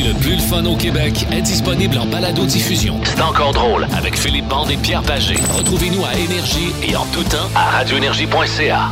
le 0.00 0.14
plus 0.14 0.32
le 0.36 0.40
fun 0.40 0.64
au 0.64 0.76
Québec 0.76 1.26
est 1.30 1.42
disponible 1.42 1.98
en 1.98 2.06
balado-diffusion. 2.06 3.00
C'est 3.04 3.20
encore 3.20 3.52
drôle 3.52 3.86
avec 3.96 4.16
Philippe 4.18 4.46
Bande 4.48 4.70
et 4.70 4.76
Pierre 4.76 5.02
Pagé. 5.02 5.36
Retrouvez-nous 5.56 6.04
à 6.04 6.14
Énergie 6.14 6.72
et 6.82 6.96
en 6.96 7.04
tout 7.06 7.22
temps 7.24 7.48
à 7.54 7.70
radioénergie.ca. 7.70 8.90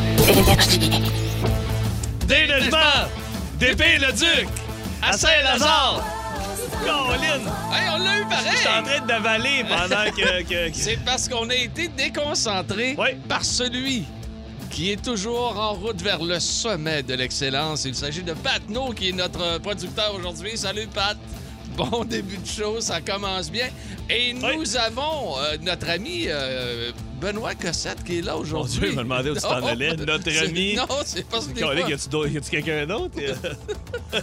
Déneigement 2.26 2.78
d'épée 3.58 3.98
le 3.98 4.12
duc 4.12 4.48
à 5.02 5.12
Saint-Lazare. 5.12 6.04
Colin! 6.84 7.40
Hey, 7.72 7.88
on 7.94 7.98
l'a 7.98 8.18
eu 8.18 8.24
Je 8.30 8.56
suis 8.56 8.68
en 8.68 8.82
pareil! 8.82 8.84
train 8.84 9.00
de 9.02 9.06
d'avaler 9.08 9.64
pendant 9.68 10.10
que. 10.10 10.42
que- 10.42 10.70
que- 10.70 10.76
C'est 10.76 10.98
parce 11.04 11.28
qu'on 11.28 11.48
a 11.50 11.54
été 11.54 11.88
déconcentré 11.88 12.96
par 13.28 13.44
celui 13.44 14.04
qui 14.70 14.92
est 14.92 15.02
toujours 15.02 15.58
en 15.58 15.74
route 15.74 16.00
vers 16.00 16.22
le 16.22 16.38
sommet 16.38 17.02
de 17.02 17.14
l'excellence. 17.14 17.84
Il 17.84 17.94
s'agit 17.94 18.22
de 18.22 18.32
Pat 18.32 18.62
No, 18.68 18.90
qui 18.92 19.10
est 19.10 19.12
notre 19.12 19.58
producteur 19.58 20.14
aujourd'hui. 20.14 20.56
Salut, 20.56 20.86
Pat! 20.86 21.16
Bon 21.80 22.04
début 22.08 22.36
de 22.36 22.46
show, 22.46 22.78
ça 22.80 23.00
commence 23.00 23.50
bien. 23.50 23.68
Et 24.10 24.34
nous 24.34 24.76
avons 24.76 25.38
euh, 25.38 25.56
notre 25.62 25.88
ami 25.88 26.24
euh, 26.26 26.90
Benoît 27.22 27.54
Cossette 27.54 28.04
qui 28.04 28.18
est 28.18 28.22
là 28.22 28.34
Mon 28.34 28.40
aujourd'hui. 28.40 28.80
Dieu, 28.80 28.88
il 28.90 28.96
m'a 28.96 29.02
demandé 29.02 29.30
où 29.30 29.34
tu 29.34 29.40
t'en 29.40 29.64
allais. 29.64 29.96
Notre 29.96 30.44
ami. 30.44 30.74
Non, 30.74 30.86
c'est 31.06 31.26
parce 31.26 31.46
que 31.46 31.52
des 31.54 31.62
Colin, 31.62 31.80
fois, 31.80 32.28
y 32.28 32.36
a-tu 32.36 32.50
quelqu'un 32.50 32.84
d'autre? 32.86 33.14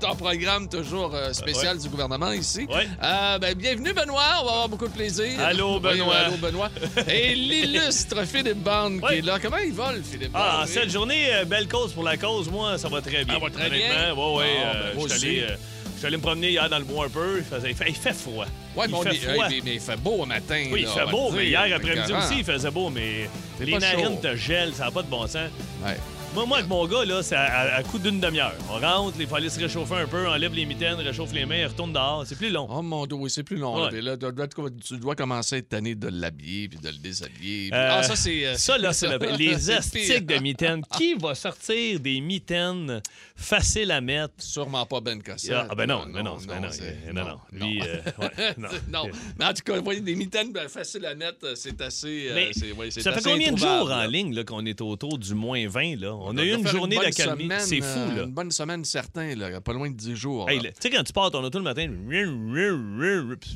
ton 0.00 0.14
programme 0.14 0.68
toujours 0.68 1.12
euh, 1.14 1.32
spécial 1.32 1.78
du 1.78 1.88
gouvernement 1.88 2.30
ici. 2.30 2.66
Ouais. 2.70 2.86
Euh, 3.02 3.38
ben, 3.38 3.54
bienvenue, 3.54 3.92
Benoît. 3.92 4.22
On 4.42 4.44
va 4.44 4.50
avoir 4.52 4.68
beaucoup 4.68 4.86
de 4.86 4.92
plaisir. 4.92 5.40
Allô, 5.40 5.74
Oui, 5.74 5.80
Benoît. 5.80 6.14
allô, 6.14 6.36
Benoît. 6.36 6.70
Et 7.08 7.34
l'illustre 7.34 8.24
Philippe 8.24 8.62
Bande 8.62 8.98
qui 9.00 9.04
Ouais. 9.04 9.18
est 9.18 9.22
là. 9.22 9.38
Comment 9.42 9.56
il 9.58 9.72
va, 9.72 9.92
le 9.92 10.02
Philippe 10.02 10.30
Ah, 10.34 10.58
Bande? 10.60 10.68
cette 10.68 10.90
journée, 10.90 11.28
belle 11.48 11.66
cause 11.66 11.92
pour 11.92 12.04
la 12.04 12.16
cause, 12.16 12.48
moi, 12.48 12.78
ça 12.78 12.88
va 12.88 13.00
très 13.00 13.24
bien. 13.24 13.34
Ça 13.34 13.40
va 13.40 13.50
très 13.50 13.68
bien? 13.68 13.80
Honnêtement, 13.90 14.36
Ouais, 14.36 14.44
allé 16.06 16.16
me 16.16 16.22
promener 16.22 16.50
hier 16.50 16.68
dans 16.68 16.78
le 16.78 16.84
bois 16.84 17.06
un 17.06 17.08
peu. 17.08 17.38
Il, 17.38 17.44
faisait- 17.44 17.70
il 17.70 17.76
fait, 17.76 17.88
il 17.88 17.94
fait 17.94 18.12
froid. 18.12 18.46
Ouais, 18.76 18.86
il 18.88 18.94
fait 19.10 19.14
froid. 19.32 19.48
hey, 19.50 19.60
mais, 19.64 19.74
il 19.74 19.80
fait 19.80 19.96
beau 19.96 20.22
au 20.22 20.26
matin. 20.26 20.64
Oui, 20.72 20.82
il 20.82 20.86
fait 20.86 21.10
beau, 21.10 21.30
mais 21.30 21.46
hier 21.46 21.76
après-midi 21.76 22.12
aussi, 22.12 22.38
il 22.38 22.44
faisait 22.44 22.70
beau, 22.70 22.90
mais 22.90 23.28
les 23.60 23.78
narines 23.78 24.04
chaud. 24.06 24.18
te 24.22 24.36
gèlent, 24.36 24.74
ça 24.74 24.84
n'a 24.86 24.90
pas 24.90 25.02
de 25.02 25.08
bon 25.08 25.26
sens. 25.26 25.50
Ouais. 25.84 25.96
Moi, 26.32 26.46
moi, 26.46 26.58
avec 26.58 26.68
mon 26.70 26.86
gars, 26.86 27.04
là, 27.04 27.24
c'est 27.24 27.34
à, 27.34 27.74
à 27.74 27.82
coup 27.82 27.98
d'une 27.98 28.20
demi-heure. 28.20 28.54
On 28.70 28.78
rentre, 28.78 29.16
il 29.18 29.26
faut 29.26 29.34
aller 29.34 29.48
se 29.48 29.58
réchauffer 29.58 29.94
un 29.96 30.06
peu, 30.06 30.28
enlève 30.28 30.54
les 30.54 30.64
mitaines, 30.64 30.94
réchauffe 31.00 31.32
les 31.32 31.44
mains, 31.44 31.66
retourne 31.66 31.92
dehors. 31.92 32.22
C'est 32.24 32.36
plus 32.38 32.50
long. 32.50 32.68
Oh 32.70 32.82
mon 32.82 33.04
dieu, 33.04 33.16
oui, 33.16 33.28
c'est 33.28 33.42
plus 33.42 33.56
long. 33.56 33.74
Ouais. 33.90 34.00
là. 34.00 34.16
Tu 34.16 34.26
dois, 34.32 34.70
tu 34.70 34.96
dois 34.98 35.16
commencer 35.16 35.56
à 35.56 35.58
être 35.58 35.70
tanné 35.70 35.96
de 35.96 36.06
l'habiller 36.06 36.68
puis 36.68 36.78
de 36.78 36.86
le 36.88 36.98
déshabiller. 36.98 37.70
puis- 37.70 37.74
Euh, 37.74 37.88
ah, 37.98 38.02
ça, 38.04 38.14
c'est. 38.14 38.46
euh, 38.46 38.54
Ça, 38.54 38.78
là, 38.78 38.92
c'est 38.92 39.08
le- 39.08 39.18
les 39.38 39.70
astiques 39.72 40.24
de 40.24 40.36
mitaines. 40.36 40.82
Qui 40.96 41.14
va 41.14 41.34
sortir 41.34 41.98
des 41.98 42.20
mitaines 42.20 43.02
faciles 43.34 43.90
à 43.90 44.00
mettre? 44.00 44.34
Sûrement 44.38 44.86
pas 44.86 45.00
Ben 45.00 45.20
Cossette. 45.20 45.52
Ah, 45.68 45.74
ben 45.74 45.86
non, 45.86 46.04
ben 46.06 46.22
non, 46.22 46.36
ben 46.46 46.60
non, 46.60 46.68
c'est- 46.70 46.96
euh, 47.08 47.12
non, 47.12 47.24
non. 47.24 47.38
Lui, 47.52 47.80
euh, 47.82 47.96
ouais, 48.20 48.54
non. 48.56 48.68
non. 48.88 49.02
Mais 49.36 49.46
en 49.46 49.52
tout 49.52 49.62
cas, 49.64 49.76
vous 49.78 49.84
voyez, 49.84 50.00
des 50.00 50.14
mitaines 50.14 50.52
ben, 50.52 50.68
faciles 50.68 51.04
à 51.06 51.14
mettre, 51.16 51.56
c'est 51.56 51.80
assez. 51.80 52.30
Mais 52.32 52.50
ouais, 52.74 52.90
ça 52.92 53.10
fait 53.12 53.20
combien 53.28 53.50
de 53.50 53.58
jours 53.58 53.90
en 53.90 54.04
ligne 54.06 54.44
qu'on 54.44 54.64
est 54.64 54.80
autour 54.80 55.18
du 55.18 55.34
moins 55.34 55.66
20? 55.68 55.96
Là? 56.00 56.19
On 56.22 56.36
a 56.36 56.44
eu 56.44 56.54
une 56.54 56.66
journée 56.66 56.96
d'accalmie. 56.96 57.48
C'est 57.58 57.80
fou, 57.80 57.98
euh, 57.98 58.16
là. 58.16 58.22
Une 58.24 58.32
bonne 58.32 58.50
semaine, 58.50 58.84
certain, 58.84 59.34
là. 59.34 59.60
Pas 59.60 59.72
loin 59.72 59.90
de 59.90 59.96
10 59.96 60.14
jours. 60.14 60.48
Hey, 60.50 60.60
Tu 60.60 60.68
sais, 60.80 60.90
quand 60.90 61.02
tu 61.02 61.12
pars 61.12 61.30
ton 61.30 61.42
auto 61.42 61.58
le 61.58 61.64
matin, 61.64 61.88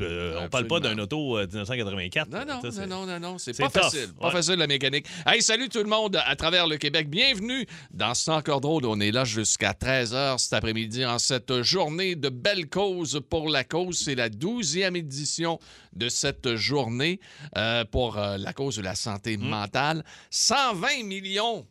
euh, 0.00 0.40
on 0.40 0.48
parle 0.48 0.66
pas 0.66 0.80
d'un 0.80 0.98
auto 0.98 1.36
euh, 1.38 1.46
1984. 1.46 2.28
Non, 2.30 2.44
non, 2.46 2.70
Ça, 2.70 2.86
non, 2.86 3.06
non, 3.06 3.18
non, 3.18 3.20
non, 3.20 3.38
c'est 3.38 3.56
pas 3.56 3.68
tough, 3.68 3.82
facile. 3.82 4.08
Pas 4.18 4.26
ouais. 4.26 4.32
facile, 4.32 4.54
la 4.56 4.66
mécanique. 4.66 5.06
Hey, 5.26 5.42
salut 5.42 5.68
tout 5.68 5.78
le 5.78 5.84
monde 5.88 6.20
à 6.24 6.36
travers 6.36 6.66
le 6.66 6.76
Québec. 6.76 7.08
Bienvenue 7.10 7.66
dans 7.92 8.14
C'est 8.14 8.30
encore 8.30 8.60
drôle. 8.60 8.86
On 8.86 9.00
est 9.00 9.10
là 9.12 9.24
jusqu'à 9.24 9.72
13h 9.72 10.38
cet 10.38 10.52
après-midi 10.54 11.04
en 11.04 11.18
cette 11.18 11.62
journée 11.62 12.14
de 12.16 12.28
belle 12.28 12.68
cause 12.68 13.20
pour 13.28 13.48
la 13.48 13.64
cause. 13.64 13.98
C'est 13.98 14.14
la 14.14 14.28
12e 14.30 14.96
édition 14.96 15.58
de 15.92 16.08
cette 16.08 16.56
journée 16.56 17.20
euh, 17.56 17.84
pour 17.84 18.18
euh, 18.18 18.36
la 18.38 18.52
cause 18.52 18.76
de 18.76 18.82
la 18.82 18.94
santé 18.94 19.36
Hmm. 19.36 19.48
mentale. 19.48 20.04
120 20.30 21.04
millions 21.04 21.66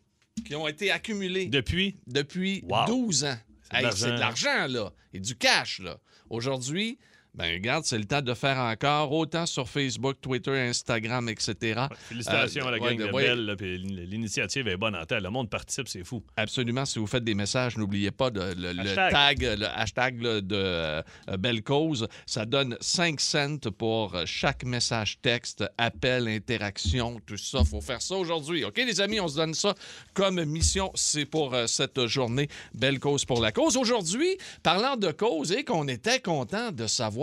qui 0.45 0.55
ont 0.55 0.67
été 0.67 0.91
accumulés 0.91 1.47
Depuis, 1.47 1.95
depuis 2.07 2.63
Wow. 2.67 2.85
12 2.87 3.23
ans. 3.25 3.37
C'est 3.71 3.81
de 3.81 3.85
Hey, 3.85 3.91
C'est 3.95 4.05
de 4.05 4.11
l'argent. 4.19 4.47
l'argent, 4.57 4.73
là. 4.73 4.93
Et 5.13 5.19
du 5.19 5.35
cash, 5.35 5.79
là. 5.79 5.97
Aujourd'hui, 6.29 6.97
ben 7.35 7.51
regarde, 7.51 7.83
c'est 7.83 7.97
le 7.97 8.05
temps 8.05 8.21
de 8.21 8.33
faire 8.35 8.59
encore 8.59 9.11
autant 9.11 9.47
sur 9.47 9.67
Facebook, 9.67 10.17
Twitter, 10.21 10.51
Instagram, 10.51 11.27
etc. 11.29 11.81
félicitations 12.07 12.65
Euh, 12.65 12.67
à 12.67 12.71
la 12.71 12.77
ouais, 12.79 12.95
gang 12.95 13.07
de 13.07 13.11
ouais. 13.11 13.23
Belle. 13.23 13.55
puis 13.57 13.79
L'initiative 13.79 14.67
est 14.67 14.77
bonne 14.77 14.95
en 14.95 15.03
tête. 15.05 15.23
Le 15.23 15.31
monde 15.31 15.49
participe, 15.49 15.87
c'est 15.87 16.03
fou. 16.03 16.23
Absolument, 16.37 16.85
si 16.85 16.99
vous 16.99 17.07
faites 17.07 17.23
des 17.23 17.33
messages, 17.33 17.75
n'oubliez 17.75 18.11
pas 18.11 18.29
de, 18.29 18.53
le, 18.55 19.09
tag, 19.09 19.41
le 19.41 19.65
hashtag 19.65 20.21
là, 20.21 20.41
de 20.41 20.55
euh, 20.55 21.01
Belle 21.39 21.63
Cause. 21.63 22.07
Ça 22.27 22.45
donne 22.45 22.77
5 22.79 23.19
cents 23.19 23.57
pour 23.79 24.13
euh, 24.13 24.23
chaque 24.27 24.63
message 24.63 25.17
texte, 25.21 25.63
appel, 25.79 26.27
interaction, 26.27 27.19
tout 27.25 27.37
ça. 27.37 27.63
faut 27.63 27.81
faire 27.81 28.03
ça 28.03 28.15
aujourd'hui. 28.15 28.63
OK, 28.63 28.77
les 28.77 29.01
amis, 29.01 29.19
on 29.19 29.27
se 29.27 29.37
donne 29.37 29.55
ça 29.55 29.73
comme 30.13 30.43
mission. 30.45 30.91
C'est 30.93 31.25
pour 31.25 31.55
euh, 31.55 31.65
cette 31.65 32.05
journée 32.05 32.47
Belle 32.75 32.99
Cause 32.99 33.25
pour 33.25 33.41
la 33.41 33.51
cause. 33.51 33.75
Aujourd'hui, 33.75 34.37
parlant 34.61 34.97
de 34.97 35.11
cause 35.11 35.51
et 35.51 35.63
qu'on 35.63 35.87
était 35.87 36.19
content 36.19 36.71
de 36.71 36.85
savoir 36.85 37.22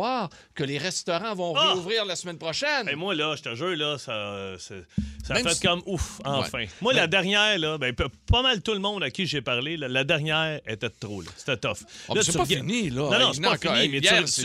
que 0.54 0.64
les 0.64 0.78
restaurants 0.78 1.34
vont 1.34 1.54
Ah! 1.56 1.72
réouvrir 1.72 2.04
la 2.04 2.16
semaine 2.16 2.38
prochaine. 2.38 2.88
Et 2.90 2.94
moi, 2.94 3.14
là, 3.14 3.34
je 3.36 3.42
te 3.42 3.54
jure, 3.54 3.76
là, 3.76 3.98
ça, 3.98 4.54
ça 4.58 5.34
fait 5.34 5.54
si- 5.54 5.60
comme 5.60 5.82
ouf, 5.86 6.20
enfin. 6.24 6.64
Moi, 6.80 6.92
la 6.92 7.06
dernière, 7.06 7.58
là, 7.58 7.78
ben, 7.78 7.94
pas 7.94 8.42
mal 8.42 8.62
tout 8.62 8.72
le 8.72 8.78
monde 8.78 9.02
à 9.02 9.10
qui 9.10 9.26
j'ai 9.26 9.40
parlé, 9.42 9.76
là, 9.76 9.88
la 9.88 10.04
dernière 10.04 10.60
était 10.66 10.90
trop, 10.90 11.22
là. 11.22 11.30
C'était 11.36 11.56
tough. 11.56 11.78
Ah, 12.08 12.14
Là, 12.14 12.22
c'est 12.22 12.36
pas 12.36 12.44
fini, 12.46 12.90
là. 12.90 13.02
Non, 13.10 13.18
non, 13.18 13.32
c'est 13.32 13.40
pas 13.40 13.52
encore. 13.54 13.74
fini, 13.76 13.88
mais 13.88 13.98
hier, 13.98 14.24
tu- 14.24 14.42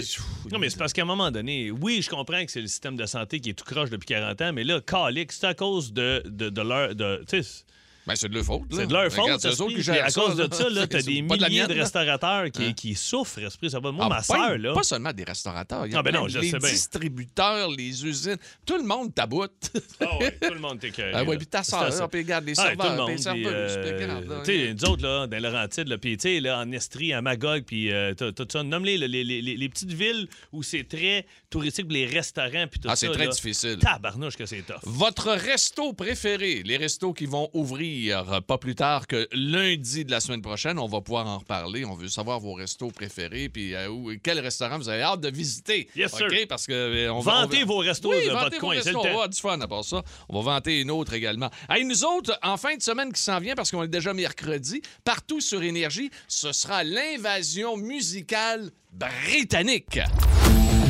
Non, 0.52 0.60
mais 0.60 0.70
c'est 0.70 0.78
parce 0.78 0.94
qu'à 0.94 1.02
un 1.02 1.06
moment 1.06 1.32
donné, 1.32 1.72
oui, 1.72 2.02
je 2.02 2.10
comprends 2.10 2.46
que 2.46 2.52
c'est 2.52 2.62
le 2.62 2.68
système 2.68 2.96
de 2.96 3.06
santé 3.06 3.40
qui 3.40 3.50
est 3.52 3.54
tout 3.54 3.66
croche 3.66 3.90
depuis 3.90 4.08
40 4.08 4.42
ans, 4.42 4.54
mais 4.54 4.64
là, 4.64 4.80
calique, 4.82 5.32
c'est 5.32 5.48
à 5.48 5.54
cause 5.54 5.92
de, 5.94 6.22
de, 6.26 6.50
de 6.50 6.62
leur. 6.62 6.96
de- 6.96 7.24
tu 7.30 7.42
sais, 7.44 7.64
Ben, 8.08 8.16
c'est 8.16 8.30
de 8.30 8.36
leur 8.36 8.44
faute. 8.46 8.62
c'est 8.72 8.86
de 8.88 8.94
leur 8.94 9.12
faute. 9.12 9.26
c'est 9.40 9.48
eux 9.48 9.52
esprit, 9.52 9.64
autres 9.64 9.68
qui 9.70 9.74
puis 9.76 9.84
gèrent 9.84 10.06
à 10.06 10.12
cause 10.12 10.36
de 10.36 10.54
ça, 10.54 10.70
là, 10.70 10.86
t'as 10.88 11.02
des 11.02 11.22
milliers 11.24 11.38
de 11.64 11.68
mienne, 11.68 11.72
restaurateurs 11.72 12.52
qui, 12.52 12.66
Hein? 12.66 12.74
qui 12.74 12.94
souffrent, 12.96 13.40
esprit. 13.40 13.70
Ça 13.72 13.80
va. 13.80 13.92
Moi, 13.92 14.06
Ah, 14.06 14.10
ma 14.10 14.16
pas- 14.18 14.22
soeur, 14.24 14.58
là. 14.58 14.74
Pas 14.74 14.84
seulement 14.84 15.12
des 15.14 15.24
restaurateurs. 15.24 15.86
Il 15.88 15.94
y 15.94 15.96
a 15.96 16.00
Ah, 16.00 16.04
ben 16.04 16.14
non, 16.14 16.28
je 16.28 16.38
les 16.40 16.52
sais 16.52 16.60
bien. 16.60 16.70
distributeurs, 16.70 17.70
les 17.72 18.06
usines, 18.06 18.38
tout 18.66 18.78
le 18.78 18.84
monde 18.84 19.14
taboute. 19.14 19.72
Ah 20.00 20.18
ouais, 20.20 20.38
tout 20.40 20.54
le 20.54 20.60
monde 20.60 20.80
t'écœure. 20.80 21.12
Ah 21.16 21.24
ouais, 21.24 21.38
puis 21.38 21.48
ta 21.48 21.64
soeur, 21.64 22.10
puis 22.10 22.22
regarde, 22.22 22.46
les 22.46 22.56
serveurs, 22.56 23.08
les 23.08 23.16
puis 23.16 23.46
euh, 23.48 24.42
tu 24.44 24.46
sais, 24.46 24.74
nous 24.74 24.86
autres, 24.90 25.04
là, 25.04 25.28
dans 25.28 25.40
Laurentides, 25.42 25.88
là, 25.88 25.98
puis 25.98 26.18
tu 26.18 26.22
sais, 26.30 26.40
là, 26.40 26.60
en 26.60 26.72
Estrie, 26.72 27.14
à 27.14 27.22
Magog, 27.22 27.64
puis 27.66 27.92
euh, 27.92 28.14
tout 28.14 28.34
ça, 28.52 28.64
nomme-les, 28.64 28.98
les 28.98 29.70
petites 29.70 29.94
villes 29.94 30.28
où 30.52 30.64
c'est 30.64 30.84
très 30.88 31.26
les 31.62 32.06
restaurants, 32.06 32.68
puis 32.70 32.80
tout 32.80 32.88
Ah, 32.90 32.96
ça. 32.96 33.08
c'est 33.08 33.12
très 33.14 33.26
là, 33.26 33.32
difficile. 33.32 33.78
Tabarnouche 33.80 34.36
que 34.36 34.46
c'est 34.46 34.62
tough. 34.62 34.80
Votre 34.84 35.32
resto 35.32 35.94
préféré, 35.94 36.62
les 36.64 36.78
restos 36.78 37.14
qui 37.14 37.26
vont 37.26 37.50
ouvrir 37.54 38.34
euh, 38.34 38.42
pas 38.42 38.58
plus 38.58 38.76
tard 38.76 39.08
que 39.08 39.28
lundi 39.32 40.06
de 40.06 40.12
la 40.12 40.20
semaine 40.20 40.42
prochaine, 40.42 40.78
on 40.80 40.88
va 40.88 41.02
pouvoir 41.02 41.28
en 41.28 41.40
reparler. 41.40 41.86
On 41.86 41.96
veut 41.96 42.08
savoir 42.08 42.40
vos 42.40 42.54
restos 42.54 42.90
préférés, 42.92 43.50
puis 43.50 43.74
euh, 43.76 43.90
où- 43.90 44.12
quel 44.22 44.40
restaurant 44.40 44.78
vous 44.78 44.90
avez 44.90 45.02
hâte 45.02 45.22
de 45.22 45.30
visiter. 45.30 45.88
Yes, 45.96 46.14
sir. 46.16 46.28
OK? 46.28 46.48
Parce 46.48 46.66
que 46.68 46.74
euh, 46.74 47.14
on 47.14 47.20
va- 47.20 47.38
on 47.38 47.42
Vantez 47.42 47.60
va- 47.60 47.66
vos 47.66 47.78
restos 47.78 48.10
Oui, 48.12 48.26
de 48.26 48.32
votre 48.32 48.58
coin, 48.60 48.76
restos. 48.76 49.00
On 49.00 49.04
va 49.04 49.10
avoir 49.10 49.30
du 49.30 49.40
fun 49.40 49.60
à 49.60 49.68
part 49.68 49.84
ça. 49.84 50.04
On 50.30 50.42
va 50.42 50.54
vanter 50.54 50.82
une 50.82 50.92
autre 50.92 51.14
également. 51.14 51.50
Hey, 51.70 51.86
nous 51.86 52.04
autres, 52.04 52.38
en 52.44 52.58
fin 52.58 52.76
de 52.76 52.82
semaine 52.82 53.12
qui 53.14 53.22
s'en 53.22 53.40
vient, 53.40 53.56
parce 53.56 53.72
qu'on 53.72 53.84
est 53.84 53.88
déjà 53.88 54.14
mercredi, 54.14 54.82
partout 55.04 55.42
sur 55.42 55.62
Énergie, 55.64 56.10
ce 56.28 56.52
sera 56.52 56.84
l'invasion 56.84 57.78
musicale 57.78 58.72
britannique. 58.92 60.00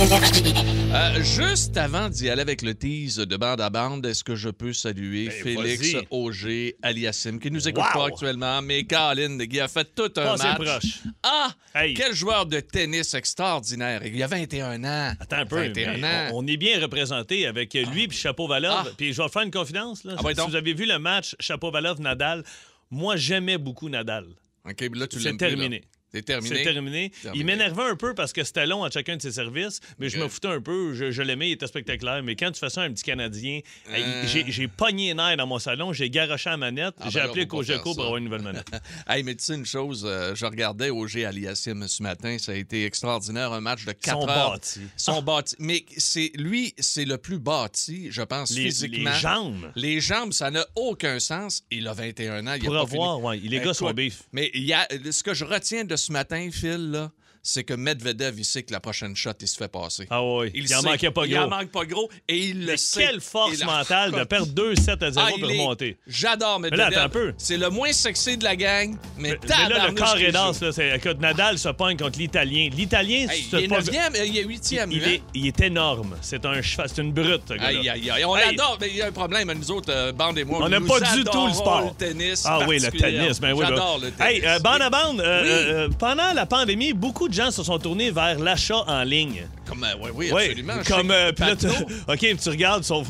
Euh, 0.00 1.22
juste 1.24 1.76
avant 1.76 2.08
d'y 2.08 2.30
aller 2.30 2.42
avec 2.42 2.62
le 2.62 2.72
tease 2.72 3.16
de 3.16 3.36
bande 3.36 3.60
à 3.60 3.68
bande, 3.68 4.06
est-ce 4.06 4.22
que 4.22 4.36
je 4.36 4.48
peux 4.48 4.72
saluer 4.72 5.24
Ben, 5.26 5.32
Félix. 5.42 5.96
Auger 6.10 6.76
aliassim, 6.82 7.40
qui 7.40 7.50
nous 7.50 7.66
écoute 7.68 7.82
Wow! 7.82 8.00
pas 8.02 8.06
actuellement, 8.06 8.62
mais 8.62 8.84
Colin, 8.84 9.38
qui 9.38 9.58
a 9.58 9.66
fait 9.66 9.92
tout 9.96 10.04
un 10.16 10.36
Passez 10.36 10.44
match. 10.46 10.56
proche. 10.60 10.98
Ah! 11.24 11.50
Hey. 11.74 11.94
Quel 11.94 12.14
joueur 12.14 12.46
de 12.46 12.60
tennis 12.60 13.12
extraordinaire. 13.14 14.00
Il 14.06 14.16
y 14.16 14.22
a 14.22 14.28
21 14.28 14.84
ans. 14.84 15.14
Attends 15.18 15.36
un 15.38 15.46
peu. 15.46 15.66
21 15.66 15.96
mais 15.96 16.06
ans. 16.06 16.28
on, 16.34 16.44
on 16.44 16.46
est 16.46 16.56
bien 16.56 16.80
représenté 16.80 17.46
avec 17.48 17.74
lui 17.74 18.06
puis 18.06 18.16
Chapeau 18.16 18.46
Valov. 18.46 18.72
Ah. 18.86 18.90
Puis 18.96 19.12
je 19.12 19.20
vais 19.20 19.28
faire 19.28 19.42
une 19.42 19.50
confidence. 19.50 20.04
Là. 20.04 20.14
Ah, 20.16 20.22
si 20.28 20.34
donc. 20.34 20.50
vous 20.50 20.56
avez 20.56 20.74
vu 20.74 20.86
le 20.86 21.00
match 21.00 21.34
Chapeau 21.40 21.72
Valov 21.72 22.00
Nadal, 22.00 22.44
moi 22.92 23.16
j'aimais 23.16 23.58
beaucoup 23.58 23.88
Nadal. 23.88 24.26
OK, 24.64 24.76
mais 24.80 24.98
là, 24.98 25.06
tu 25.08 25.18
C'est 25.18 25.24
l'aimes 25.24 25.38
plus, 25.38 25.44
là. 25.46 25.50
terminé. 25.56 25.82
C'est 26.12 26.22
terminé. 26.24 26.56
C'est 26.56 26.62
terminé. 26.64 27.10
Terminé. 27.22 27.40
Il 27.40 27.44
m'énervait 27.46 27.82
un 27.90 27.96
peu 27.96 28.14
parce 28.14 28.32
que 28.32 28.42
c'était 28.44 28.66
long 28.66 28.82
à 28.84 28.90
chacun 28.90 29.16
de 29.16 29.22
ses 29.22 29.32
services, 29.32 29.80
mais 29.98 30.08
je 30.08 30.18
me 30.18 30.26
foutais 30.28 30.48
un 30.48 30.60
peu. 30.60 30.94
Je, 30.94 31.10
je 31.10 31.22
l'aimais, 31.22 31.50
il 31.50 31.52
était 31.52 31.66
spectaculaire. 31.66 32.22
Mais 32.22 32.34
quand 32.36 32.50
tu 32.50 32.58
fais 32.60 32.70
ça 32.70 32.82
à 32.82 32.84
un 32.84 32.92
petit 32.92 33.04
Canadien, 33.04 33.60
Euh. 33.90 34.24
j'ai- 34.26 34.68
pogné 34.68 35.08
les 35.08 35.14
nerfs 35.14 35.36
dans 35.36 35.46
mon 35.46 35.58
salon, 35.58 35.92
j'ai 35.92 36.08
garoché 36.10 36.50
la 36.50 36.56
manette, 36.56 36.94
Ah, 36.98 37.04
ben 37.04 37.10
j'ai 37.10 37.20
appelé 37.20 37.46
Cogeco 37.46 37.94
pour 37.94 38.04
avoir 38.04 38.16
une 38.18 38.24
nouvelle 38.24 38.42
manette. 38.42 38.66
Hey, 39.08 39.22
mais 39.22 39.34
tu 39.34 39.44
sais 39.44 39.54
une 39.54 39.64
chose, 39.66 40.04
euh, 40.06 40.34
je 40.34 40.44
regardais 40.46 40.90
OG 40.90 41.24
Aliassim 41.24 41.86
ce 41.88 42.02
matin, 42.02 42.36
ça 42.38 42.52
a 42.52 42.54
été 42.54 42.84
extraordinaire, 42.84 43.52
un 43.52 43.60
match 43.60 43.84
de 43.84 43.92
4 43.92 44.20
sont 44.22 44.28
heures. 44.28 44.50
bâtis. 44.52 44.80
Ils 44.80 44.88
sont 45.02 45.22
bâtis. 45.22 45.56
Mais 45.58 45.84
c'est 45.96 46.30
lui, 46.36 46.74
c'est 46.78 47.04
le 47.04 47.18
plus 47.18 47.38
bâti, 47.38 48.08
je 48.10 48.22
pense, 48.22 48.50
Les, 48.50 48.64
physiquement. 48.64 49.10
les 49.10 49.16
jambes. 49.18 49.72
Les 49.74 50.00
jambes, 50.00 50.32
ça 50.32 50.50
n'a 50.50 50.66
aucun 50.74 51.18
sens. 51.18 51.62
Il 51.70 51.86
a 51.88 51.92
21 51.92 52.46
ans, 52.46 52.54
il 52.54 52.64
Pour 52.64 52.76
a 52.76 52.78
pas 52.86 52.92
avoir, 52.92 53.34
fini. 53.34 53.48
ouais, 53.48 53.60
gars 53.64 53.74
sont 53.74 53.86
Écoute, 53.86 53.96
beef. 53.96 54.22
Mais 54.32 54.50
il 54.54 54.64
y 54.64 54.72
a, 54.72 54.86
ce 55.10 55.22
que 55.22 55.34
je 55.34 55.44
retiens 55.44 55.84
de 55.84 55.96
ce 55.98 56.12
matin, 56.12 56.50
Phil, 56.50 56.90
là, 56.90 57.10
c'est 57.50 57.64
que 57.64 57.72
Medvedev, 57.72 58.34
il 58.38 58.44
sait 58.44 58.62
que 58.62 58.72
la 58.72 58.80
prochaine 58.80 59.16
shot, 59.16 59.30
il 59.40 59.48
se 59.48 59.56
fait 59.56 59.68
passer. 59.68 60.06
Ah 60.10 60.22
oui, 60.22 60.50
il, 60.54 60.64
en 60.74 60.82
sait. 60.82 60.86
manquait 60.90 61.10
pas 61.10 61.24
Il 61.24 61.32
gros. 61.34 61.44
en 61.44 61.48
manque 61.48 61.70
pas 61.70 61.86
gros 61.86 62.10
et 62.28 62.36
il 62.36 62.60
le 62.60 62.72
Mais 62.72 62.76
sait. 62.76 63.06
quelle 63.06 63.20
force 63.22 63.58
Il 63.58 63.64
mentale 63.64 64.12
de 64.12 64.24
perdre 64.24 64.52
2-7 64.52 65.02
à 65.02 65.10
0 65.10 65.26
Ah, 65.26 65.30
pour 65.30 65.38
il 65.50 65.56
est- 65.56 65.60
remonter. 65.62 65.96
J'adore 66.06 66.60
Medvedev. 66.60 66.86
attends 66.88 67.00
un 67.00 67.08
peu. 67.08 67.32
C'est 67.38 67.56
le 67.56 67.70
moins 67.70 67.92
sexy 67.92 68.36
de 68.36 68.44
la 68.44 68.54
gang, 68.54 68.96
mais, 69.16 69.30
Mais 69.42 69.48
là, 69.48 69.86
le 69.88 69.94
corps 69.94 70.16
là, 70.16 70.52
c'est- 70.72 70.96
écoute, 70.96 71.20
Nadal 71.20 71.58
se 71.58 71.70
pogne 71.70 71.96
contre 71.96 72.18
l'Italien. 72.18 72.68
L'Italien, 72.70 73.26
Hey, 73.30 73.46
c'est 73.50 73.58
il 73.60 73.64
est 73.64 73.68
pas- 73.68 73.80
9e, 73.80 74.12
il 74.26 74.36
est 74.36 74.44
8e. 74.44 74.90
il, 74.92 75.02
est, 75.04 75.22
il 75.34 75.46
est 75.46 75.60
énorme. 75.62 76.16
C'est 76.20 76.44
un 76.44 76.60
cheval, 76.60 76.88
c'est 76.94 77.00
une 77.00 77.12
brute, 77.12 77.42
ce. 77.48 77.54
Aïe, 77.54 77.88
aïe, 77.88 78.10
aïe. 78.10 78.24
On 78.26 78.34
l'adore, 78.34 78.76
mais 78.78 78.88
il 78.90 78.96
y 78.96 79.02
a 79.02 79.06
un 79.06 79.12
problème, 79.12 79.50
nous 79.52 79.70
autres, 79.70 79.90
euh, 79.90 80.12
bande 80.12 80.36
et 80.36 80.44
moi. 80.44 80.58
On 80.62 80.68
n'aime 80.68 80.86
pas 80.86 81.00
du 81.00 81.24
tout 81.24 81.46
le 81.46 81.54
sport. 81.54 81.94
le 81.98 82.06
tennis. 82.06 82.42
Ah 82.44 82.60
oui, 82.68 82.78
le 82.78 82.90
tennis. 82.90 83.40
Ben 83.40 83.52
oui, 83.54 83.60
ben- 83.60 83.68
J'adore 83.70 83.98
le 84.02 84.10
tennis. 84.10 84.34
Hey, 84.34 84.46
euh, 84.46 84.58
bande 84.58 84.82
à 84.82 84.90
bande, 84.90 85.20
euh, 85.20 85.42
Oui. 85.42 85.48
euh, 85.48 85.86
euh, 85.86 85.88
pendant 85.98 86.32
la 86.34 86.44
pandémie, 86.44 86.92
beaucoup 86.92 87.28
de 87.28 87.37
gens 87.38 87.50
se 87.50 87.62
sont 87.62 87.78
tournés 87.78 88.10
vers 88.10 88.38
l'achat 88.38 88.82
en 88.86 89.02
ligne. 89.02 89.46
Comme, 89.66 89.84
euh, 89.84 89.94
oui, 90.02 90.10
oui, 90.14 90.30
Oui, 90.32 90.42
absolument. 90.46 90.72
comme 90.86 91.08
Je 91.08 91.12
sais 91.12 91.14
euh, 91.14 91.32
puis 91.32 91.44
là, 91.46 91.56
tu- 91.56 92.26
OK, 92.34 92.40
tu 92.42 92.48
regardes, 92.50 92.84
sauf 92.84 93.06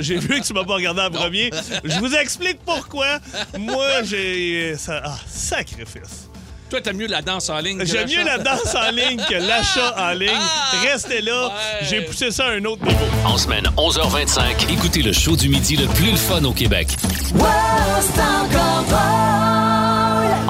j'ai 0.00 0.16
vu 0.18 0.40
que 0.40 0.46
tu 0.46 0.52
m'as 0.54 0.64
pas 0.64 0.74
regardé 0.74 1.00
en 1.02 1.10
premier. 1.10 1.50
Je 1.84 1.98
vous 1.98 2.14
explique 2.14 2.58
pourquoi. 2.64 3.18
Moi, 3.58 4.02
j'ai 4.04 4.74
ça, 4.76 5.02
ah, 5.04 5.18
sacrifice. 5.28 6.28
Toi, 6.70 6.82
t'aimes 6.82 6.98
mieux 6.98 7.06
la 7.06 7.22
danse 7.22 7.48
en 7.48 7.58
ligne. 7.60 7.78
que 7.78 7.86
J'aime 7.86 8.08
mieux 8.10 8.24
la 8.24 8.36
danse 8.36 8.74
en 8.74 8.90
ligne 8.90 9.18
que 9.26 9.34
l'achat 9.48 9.94
en 9.96 10.12
ligne. 10.12 10.28
Ah! 10.38 10.76
Restez 10.82 11.22
là, 11.22 11.46
Ouais. 11.48 11.52
j'ai 11.88 12.02
poussé 12.02 12.30
ça 12.30 12.46
à 12.46 12.50
un 12.50 12.64
autre 12.66 12.84
niveau. 12.84 13.06
En 13.24 13.38
semaine 13.38 13.64
11h25, 13.78 14.70
écoutez 14.70 15.00
le 15.02 15.12
show 15.14 15.34
du 15.34 15.48
midi 15.48 15.76
le 15.76 15.86
plus 15.86 16.10
le 16.10 16.16
fun 16.16 16.44
au 16.44 16.52
Québec. 16.52 16.88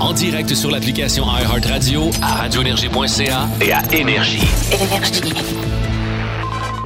En 0.00 0.12
direct 0.12 0.55
sur 0.55 0.71
l'application 0.71 1.25
iHeartRadio, 1.25 2.11
à 2.23 2.37
radioénergie.ca 2.37 3.49
et 3.61 3.73
à 3.73 3.83
Énergie. 3.93 4.47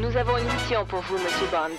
Nous 0.01 0.17
avons 0.17 0.39
une 0.39 0.45
mission 0.45 0.85
pour 0.89 1.01
vous, 1.03 1.17
Monsieur 1.17 1.47
Bond. 1.51 1.77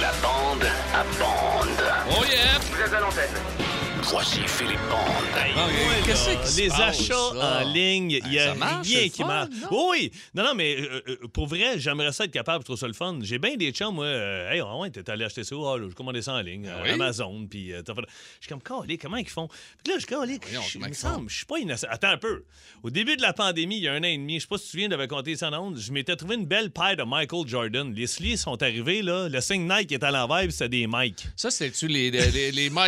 La 0.00 0.12
bande 0.22 0.68
à 0.94 1.02
bande. 1.18 1.68
Oh 2.10 2.24
yeah! 2.24 3.67
Voici 4.10 4.40
Philippe 4.46 4.80
Bande. 4.88 5.26
Ah, 5.34 5.68
Qu'est-ce 6.04 6.30
qui 6.30 6.48
se 6.52 6.60
les 6.62 6.68
passe, 6.68 6.80
achats 7.00 7.60
en 7.64 7.72
ligne, 7.72 8.12
il 8.24 8.32
y 8.32 8.38
a 8.38 8.46
ça 8.48 8.54
marche, 8.54 8.86
rien 8.86 9.00
c'est 9.02 9.10
qui 9.10 9.20
le 9.22 9.28
marche. 9.28 9.50
non? 9.70 9.88
Oui, 9.90 10.10
non, 10.34 10.44
non, 10.44 10.54
mais 10.54 10.76
euh, 10.80 11.02
euh, 11.08 11.16
pour 11.32 11.46
vrai, 11.46 11.78
j'aimerais 11.78 12.12
ça 12.12 12.24
être 12.24 12.30
capable 12.30 12.60
de 12.60 12.64
trouver 12.64 12.78
ça 12.80 12.86
le 12.86 12.92
fun. 12.94 13.18
J'ai 13.20 13.38
bien 13.38 13.56
des 13.56 13.70
chums, 13.72 13.94
moi. 13.94 14.06
euh, 14.06 14.50
hey, 14.50 14.62
ouais, 14.62 14.90
t'es 14.90 15.08
allé 15.10 15.24
acheter 15.24 15.44
ça, 15.44 15.54
ah, 15.58 15.76
là, 15.76 15.86
je 15.90 15.94
commandais 15.94 16.22
ça 16.22 16.32
en 16.34 16.40
ligne, 16.40 16.68
Ah 16.68 16.78
euh, 16.78 16.82
oui? 16.84 16.90
Amazon, 16.92 17.46
puis 17.50 17.72
euh, 17.72 17.82
t'as 17.82 17.94
fait- 17.94 18.00
Je 18.40 18.46
suis 18.46 18.48
comme, 18.48 18.62
calé, 18.62 18.96
comment 18.96 19.16
ils 19.18 19.28
font? 19.28 19.48
Puis 19.48 19.92
là, 19.92 19.94
je 19.98 19.98
suis 19.98 20.06
calé, 20.06 20.38
Voyons, 20.42 20.62
je- 20.62 20.68
il 20.68 20.72
comment 20.74 20.86
me 20.86 20.90
ils 20.90 20.96
font? 20.96 21.08
semble, 21.14 21.30
je 21.30 21.36
suis 21.36 21.46
pas 21.46 21.58
innocent. 21.58 21.86
Attends 21.90 22.08
un 22.10 22.18
peu. 22.18 22.44
Au 22.82 22.90
début 22.90 23.16
de 23.16 23.22
la 23.22 23.32
pandémie, 23.34 23.76
il 23.76 23.82
y 23.82 23.88
a 23.88 23.92
un 23.92 24.00
an 24.00 24.04
et 24.04 24.16
demi, 24.16 24.36
je 24.36 24.40
sais 24.42 24.46
pas 24.48 24.56
si 24.56 24.62
tu 24.64 24.66
te 24.68 24.70
souviens, 24.72 24.88
j'avais 24.90 25.08
compté 25.08 25.36
ça 25.36 25.50
en 25.50 25.66
ondes, 25.66 25.78
je 25.78 25.92
m'étais 25.92 26.16
trouvé 26.16 26.36
une 26.36 26.46
belle 26.46 26.70
paire 26.70 26.96
de 26.96 27.02
Michael 27.02 27.46
Jordan. 27.46 27.92
Les 27.94 28.06
sleeves 28.06 28.38
sont 28.38 28.62
arrivés, 28.62 29.02
là, 29.02 29.28
le 29.28 29.40
signe 29.42 29.68
Nike 29.70 29.92
est 29.92 30.02
à 30.04 30.10
l'envers, 30.10 30.42
puis 30.44 30.52
c'était 30.52 30.68
des 30.70 30.86
Mike. 30.86 31.26
Ça, 31.36 31.50
c'était-tu 31.50 31.88
les, 31.88 32.10
les, 32.10 32.30
les, 32.30 32.52
les- 32.52 32.70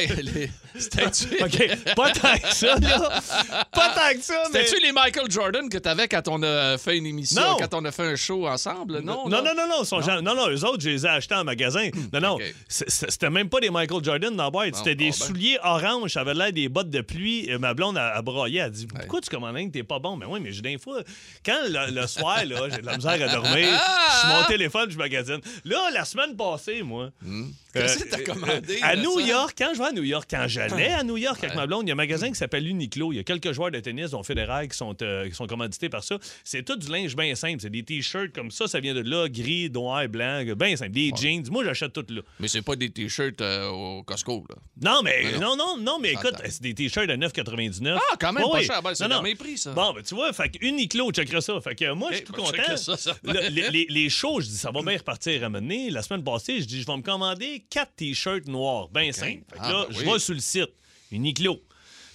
OK, 1.41 1.95
pas 1.95 2.11
tant 2.13 2.39
que 2.39 2.55
ça, 2.55 2.75
là. 2.79 3.21
Pas 3.73 3.89
tant 3.95 4.19
que 4.19 4.23
ça, 4.25 4.43
mais... 4.53 4.65
c'était-tu 4.65 4.83
les 4.83 4.93
Michael 4.93 5.31
Jordan 5.31 5.69
que 5.69 5.79
t'avais 5.79 6.09
quand 6.09 6.27
on 6.29 6.43
a 6.43 6.79
fait 6.79 6.99
une 6.99 7.07
émission, 7.07 7.41
Non. 7.43 7.57
quand 7.59 7.75
on 7.75 7.85
a 7.85 7.91
fait 7.93 8.05
un 8.05 8.17
show 8.17 8.47
ensemble? 8.47 9.01
Non, 9.01 9.29
Non, 9.29 9.43
non, 9.43 9.55
non, 9.55 9.67
non, 9.67 10.23
non, 10.23 10.35
non, 10.35 10.49
eux 10.51 10.65
autres, 10.65 10.81
je 10.83 10.91
les 10.91 11.07
ai 11.07 11.09
achetés 11.09 11.35
en 11.35 11.45
magasin. 11.45 11.89
Non, 12.13 12.21
non, 12.21 12.39
c'est- 12.69 12.89
c'était 12.91 13.31
même 13.31 13.49
pas 13.49 13.61
des 13.61 13.71
Michael 13.71 14.03
Jordan 14.05 14.35
dans 14.35 14.45
la 14.45 14.51
boîte. 14.51 14.75
C'était 14.77 14.95
des 14.95 15.07
ben. 15.07 15.13
souliers 15.13 15.59
orange, 15.63 16.13
ça 16.13 16.21
avait 16.21 16.35
l'air 16.35 16.53
des 16.53 16.69
bottes 16.69 16.91
de 16.91 17.01
pluie. 17.01 17.51
Euh, 17.51 17.59
Ma 17.59 17.75
blonde 17.75 17.99
a, 17.99 18.15
a 18.17 18.23
broyé, 18.23 18.59
elle 18.61 18.67
a 18.67 18.71
dit 18.71 18.87
Pourquoi 18.87 19.21
tu 19.21 19.31
commandes 19.31 19.57
un 19.57 19.67
que 19.69 19.73
t'es 19.73 19.83
pas 19.83 19.99
bon? 19.99 20.17
Mais 20.17 20.27
oui, 20.27 20.41
mais 20.43 20.53
j'ai 20.53 20.63
des 20.63 20.79
fois, 20.79 21.01
quand 21.45 21.59
le, 21.69 21.93
le 22.01 22.07
soir, 22.07 22.45
là, 22.45 22.69
j'ai 22.71 22.81
de 22.81 22.87
la 22.87 22.97
misère 22.97 23.13
à 23.13 23.33
dormir, 23.33 23.69
je 24.13 24.19
suis 24.19 24.29
mon 24.29 24.45
téléphone, 24.45 24.91
je 24.91 24.97
magasine. 24.99 25.41
Là, 25.65 25.91
la 25.93 26.05
semaine 26.05 26.37
passée, 26.37 26.83
moi. 26.83 27.11
Qu'est-ce 27.73 28.01
euh, 28.01 28.05
que 28.05 28.11
t'as 28.11 28.19
euh, 28.19 28.25
commandé? 28.25 28.79
à 28.83 28.97
New 28.97 29.21
ça? 29.21 29.27
York, 29.27 29.55
quand 29.57 29.71
je 29.75 29.79
vais 29.79 29.87
à 29.89 29.93
New 29.93 30.03
York, 30.03 30.27
quand 30.29 30.45
j'allais 30.49 30.91
à 31.01 31.05
New 31.05 31.17
York 31.17 31.43
avec 31.43 31.57
ma 31.57 31.67
blonde, 31.67 31.83
il 31.85 31.89
y 31.89 31.91
a 31.91 31.95
un 31.95 31.97
magasin 31.97 32.29
qui 32.29 32.35
s'appelle 32.37 32.67
Uniqlo. 32.67 33.13
Il 33.13 33.17
y 33.17 33.19
a 33.19 33.25
quelques 33.25 33.53
joueurs 33.53 33.71
de 33.71 33.81
tennis, 33.81 34.11
dont 34.11 34.23
Federer, 34.23 34.69
qui 34.69 34.77
sont, 34.77 34.95
euh, 35.03 35.29
qui 35.29 35.35
sont 35.35 35.47
commandités 35.47 35.89
par 35.89 36.05
ça. 36.05 36.19
C'est 36.45 36.63
tout 36.65 36.77
du 36.77 36.89
linge 36.91 37.17
bien 37.17 37.35
simple. 37.35 37.59
C'est 37.61 37.71
des 37.71 37.83
t-shirts 37.83 38.33
comme 38.33 38.51
ça, 38.51 38.67
ça 38.69 38.81
vient 38.81 38.95
de 38.95 39.01
là, 39.01 39.29
gris, 39.29 39.71
noir, 39.71 40.09
blanc, 40.09 40.45
bien 40.57 40.77
simple. 40.77 40.93
Des 40.93 41.11
jeans. 41.17 41.45
Moi, 41.51 41.65
j'achète 41.65 41.93
tout 41.93 42.05
là. 42.09 42.23
Mais 42.39 42.49
c'est 42.49 42.63
pas 42.63 42.77
des 42.77 42.91
t-shirts 42.91 43.41
euh, 43.41 43.69
au 43.69 44.03
Costco, 44.03 44.45
là. 44.49 44.57
Non, 44.83 45.03
mais 45.03 45.33
non, 45.39 45.57
non. 45.57 45.77
non, 45.77 45.77
non, 45.79 45.99
mais 46.01 46.13
écoute, 46.13 46.35
c'est 46.45 46.63
des 46.63 46.75
t-shirts 46.75 47.11
à 47.11 47.17
9,99. 47.17 47.97
Ah, 47.97 48.17
quand 48.19 48.33
même 48.33 48.43
pas 48.45 48.51
oui. 48.59 48.65
cher. 48.65 48.83
Ben, 48.83 48.95
c'est 48.95 49.09
mes 49.23 49.35
prix, 49.35 49.59
ça. 49.59 49.73
Bon, 49.73 49.93
ben, 49.93 50.03
tu 50.03 50.15
vois, 50.15 50.33
fait 50.33 50.53
Uniqlo, 50.61 51.11
checkera 51.13 51.41
ça. 51.41 51.61
Fait 51.61 51.75
que 51.75 51.85
euh, 51.85 51.95
moi, 51.95 52.09
je 52.13 52.17
suis 52.17 52.25
tout 52.25 52.33
ben, 52.33 52.43
content. 52.45 52.77
ça, 52.77 52.97
ça. 52.97 53.17
Le- 53.25 53.49
les, 53.51 53.71
les- 53.71 53.87
les 53.89 54.09
shows, 54.09 54.41
je 54.41 54.47
dis, 54.47 54.57
ça 54.57 54.71
va 54.71 54.83
bien 54.83 54.97
repartir 54.97 55.45
à 55.45 55.49
mener. 55.49 55.91
La 55.91 56.03
semaine 56.03 56.25
passée, 56.25 56.61
je 56.61 56.67
dis, 56.67 56.81
je 56.83 56.87
vais 56.87 56.97
me 56.97 57.03
commander 57.03 57.65
quatre 57.71 57.93
t-shirts 57.97 58.47
noirs, 58.49 58.89
bien 58.89 59.13
simples. 59.13 59.43
Fait 59.51 59.57
que 59.59 59.63
Ah, 59.63 59.73
là, 59.73 59.87
ben 59.89 59.95
je 59.97 60.05
oui. 60.05 60.13
vais 60.13 60.19
sur 60.19 60.35
le 60.35 60.41
site, 60.41 60.71
Uniqlo. 61.11 61.61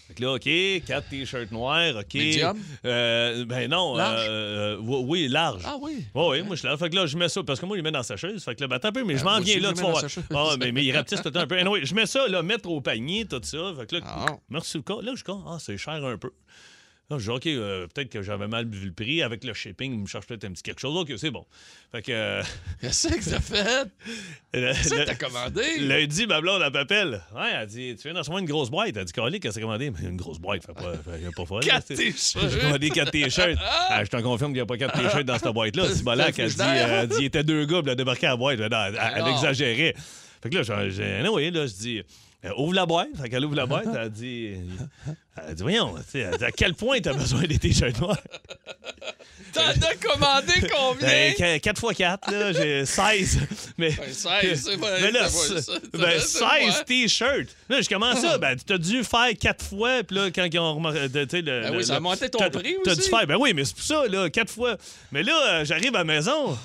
Fait 0.07 0.13
que 0.13 0.21
là, 0.21 0.33
OK, 0.33 0.86
quatre 0.86 1.09
t-shirts 1.09 1.51
noirs, 1.51 1.95
OK. 1.95 2.13
Medium? 2.13 2.56
Euh, 2.86 3.44
ben 3.45 3.68
non. 3.71 3.95
Large? 3.95 4.25
euh, 4.30 4.77
euh, 4.77 4.80
oui, 4.80 5.27
large. 5.27 5.63
Ah 5.65 5.77
oui. 5.81 6.06
Oui, 6.13 6.24
oui, 6.30 6.42
moi 6.44 6.56
je 6.56 6.59
suis 6.59 6.68
là. 6.68 6.77
Fait 6.77 6.92
que 6.92 6.95
là, 6.95 7.07
je 7.07 7.18
mets 7.18 7.27
ça, 7.27 7.42
parce 7.44 7.59
que 7.59 7.65
moi, 7.65 7.75
il 7.75 7.81
met 7.83 7.89
dans 7.92 8.03
sa 8.03 8.15
chaise. 8.15 8.44
Fait 8.44 8.53
que 8.53 8.62
là, 8.62 8.68
ben, 8.68 8.75
attends 8.75 8.89
un 8.89 8.92
peu, 8.92 9.03
mais 9.03 9.15
je 9.18 9.21
Ah, 9.25 9.38
m'en 9.38 9.39
viens 9.39 9.59
là, 9.59 9.69
je 9.69 9.74
tu 9.75 9.81
vas 9.81 9.89
voir. 9.92 10.03
Ah, 10.53 10.56
mais, 10.59 10.71
mais 10.71 10.86
il 10.86 10.95
rapetisse 10.95 11.21
tout 11.21 11.30
le 11.30 11.31
temps 11.33 11.39
un 11.39 11.47
peu. 11.47 11.57
Anyway, 11.57 11.86
je 11.86 11.95
mets 11.95 12.06
ça, 12.06 12.27
là, 12.27 12.44
mettre 12.44 12.69
au 12.69 12.81
panier, 12.81 13.25
tout 13.25 13.39
ça. 13.42 13.74
Fait 13.80 13.88
que 13.88 13.95
là, 13.95 14.01
Ah. 14.06 14.25
merci 14.50 14.77
le 14.77 14.83
Là, 15.01 15.12
je 15.15 15.24
dis, 15.24 15.39
ah, 15.48 15.57
c'est 15.59 15.77
cher 15.77 15.94
un 16.06 16.18
peu. 16.19 16.30
Je 17.11 17.17
dis, 17.17 17.29
OK, 17.29 17.45
euh, 17.45 17.85
peut-être 17.93 18.09
que 18.09 18.23
j'avais 18.23 18.47
mal 18.47 18.67
vu 18.67 18.87
le 18.87 18.91
prix. 18.91 19.21
Avec 19.21 19.43
le 19.43 19.53
shipping, 19.53 19.93
il 19.93 19.99
me 19.99 20.07
cherche 20.07 20.25
peut-être 20.25 20.45
un 20.45 20.51
petit 20.53 20.63
quelque 20.63 20.79
chose. 20.81 20.95
OK, 20.97 21.13
c'est 21.17 21.29
bon. 21.29 21.45
Fait 21.91 22.01
que. 22.01 22.11
euh, 22.11 22.43
Qu'est-ce 22.81 23.07
que 23.09 23.29
t'as 23.29 23.39
fait? 23.39 23.87
Qu'est-ce 24.51 24.89
que 24.89 25.05
t'as 25.05 25.13
commandé? 25.15 25.61
Lundi, 25.81 26.25
ma 26.25 26.41
blonde, 26.41 26.63
elle 26.65 26.73
m'appelle. 26.73 27.21
Ouais, 27.35 27.51
elle 27.61 27.67
dit 27.67 27.95
Tu 27.95 28.09
viens 28.09 28.17
recevoir 28.17 28.39
une 28.39 28.47
grosse 28.47 28.71
boîte. 28.71 28.97
Elle 28.97 29.05
dit 29.05 29.13
Carly, 29.13 29.39
qu'est-ce 29.39 29.55
que 29.55 29.59
t'as 29.59 29.65
commandé? 29.67 29.91
Mais 29.91 30.09
une 30.09 30.17
grosse 30.17 30.39
boîte, 30.39 30.65
fait 30.65 30.73
pas, 30.73 30.93
fait 31.03 31.29
pas 31.35 31.45
folle. 31.45 31.63
Quatre 31.63 31.93
t-shirts. 31.93 32.50
J'ai 32.51 32.59
commandé 32.59 32.89
quatre 32.89 33.12
t-shirts. 33.12 33.57
Ah, 33.62 34.03
je 34.03 34.09
te 34.09 34.17
confirme 34.21 34.51
qu'il 34.51 34.57
n'y 34.57 34.62
a 34.62 34.65
pas 34.65 34.77
quatre 34.77 34.97
t-shirts 35.00 35.25
dans 35.25 35.38
cette 35.38 35.53
boîte-là. 35.53 35.85
C'est 35.93 36.03
Bolac, 36.03 36.39
elle 36.39 36.50
dit, 36.51 36.62
euh, 36.62 37.01
elle 37.03 37.07
dit 37.09 37.15
Il 37.19 37.25
était 37.25 37.43
deux 37.43 37.65
gars, 37.65 37.81
elle 37.83 37.89
a 37.91 37.95
débarqué 37.95 38.25
à 38.25 38.31
la 38.31 38.35
boîte. 38.38 38.59
Elle, 38.59 38.74
elle- 38.74 39.27
exagérait. 39.27 39.93
Fait 40.41 40.50
que 40.50 40.55
là, 40.57 40.89
j'ai- 40.89 41.27
oui, 41.29 41.51
là, 41.51 41.67
je 41.67 41.74
dis. 41.74 42.01
Euh, 42.45 42.53
ouvre 42.57 42.73
la 42.73 42.85
boîte. 42.85 43.29
Qu'elle 43.29 43.45
ouvre 43.45 43.55
la 43.55 43.65
boîte. 43.65 43.87
Elle 43.97 44.09
dit. 44.09 44.55
Elle 45.47 45.55
dit, 45.55 45.63
voyons, 45.63 45.95
tu 46.09 46.19
elle 46.19 46.37
dit, 46.37 46.45
à 46.45 46.51
quel 46.51 46.73
point 46.73 46.99
t'as 47.01 47.13
besoin 47.13 47.43
des 47.43 47.57
t-shirts 47.59 47.99
noirs? 47.99 48.17
T'en 49.55 49.88
as 49.88 49.95
commandé 49.95 50.53
combien? 50.71 51.07
Ben, 51.07 51.59
4 51.59 51.91
x 51.91 51.97
4, 51.97 52.31
là, 52.31 52.53
j'ai 52.53 52.85
16. 52.85 53.39
Mais, 53.77 53.89
Ben, 53.91 54.13
16, 54.13 54.63
c'est 54.65 54.77
mais 54.77 55.12
là, 55.12 55.29
c'est 55.29 55.53
pas- 55.53 55.62
c'est- 55.62 55.71
ça- 55.71 55.79
ben, 55.93 56.12
c'est 56.19 56.27
16 56.27 56.39
moi. 56.75 56.83
t-shirts. 56.85 57.55
Là, 57.69 57.81
je 57.81 57.89
commence 57.89 58.19
ça. 58.21 58.38
Ben, 58.38 58.55
tu 58.55 58.74
as 58.74 58.77
dû 58.77 59.03
faire 59.03 59.29
4 59.39 59.63
fois. 59.65 60.03
Puis 60.03 60.15
là, 60.15 60.27
quand 60.31 60.45
ils 60.51 60.59
ont 60.59 60.75
remarqué. 60.75 61.07
Ben 61.07 61.25
le- 61.31 61.77
oui, 61.77 61.83
ça 61.85 61.95
a 61.95 62.00
monté 62.00 62.29
ton 62.29 62.39
t'as- 62.39 62.50
prix 62.50 62.75
T'as 62.83 62.91
aussi. 62.91 63.01
dû 63.01 63.07
faire. 63.09 63.25
Ben 63.27 63.38
oui, 63.39 63.53
mais 63.53 63.65
c'est 63.65 63.75
pour 63.75 63.83
ça, 63.85 64.05
là, 64.07 64.29
4 64.29 64.51
fois. 64.51 64.75
Mais 65.12 65.24
là, 65.24 65.33
euh, 65.62 65.65
j'arrive 65.65 65.95
à 65.95 66.00
la 66.00 66.03
maison. 66.03 66.57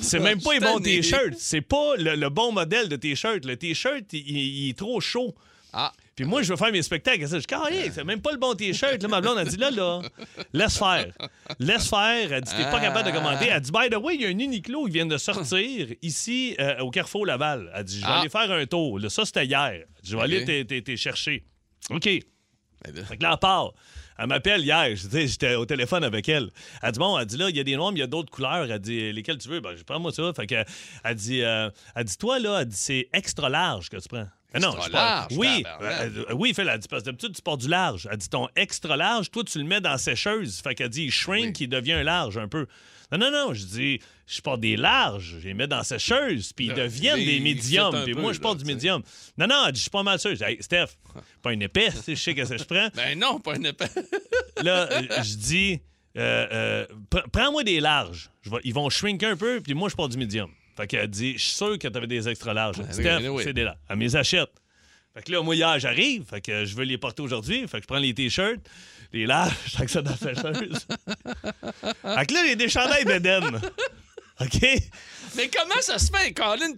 C'est 0.00 0.20
même 0.20 0.40
pas 0.40 0.54
les 0.54 0.60
bons 0.60 0.78
t-shirts. 0.78 1.34
C'est 1.38 1.60
pas 1.60 1.96
le, 1.96 2.14
le 2.14 2.28
bon 2.28 2.52
modèle 2.52 2.88
de 2.88 2.96
t-shirt. 2.96 3.44
Le 3.44 3.56
t-shirt, 3.56 4.04
il, 4.12 4.28
il 4.28 4.70
est 4.70 4.78
trop 4.78 5.00
chaud. 5.00 5.34
Ah, 5.72 5.92
Puis 6.14 6.26
moi, 6.26 6.42
je 6.42 6.50
veux 6.52 6.56
faire 6.56 6.70
mes 6.72 6.82
spectacles. 6.82 7.26
Je 7.26 7.36
dis, 7.38 7.46
Carré, 7.46 7.90
c'est 7.90 8.04
même 8.04 8.20
pas 8.20 8.32
le 8.32 8.38
bon 8.38 8.54
T-shirt. 8.54 9.02
Là, 9.02 9.08
ma 9.08 9.20
blonde 9.22 9.38
a 9.38 9.44
dit, 9.44 9.56
là, 9.56 9.70
là, 9.70 10.02
laisse 10.52 10.76
faire. 10.78 11.06
Laisse 11.58 11.88
faire. 11.88 12.32
Elle 12.32 12.42
dit, 12.42 12.52
t'es 12.54 12.64
pas 12.64 12.80
capable 12.80 13.10
de 13.10 13.14
commander. 13.16 13.46
Elle 13.50 13.60
dit, 13.62 13.70
by 13.72 13.88
the 13.90 13.96
way, 13.96 14.16
il 14.16 14.20
y 14.22 14.24
a 14.26 14.28
un 14.28 14.38
Uniqlo 14.38 14.84
qui 14.86 14.92
vient 14.92 15.06
de 15.06 15.16
sortir 15.16 15.88
ici 16.02 16.54
euh, 16.60 16.80
au 16.80 16.90
Carrefour 16.90 17.24
Laval. 17.24 17.72
Elle 17.74 17.84
dit, 17.84 17.96
je 17.96 18.00
vais 18.04 18.06
Ah. 18.10 18.20
aller 18.20 18.28
faire 18.28 18.50
un 18.50 18.66
tour. 18.66 18.98
Là, 18.98 19.08
ça, 19.08 19.24
c'était 19.24 19.46
hier. 19.46 19.84
Je 20.04 20.14
vais 20.16 20.22
aller 20.22 20.64
t'es- 20.66 20.96
chercher. 20.96 21.44
OK. 21.90 22.04
ben 22.04 22.94
là, 22.94 23.04
Fait 23.04 23.16
que 23.16 23.22
là, 23.22 23.30
elle 23.32 23.38
part. 23.38 23.72
Elle 24.18 24.26
m'appelle 24.26 24.60
hier. 24.60 24.94
J'étais 24.94 25.54
au 25.54 25.64
téléphone 25.64 26.04
avec 26.04 26.28
elle. 26.28 26.50
Elle 26.82 26.92
dit 26.92 26.98
Bon, 26.98 27.18
elle 27.18 27.24
dit 27.26 27.38
là, 27.38 27.48
il 27.48 27.56
y 27.56 27.60
a 27.60 27.64
des 27.64 27.74
noirs, 27.76 27.90
mais 27.92 27.98
il 27.98 28.00
y 28.00 28.04
a 28.04 28.06
d'autres 28.06 28.30
couleurs. 28.30 28.70
Elle 28.70 28.78
dit 28.78 29.10
Lesquelles 29.12 29.38
tu 29.38 29.48
veux? 29.48 29.60
Ben, 29.60 29.74
je 29.74 29.82
prends 29.82 29.98
moi 29.98 30.12
ça. 30.12 30.30
Fait 30.36 30.46
que, 30.46 30.62
elle 31.02 31.14
dit, 31.14 31.42
euh, 31.42 31.70
elle 31.96 32.04
dit 32.04 32.18
Toi, 32.18 32.38
là, 32.38 32.60
elle 32.60 32.66
dit, 32.68 32.76
c'est 32.76 33.08
extra 33.14 33.48
large 33.48 33.88
que 33.88 33.96
tu 33.96 34.08
prends. 34.08 34.28
Ah 34.54 34.60
non, 34.60 34.72
je 34.72 34.90
parle- 34.90 34.92
large, 34.92 35.32
Oui, 35.36 35.64
euh, 35.82 36.10
euh, 36.30 36.34
oui, 36.34 36.52
Phil, 36.54 36.68
elle 36.72 36.78
dit 36.78 36.88
parce 36.88 37.02
que 37.02 37.06
d'habitude, 37.06 37.34
tu 37.34 37.42
portes 37.42 37.60
du 37.62 37.68
large. 37.68 38.08
Elle 38.10 38.18
dit 38.18 38.28
ton 38.28 38.48
extra 38.56 38.96
large, 38.96 39.30
toi, 39.30 39.42
tu 39.44 39.58
le 39.58 39.64
mets 39.64 39.80
dans 39.80 39.90
la 39.90 39.98
sécheuse. 39.98 40.60
Fait 40.60 40.74
qu'elle 40.74 40.88
dit, 40.90 41.04
il 41.04 41.10
shrink, 41.12 41.58
il 41.60 41.68
devient 41.68 42.02
large 42.04 42.36
un 42.38 42.48
peu. 42.48 42.66
Non, 43.10 43.18
non, 43.18 43.30
non, 43.30 43.52
je 43.54 43.64
dis, 43.66 44.00
je 44.26 44.40
porte 44.40 44.60
des 44.60 44.76
larges, 44.76 45.36
je 45.40 45.46
les 45.48 45.52
mets 45.54 45.66
dans 45.66 45.76
la 45.78 45.84
sécheuse, 45.84 46.52
puis 46.54 46.66
ils 46.66 46.68
Là, 46.70 46.76
deviennent 46.76 47.22
des 47.22 47.40
médiums. 47.40 48.04
Puis 48.04 48.14
moi, 48.14 48.32
je 48.32 48.38
là, 48.38 48.42
porte 48.42 48.58
du 48.58 48.64
médium. 48.64 49.02
Non, 49.36 49.46
non, 49.46 49.64
elle 49.66 49.72
dit, 49.72 49.78
je 49.80 49.82
suis 49.82 49.90
pas 49.90 50.02
mal 50.02 50.18
sûr. 50.18 50.30
Je 50.30 50.36
dis, 50.36 50.44
hey, 50.44 50.56
Steph, 50.62 50.86
pas 51.42 51.52
une 51.52 51.62
sais, 51.62 51.92
je 52.06 52.14
sais 52.14 52.34
que 52.34 52.44
ça 52.46 52.56
je 52.56 52.64
prends. 52.64 52.88
Ben 52.94 53.18
non, 53.18 53.38
pas 53.38 53.56
une 53.56 53.66
épée. 53.66 53.84
Là, 54.62 54.88
euh, 54.92 55.02
je 55.22 55.34
dis, 55.36 55.80
euh, 56.16 56.46
euh, 56.52 56.86
pr- 57.10 57.28
prends-moi 57.30 57.64
des 57.64 57.80
larges. 57.80 58.30
Ils 58.64 58.72
vont 58.72 58.88
shrink 58.88 59.22
un 59.22 59.36
peu, 59.36 59.60
puis 59.60 59.74
moi, 59.74 59.88
je 59.90 59.94
porte 59.94 60.12
du 60.12 60.18
médium. 60.18 60.50
Fait 60.76 60.86
qu'elle 60.86 61.08
dit, 61.08 61.34
je 61.34 61.42
suis 61.42 61.54
sûr 61.54 61.78
que 61.78 61.88
tu 61.88 61.96
avais 61.96 62.06
des 62.06 62.28
extra 62.28 62.54
larges. 62.54 62.82
Steph, 62.90 63.18
oui, 63.20 63.28
oui. 63.28 63.42
c'est 63.44 63.52
des 63.52 63.64
larges. 63.64 63.78
Elle 63.88 63.96
me 63.96 64.02
les 64.02 64.16
achète. 64.16 64.50
Fait 65.14 65.22
que 65.22 65.32
là, 65.32 65.42
moi, 65.42 65.54
hier, 65.54 65.78
j'arrive. 65.78 66.24
Fait 66.24 66.40
que 66.40 66.64
je 66.64 66.74
veux 66.74 66.84
les 66.84 66.96
porter 66.96 67.22
aujourd'hui. 67.22 67.66
Fait 67.68 67.78
que 67.78 67.82
je 67.82 67.86
prends 67.86 67.98
les 67.98 68.14
t-shirts, 68.14 68.60
les 69.12 69.26
larges, 69.26 69.54
je 69.66 69.84
que 69.84 69.90
ça 69.90 70.00
dans 70.00 70.10
la 70.10 70.16
sécheuse. 70.16 70.86
fait 72.02 72.26
que 72.26 72.34
là, 72.34 72.46
j'ai 72.46 72.56
des 72.56 72.68
chandails 72.68 73.04
d'Eden. 73.04 73.60
OK? 74.44 74.62
Mais 75.34 75.48
comment 75.48 75.80
ça 75.80 75.98
se 75.98 76.10
fait, 76.14 76.32
Colin? 76.32 76.74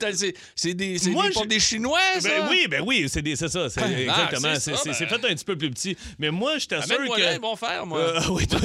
C'est 0.54 0.74
des, 0.74 0.96
c'est 0.98 1.10
Moi, 1.10 1.26
des, 1.26 1.32
pour 1.32 1.42
je- 1.42 1.48
des 1.48 1.58
Chinois, 1.58 1.98
ça? 2.20 2.28
Ben 2.28 2.46
oui, 2.48 2.66
ben 2.70 2.82
oui, 2.86 3.08
c'est 3.08 3.20
des- 3.22 3.34
c'est 3.34 3.48
ça. 3.48 3.68
C'est 3.68 3.80
Ah, 3.82 3.90
exactement. 3.90 4.54
c'est 4.54 4.60
C'est 4.60 4.76
ça, 4.76 4.82
ben. 4.84 4.94
fait 5.08 5.14
un 5.26 5.34
petit 5.34 5.44
peu 5.44 5.56
plus 5.58 5.70
petit. 5.70 5.96
Mais 6.20 6.30
moi, 6.30 6.60
sûr 6.82 6.92
Amène-moi 6.94 7.16
que. 7.16 7.22
là, 7.22 7.34
ils 7.34 7.40
vont 7.40 7.56
faire, 7.56 7.84
moi. 7.84 7.98
Euh, 7.98 8.20
oui, 8.30 8.46
toi. 8.46 8.60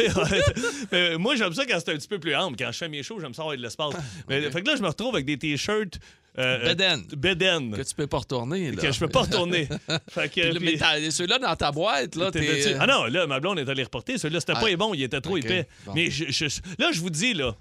Mais 0.91 1.17
moi, 1.17 1.35
j'aime 1.35 1.53
ça 1.53 1.65
quand 1.65 1.79
c'est 1.83 1.91
un 1.91 1.95
petit 1.97 2.07
peu 2.07 2.19
plus 2.19 2.35
ample. 2.35 2.55
Quand 2.63 2.71
je 2.71 2.77
fais 2.77 2.89
mes 2.89 3.01
shows, 3.01 3.19
j'aime 3.19 3.33
ça 3.33 3.41
avoir 3.41 3.57
de 3.57 3.61
l'espace. 3.63 3.93
Mais 4.27 4.49
Fait 4.51 4.61
que 4.61 4.67
là, 4.67 4.75
je 4.75 4.81
me 4.83 4.87
retrouve 4.87 5.15
avec 5.15 5.25
des 5.25 5.37
t-shirts. 5.37 5.99
euh, 6.37 6.63
Beden. 6.69 7.05
euh, 7.11 7.15
Beden. 7.15 7.75
Que 7.75 7.81
tu 7.81 7.95
peux 7.95 8.05
pas 8.07 8.19
retourner, 8.19 8.71
là. 8.71 8.81
Que 8.81 8.91
je 8.91 8.99
peux 8.99 9.07
pas 9.09 9.21
retourner. 9.21 9.67
fait 10.11 10.29
que. 10.29 10.55
Puis 10.57 10.77
mais 10.79 11.11
ceux-là 11.11 11.39
dans 11.39 11.55
ta 11.55 11.71
boîte, 11.71 12.15
là, 12.15 12.29
T'es- 12.31 12.39
t'es... 12.41 12.61
t'es- 12.61 12.75
Ah 12.79 12.85
non, 12.85 13.05
là, 13.05 13.25
ma 13.25 13.39
blonde 13.39 13.57
est 13.57 13.67
allée 13.67 13.83
reporter. 13.83 14.19
Celui-là, 14.19 14.39
c'était 14.39 14.53
Ah. 14.55 14.59
pas 14.61 14.75
bon, 14.75 14.93
il 14.93 15.01
était 15.01 15.19
trop 15.19 15.35
épais. 15.37 15.67
bon. 15.87 15.93
Mais 15.95 16.11
je, 16.11 16.25
je- 16.29 16.61
là, 16.77 16.91
je 16.93 16.99
vous 16.99 17.09
dis, 17.09 17.33
là, 17.33 17.55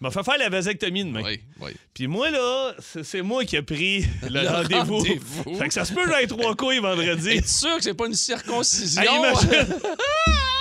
m'a 0.00 0.10
fait 0.10 0.22
faire 0.22 0.38
la 0.38 0.48
vasectomie 0.48 1.04
demain. 1.04 1.22
Oui, 1.24 1.40
oui. 1.60 1.72
Puis 1.94 2.06
moi, 2.06 2.30
là, 2.30 2.72
c'est 3.02 3.22
moi 3.22 3.44
qui 3.44 3.56
ai 3.56 3.62
pris 3.62 4.00
le, 4.30 4.42
Le 4.42 4.48
rendez-vous. 4.48 4.98
rendez-vous. 4.98 5.54
fait 5.56 5.68
que 5.68 5.74
ça 5.74 5.84
se 5.84 5.92
peut 5.92 6.06
j'aille 6.08 6.26
trois 6.28 6.54
couilles 6.54 6.78
vendredi. 6.78 7.28
Es-tu 7.38 7.48
sûr 7.48 7.76
que 7.76 7.82
c'est 7.82 7.94
pas 7.94 8.06
une 8.06 8.14
circoncision? 8.14 9.02
Hey, 9.02 9.18
imagine. 9.18 9.74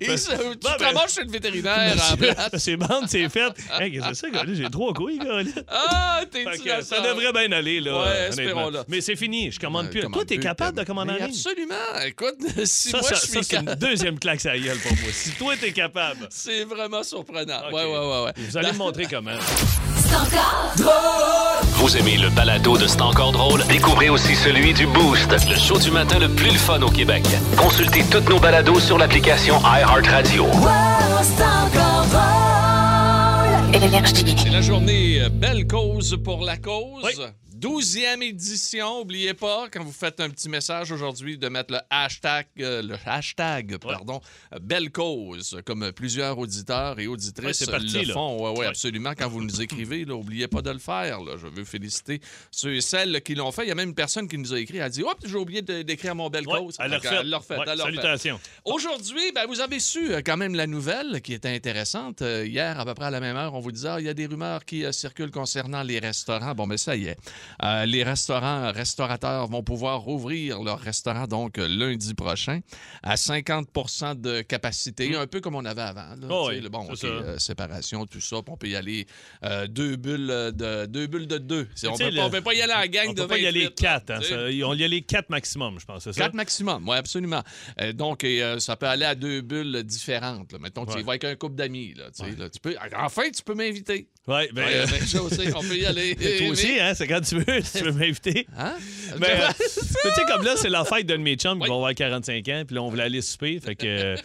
Et 0.00 0.16
ça, 0.16 0.36
tu 0.36 0.84
ramasses 0.84 1.14
chez 1.14 1.24
le 1.24 1.30
vétérinaire 1.30 1.94
en 2.12 2.16
place. 2.16 2.50
C'est 2.58 2.76
bande, 2.76 3.04
c'est 3.08 3.28
fait. 3.28 3.52
Hey, 3.78 3.92
qu'est-ce 3.92 4.08
que 4.08 4.14
c'est 4.14 4.26
ça, 4.26 4.30
gars? 4.30 4.44
J'ai 4.52 4.70
trois 4.70 4.92
couilles, 4.92 5.18
gars. 5.18 5.42
Ah, 5.68 6.20
t'es 6.30 6.44
que 6.44 6.82
ça 6.82 7.00
devrait 7.00 7.32
bien 7.32 7.52
aller, 7.52 7.80
là. 7.80 8.00
Ouais, 8.00 8.28
espérons-le. 8.28 8.80
Mais 8.88 9.00
c'est 9.00 9.16
fini, 9.16 9.50
je 9.50 9.58
commande 9.58 9.90
plus. 9.90 10.02
commande 10.02 10.14
Toi, 10.14 10.24
t'es 10.24 10.38
capable 10.38 10.78
de 10.78 10.84
commander 10.84 11.12
en? 11.12 11.24
Absolument. 11.24 11.74
Écoute, 12.04 12.36
si 12.64 12.90
Ça, 12.90 12.98
moi 12.98 13.08
ça, 13.08 13.14
je 13.14 13.20
suis 13.20 13.32
ça, 13.32 13.42
c'est 13.42 13.56
une 13.56 13.74
deuxième 13.74 14.18
claque 14.18 14.42
la 14.44 14.58
gueule 14.58 14.78
pour 14.78 14.92
moi. 14.92 15.12
Si 15.12 15.30
toi, 15.32 15.54
t'es 15.56 15.72
capable, 15.72 16.26
C'est 16.30 16.64
vraiment 16.64 17.02
surprenant. 17.02 17.70
Ouais, 17.72 17.84
ouais, 17.84 17.98
ouais, 17.98 18.24
ouais. 18.24 18.32
vous 18.36 18.56
allez 18.56 18.72
me 18.72 18.78
montrer 18.78 19.06
comment. 19.10 19.32
Vous 21.82 21.96
aimez 21.96 22.16
le 22.16 22.30
balado 22.30 22.78
de 22.78 22.86
C'est 22.86 23.02
encore 23.02 23.32
drôle? 23.32 23.64
Découvrez 23.66 24.08
aussi 24.08 24.36
celui 24.36 24.72
du 24.72 24.86
Boost, 24.86 25.28
le 25.48 25.56
show 25.56 25.80
du 25.80 25.90
matin 25.90 26.20
le 26.20 26.28
plus 26.28 26.52
le 26.52 26.56
fun 26.56 26.80
au 26.80 26.88
Québec. 26.88 27.24
Consultez 27.56 28.04
toutes 28.08 28.28
nos 28.28 28.38
balados 28.38 28.78
sur 28.78 28.98
l'application 28.98 29.58
iHeartRadio. 29.64 30.46
Énergie. 33.74 34.36
C'est 34.38 34.50
la 34.50 34.60
journée 34.60 35.22
euh, 35.22 35.28
Belle 35.28 35.66
cause 35.66 36.16
pour 36.22 36.44
la 36.44 36.56
cause. 36.56 37.02
Oui. 37.02 37.14
12e 37.62 38.22
édition. 38.22 39.02
Oubliez 39.02 39.34
pas, 39.34 39.68
quand 39.72 39.84
vous 39.84 39.92
faites 39.92 40.18
un 40.18 40.28
petit 40.28 40.48
message 40.48 40.90
aujourd'hui, 40.90 41.38
de 41.38 41.48
mettre 41.48 41.72
le 41.72 41.78
hashtag, 41.90 42.46
euh, 42.58 42.82
le 42.82 42.96
hashtag 43.06 43.76
pardon, 43.76 44.20
Belle 44.60 44.90
cause, 44.90 45.60
comme 45.64 45.92
plusieurs 45.92 46.36
auditeurs 46.38 46.98
et 46.98 47.06
auditrices 47.06 47.64
parti, 47.66 48.04
le 48.04 48.12
font. 48.12 48.42
Ouais, 48.42 48.58
ouais, 48.58 48.66
absolument. 48.66 49.12
Quand 49.16 49.28
vous 49.28 49.44
nous 49.44 49.62
écrivez, 49.62 50.04
là, 50.04 50.16
oubliez 50.16 50.48
pas 50.48 50.60
de 50.60 50.70
le 50.70 50.80
faire. 50.80 51.20
là. 51.20 51.36
Je 51.40 51.46
veux 51.46 51.64
féliciter 51.64 52.20
ceux 52.50 52.74
et 52.74 52.80
celles 52.80 53.22
qui 53.22 53.36
l'ont 53.36 53.52
fait. 53.52 53.64
Il 53.64 53.68
y 53.68 53.72
a 53.72 53.76
même 53.76 53.90
une 53.90 53.94
personne 53.94 54.26
qui 54.26 54.38
nous 54.38 54.52
a 54.52 54.58
écrit. 54.58 54.78
Elle 54.78 54.82
a 54.82 54.88
dit 54.88 55.04
Hop, 55.04 55.18
j'ai 55.24 55.36
oublié 55.36 55.62
d'écrire 55.62 56.16
mon 56.16 56.30
Belle 56.30 56.46
cause. 56.46 56.76
elle 56.80 56.90
l'a 56.90 57.40
Fait. 57.40 57.56
Salutations. 57.76 58.40
Aujourd'hui, 58.64 59.32
ben, 59.34 59.46
vous 59.46 59.60
avez 59.60 59.78
su 59.78 60.12
euh, 60.12 60.20
quand 60.24 60.36
même 60.36 60.54
la 60.54 60.66
nouvelle 60.66 61.20
qui 61.22 61.32
était 61.32 61.48
intéressante. 61.48 62.22
Euh, 62.22 62.44
hier, 62.46 62.78
à 62.78 62.84
peu 62.84 62.94
près 62.94 63.06
à 63.06 63.10
la 63.10 63.20
même 63.20 63.36
heure, 63.36 63.54
on 63.54 63.60
vous 63.60 63.72
disait 63.72 63.88
ah, 63.88 64.00
il 64.00 64.06
y 64.06 64.08
a 64.08 64.14
des 64.14 64.26
rumeurs 64.26 64.64
qui 64.64 64.84
euh, 64.84 64.92
circulent 64.92 65.30
concernant 65.30 65.82
les 65.82 65.98
restaurants. 65.98 66.54
Bon, 66.54 66.66
mais 66.66 66.76
ça 66.76 66.96
y 66.96 67.06
est. 67.06 67.16
Euh, 67.62 67.86
les 67.86 68.02
restaurants, 68.02 68.72
restaurateurs 68.72 69.46
vont 69.48 69.62
pouvoir 69.62 70.00
rouvrir 70.00 70.62
leur 70.62 70.78
restaurant 70.80 71.26
donc 71.26 71.56
lundi 71.58 72.14
prochain 72.14 72.60
à 73.02 73.16
50% 73.16 74.20
de 74.20 74.42
capacité, 74.42 75.14
un 75.16 75.26
peu 75.26 75.40
comme 75.40 75.54
on 75.54 75.64
avait 75.64 75.82
avant. 75.82 76.00
là. 76.10 76.16
Mm. 76.16 76.28
Oh 76.30 76.46
oui, 76.48 76.60
le- 76.60 76.68
bon, 76.68 76.88
euh, 77.04 77.38
séparation, 77.38 78.06
tout 78.06 78.20
ça. 78.20 78.36
On 78.46 78.56
peut 78.56 78.68
y 78.68 78.76
aller 78.76 79.06
euh, 79.44 79.66
deux 79.66 79.96
bulles 79.96 80.52
de 80.54 80.86
deux 80.86 81.06
bulles 81.06 81.26
de 81.26 81.38
deux. 81.38 81.68
On 81.86 81.92
peut, 81.92 82.04
pas- 82.04 82.10
le- 82.10 82.20
on 82.20 82.30
peut 82.30 82.40
pas 82.40 82.54
y 82.54 82.62
aller 82.62 82.72
en 82.72 82.86
gang 82.86 83.06
On 83.08 83.12
de 83.12 83.22
peut 83.22 83.28
pas 83.28 83.38
y 83.38 83.46
aller 83.46 83.64
28, 83.64 83.82
là, 83.82 83.90
quatre. 84.00 84.10
Hein, 84.10 84.20
ça- 84.22 84.66
on 84.66 84.74
y 84.74 84.84
aller 84.84 85.02
quatre 85.02 85.30
maximum, 85.30 85.78
je 85.80 85.84
pense. 85.84 86.04
Ça? 86.04 86.12
4 86.12 86.34
maximum, 86.34 86.88
oui, 86.88 86.96
absolument. 86.96 87.42
Donc, 87.94 88.24
et, 88.24 88.56
ça 88.58 88.76
peut 88.76 88.86
aller 88.86 89.04
à 89.04 89.14
deux 89.14 89.40
bulles 89.40 89.82
différentes. 89.84 90.52
là. 90.52 90.58
Mettons, 90.58 90.86
tu 90.86 90.92
y 90.92 90.96
Ouais. 90.96 91.02
vas 91.02 91.12
avec 91.12 91.24
un 91.24 91.34
couple 91.36 91.56
d'amis. 91.56 91.94
Là, 91.94 92.10
tu 92.16 92.24
sais, 92.24 92.36
là, 92.36 92.48
tu 92.48 92.60
peux... 92.60 92.74
Enfin, 92.96 93.30
tu 93.34 93.42
peux 93.42 93.54
m'inviter. 93.54 94.08
Ouais, 94.28 94.48
ben. 94.52 94.64
Ouais, 94.64 94.74
euh, 94.76 94.86
ben, 94.86 95.20
aussi, 95.20 95.40
on 95.54 95.60
peut 95.62 95.76
y 95.76 95.84
aller. 95.84 96.14
toi 96.38 96.48
aussi, 96.50 96.78
hein, 96.78 96.94
c'est 96.94 97.08
quand 97.08 97.20
tu 97.20 97.40
veux, 97.40 97.60
si 97.62 97.78
tu 97.78 97.84
veux 97.84 97.92
m'inviter. 97.92 98.46
Hein? 98.56 98.74
Ben, 99.18 99.28
euh, 99.30 99.48
tu 99.58 99.64
sais, 99.68 100.22
comme 100.28 100.44
là, 100.44 100.54
c'est 100.56 100.68
la 100.68 100.84
fête 100.84 101.06
d'un 101.06 101.18
de 101.18 101.22
mes 101.22 101.34
chums 101.34 101.58
qui 101.58 101.64
Oui. 101.64 101.68
va 101.68 101.74
avoir 101.74 101.94
45 101.94 102.48
ans, 102.48 102.62
puis 102.64 102.76
là, 102.76 102.82
on 102.82 102.88
voulait 102.88 103.02
aller 103.02 103.20
souper. 103.20 103.58
Fait 103.58 103.74
que, 103.74 103.84
euh, 103.86 104.16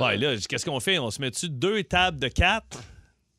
ouais, 0.00 0.16
là, 0.18 0.36
qu'est-ce 0.48 0.64
qu'on 0.64 0.78
fait? 0.78 0.98
On 1.00 1.10
se 1.10 1.20
met 1.20 1.30
dessus 1.30 1.48
deux 1.48 1.82
tables 1.82 2.20
de 2.20 2.28
quatre, 2.28 2.78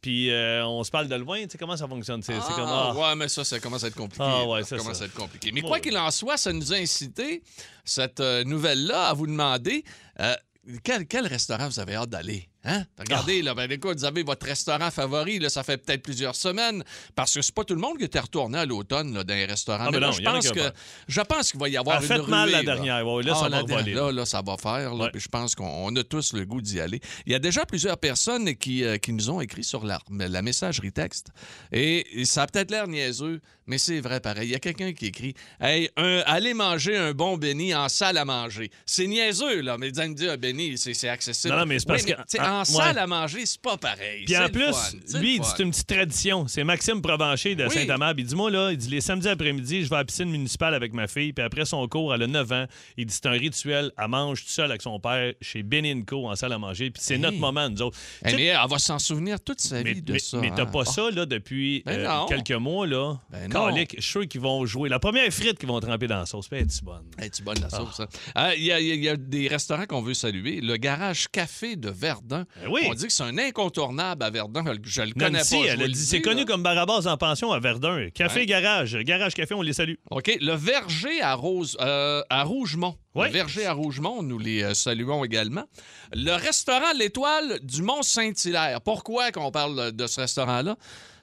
puis 0.01 0.31
euh, 0.31 0.65
on 0.65 0.83
se 0.83 0.91
parle 0.91 1.07
de 1.07 1.15
loin? 1.15 1.41
Tu 1.43 1.51
sais 1.51 1.57
comment 1.57 1.77
ça 1.77 1.87
fonctionne? 1.87 2.21
C'est 2.23 2.33
c'est 2.33 2.39
Ah, 2.41 2.53
comme. 2.55 2.67
ah. 2.67 2.93
Ouais, 3.09 3.15
mais 3.15 3.29
ça, 3.29 3.45
ça 3.45 3.59
commence 3.61 3.83
à 3.85 3.87
être 3.87 3.95
compliqué. 3.95 4.25
Ah, 4.27 4.45
ouais, 4.45 4.63
ça 4.63 4.75
commence 4.77 4.97
ça. 4.97 5.03
à 5.05 5.07
être 5.07 5.13
compliqué. 5.13 5.51
Mais 5.53 5.61
Ouais, 5.61 5.67
quoi 5.69 5.79
qu'il 5.79 5.97
en 5.97 6.11
soit, 6.11 6.35
ça 6.35 6.51
nous 6.51 6.73
a 6.73 6.75
incité, 6.75 7.41
cette 7.85 8.19
euh, 8.19 8.43
nouvelle-là, 8.43 9.07
à 9.07 9.13
vous 9.13 9.27
demander 9.27 9.85
euh, 10.19 10.35
quel, 10.83 11.07
quel 11.07 11.25
restaurant 11.25 11.69
vous 11.69 11.79
avez 11.79 11.95
hâte 11.95 12.09
d'aller? 12.09 12.49
Hein? 12.63 12.83
Regardez, 12.99 13.39
Ah. 13.41 13.45
là, 13.45 13.55
ben, 13.55 13.71
écoute, 13.71 13.97
vous 13.97 14.05
avez 14.05 14.23
votre 14.23 14.45
restaurant 14.45 14.91
favori, 14.91 15.39
là, 15.39 15.49
ça 15.49 15.63
fait 15.63 15.77
peut-être 15.77 16.03
plusieurs 16.03 16.35
semaines, 16.35 16.83
parce 17.15 17.33
que 17.33 17.41
c'est 17.41 17.55
pas 17.55 17.63
tout 17.63 17.73
le 17.73 17.79
monde 17.81 17.97
qui 17.97 18.03
était 18.03 18.19
retourné 18.19 18.59
à 18.59 18.65
l'automne 18.65 19.13
là, 19.15 19.23
dans 19.23 19.33
les 19.33 19.45
restaurants. 19.45 19.85
Ah, 19.87 19.89
Mais 19.91 19.99
ben 19.99 20.07
là, 20.07 20.11
je 20.11 20.21
pense 20.21 20.51
que 20.51 20.71
je 21.07 21.21
pense 21.21 21.51
qu'il 21.51 21.59
va 21.59 21.69
y 21.69 21.77
avoir 21.77 22.03
Elle 22.03 22.11
a 22.11 22.15
une 22.17 22.23
fait 22.23 22.29
mal 22.29 22.49
la 22.51 22.57
ruée, 22.59 22.65
dernière. 22.65 23.07
Ouais, 23.07 23.23
là, 23.23 23.33
Ah, 23.35 23.39
ça 23.39 23.49
va 23.49 23.81
Là, 23.81 24.11
là, 24.11 24.25
ça 24.25 24.41
va 24.45 24.57
faire. 24.57 24.93
Là, 24.93 25.05
Ouais. 25.05 25.09
puis 25.11 25.21
je 25.21 25.27
pense 25.27 25.55
qu'on 25.55 25.65
on 25.67 25.95
a 25.95 26.03
tous 26.03 26.33
le 26.33 26.45
goût 26.45 26.61
d'y 26.61 26.79
aller. 26.79 26.99
Il 27.25 27.31
y 27.31 27.35
a 27.35 27.39
déjà 27.39 27.65
plusieurs 27.65 27.97
personnes 27.97 28.53
qui, 28.55 28.83
euh, 28.83 28.97
qui 28.97 29.11
nous 29.13 29.29
ont 29.31 29.41
écrit 29.41 29.63
sur 29.63 29.83
la, 29.83 29.99
la 30.11 30.41
messagerie 30.41 30.91
texte. 30.91 31.27
Et, 31.71 32.21
et 32.21 32.25
ça 32.25 32.43
a 32.43 32.47
peut-être 32.47 32.69
l'air 32.71 32.87
niaiseux, 32.87 33.41
mais 33.65 33.77
c'est 33.77 33.99
vrai 34.01 34.19
pareil. 34.19 34.49
Il 34.49 34.51
y 34.51 34.55
a 34.55 34.59
quelqu'un 34.59 34.93
qui 34.93 35.07
écrit 35.07 35.33
Hey, 35.59 35.89
un- 35.97 36.21
allez 36.25 36.53
manger 36.53 36.95
un 36.97 37.13
bon 37.13 37.37
béni 37.37 37.73
en 37.73 37.89
salle 37.89 38.17
à 38.17 38.25
manger. 38.25 38.69
C'est 38.85 39.07
niaiseux, 39.07 39.61
là, 39.61 39.77
mais 39.77 39.89
vous 39.89 39.99
allez 39.99 40.09
me 40.09 40.15
dire, 40.15 40.31
un 40.33 40.37
béni, 40.37 40.77
c'est 40.77 41.09
accessible. 41.09 41.53
Non, 41.53 41.61
non, 41.61 41.65
mais 41.65 41.79
c'est 41.79 41.87
parce 41.87 42.03
Oui, 42.03 42.11
que- 42.13 42.37
ah, 42.39 42.49
en 42.51 42.65
salle 42.65 42.97
à 42.97 43.07
manger, 43.07 43.45
c'est 43.45 43.61
pas 43.61 43.77
pareil. 43.77 44.25
Puis 44.25 44.37
en 44.37 44.49
plus, 44.49 44.75
lui, 45.15 45.35
il 45.35 45.41
dit 45.41 45.47
c'est 45.55 45.63
une 45.63 45.71
petite 45.71 45.87
tradition. 45.87 46.47
C'est 46.47 46.63
Maxime 46.63 47.01
Provencher 47.01 47.55
de 47.55 47.65
Oui. 47.65 47.71
Saint-Amand. 47.73 48.13
Il 48.17 48.25
dit 48.25 48.35
Moi, 48.35 48.51
là, 48.51 48.71
il 48.71 48.77
dit 48.77 48.89
les 48.89 49.01
samedis 49.01 49.27
après-midi, 49.29 49.83
je 49.83 49.89
vais 49.89 49.95
à 49.95 49.99
la 49.99 50.05
piscine 50.05 50.29
municipale 50.29 50.73
avec 50.73 50.93
ma 50.93 51.07
fille. 51.07 51.33
Puis 51.33 51.43
après 51.43 51.65
son 51.65 51.87
cours, 51.87 52.13
elle 52.13 52.23
a 52.23 52.27
9 52.27 52.51
ans. 52.51 52.65
Il 52.97 53.05
dit 53.05 53.13
C'est 53.13 53.25
un 53.27 53.31
rituel. 53.31 53.91
Elle 53.97 54.07
mange 54.07 54.43
tout 54.43 54.49
seul 54.49 54.69
avec 54.69 54.81
son 54.81 54.99
père 54.99 55.33
chez 55.41 55.63
Beninco 55.63 56.27
en 56.27 56.35
salle 56.35 56.53
à 56.53 56.57
manger. 56.59 56.91
Puis 56.91 57.01
c'est 57.03 57.17
notre 57.17 57.37
moment, 57.37 57.69
nous 57.69 57.81
autres. 57.81 57.97
Eh, 58.25 58.33
mais 58.35 58.45
elle 58.45 58.57
va 58.69 58.77
s'en 58.79 58.99
souvenir 58.99 59.39
toute 59.41 59.61
sa 59.61 59.81
vie 59.83 60.01
de 60.01 60.13
mais- 60.13 60.19
ça. 60.19 60.37
mais 60.39 60.51
t'as 60.55 60.63
hein. 60.63 60.65
pas 60.65 60.85
ça 60.85 61.09
là, 61.11 61.25
depuis 61.25 61.83
Ben 61.85 61.99
euh, 61.99 62.25
quelques 62.27 62.51
mois. 62.51 62.85
là. 62.87 63.15
Ben 63.31 63.49
non. 63.51 63.67
Calique, 63.67 63.95
je 63.97 64.01
suis 64.01 64.11
sûr 64.11 64.27
qu'ils 64.27 64.41
vont 64.41 64.65
jouer. 64.65 64.89
La 64.89 64.99
première 64.99 65.31
frite 65.31 65.57
qu'ils 65.57 65.69
vont 65.69 65.79
tremper 65.79 66.07
dans 66.07 66.17
la 66.19 66.25
sauce, 66.25 66.47
être 66.51 66.71
si 66.71 66.83
bonne? 66.83 67.03
Tu 67.33 67.43
bonne 67.43 67.59
la 67.61 67.69
sauce, 67.69 67.99
hein? 67.99 68.07
Ah, 68.35 68.55
il 68.55 68.63
y 68.63 68.71
a- 68.71 68.79
il 68.79 69.03
y 69.03 69.09
a 69.09 69.15
des 69.15 69.47
restaurants 69.47 69.85
qu'on 69.85 70.01
veut 70.01 70.13
saluer. 70.13 70.61
Le 70.61 70.75
Garage 70.77 71.27
Café 71.29 71.75
de 71.75 71.89
Verdun. 71.89 72.40
Oui. 72.69 72.81
On 72.87 72.93
dit 72.93 73.07
que 73.07 73.13
c'est 73.13 73.23
un 73.23 73.37
incontournable 73.37 74.23
à 74.23 74.29
Verdun. 74.29 74.63
Je 74.83 75.01
le 75.01 75.13
connais 75.13 75.39
Nancy, 75.39 75.61
pas. 75.61 75.67
elle 75.73 75.81
a 75.83 75.87
dit 75.87 75.95
c'est 76.05 76.21
connu 76.21 76.45
comme 76.45 76.63
Barabas 76.63 77.05
en 77.07 77.17
pension 77.17 77.51
à 77.51 77.59
Verdun. 77.59 78.09
Café 78.13 78.41
Ouais. 78.41 78.45
Garage. 78.45 78.95
Garage 78.97 79.33
Café, 79.33 79.53
on 79.53 79.61
les 79.61 79.73
salue. 79.73 79.95
OK. 80.09 80.37
Le 80.41 80.53
Verger 80.53 81.21
à, 81.21 81.33
Rose, 81.35 81.77
euh, 81.81 82.21
à 82.29 82.43
Rougemont. 82.43 82.95
Le 83.15 83.27
Verger 83.29 83.65
à 83.65 83.73
Rougemont, 83.73 84.23
nous 84.23 84.39
les 84.39 84.63
euh, 84.63 84.73
saluons 84.73 85.23
également. 85.25 85.65
Le 86.13 86.31
restaurant 86.33 86.91
L'Étoile 86.97 87.59
du 87.63 87.81
Mont-Saint-Hilaire. 87.81 88.81
Pourquoi 88.81 89.31
qu'on 89.31 89.51
parle 89.51 89.91
de 89.91 90.07
ce 90.07 90.21
restaurant-là? 90.21 90.75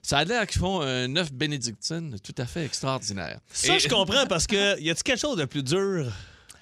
Ça 0.02 0.18
a 0.18 0.24
l'air 0.24 0.46
qu'ils 0.46 0.60
font 0.60 0.80
un 0.80 1.14
œuf 1.16 1.32
bénédictine 1.32 2.16
tout 2.22 2.34
à 2.38 2.46
fait 2.46 2.64
extraordinaire. 2.64 3.40
Ça, 3.52 3.74
Et- 3.76 3.78
je 3.78 3.88
comprends 3.88 4.26
parce 4.26 4.46
que 4.46 4.80
y 4.80 4.90
a-tu 4.90 5.02
quelque 5.02 5.20
chose 5.20 5.36
de 5.36 5.44
plus 5.44 5.62
dur 5.62 6.06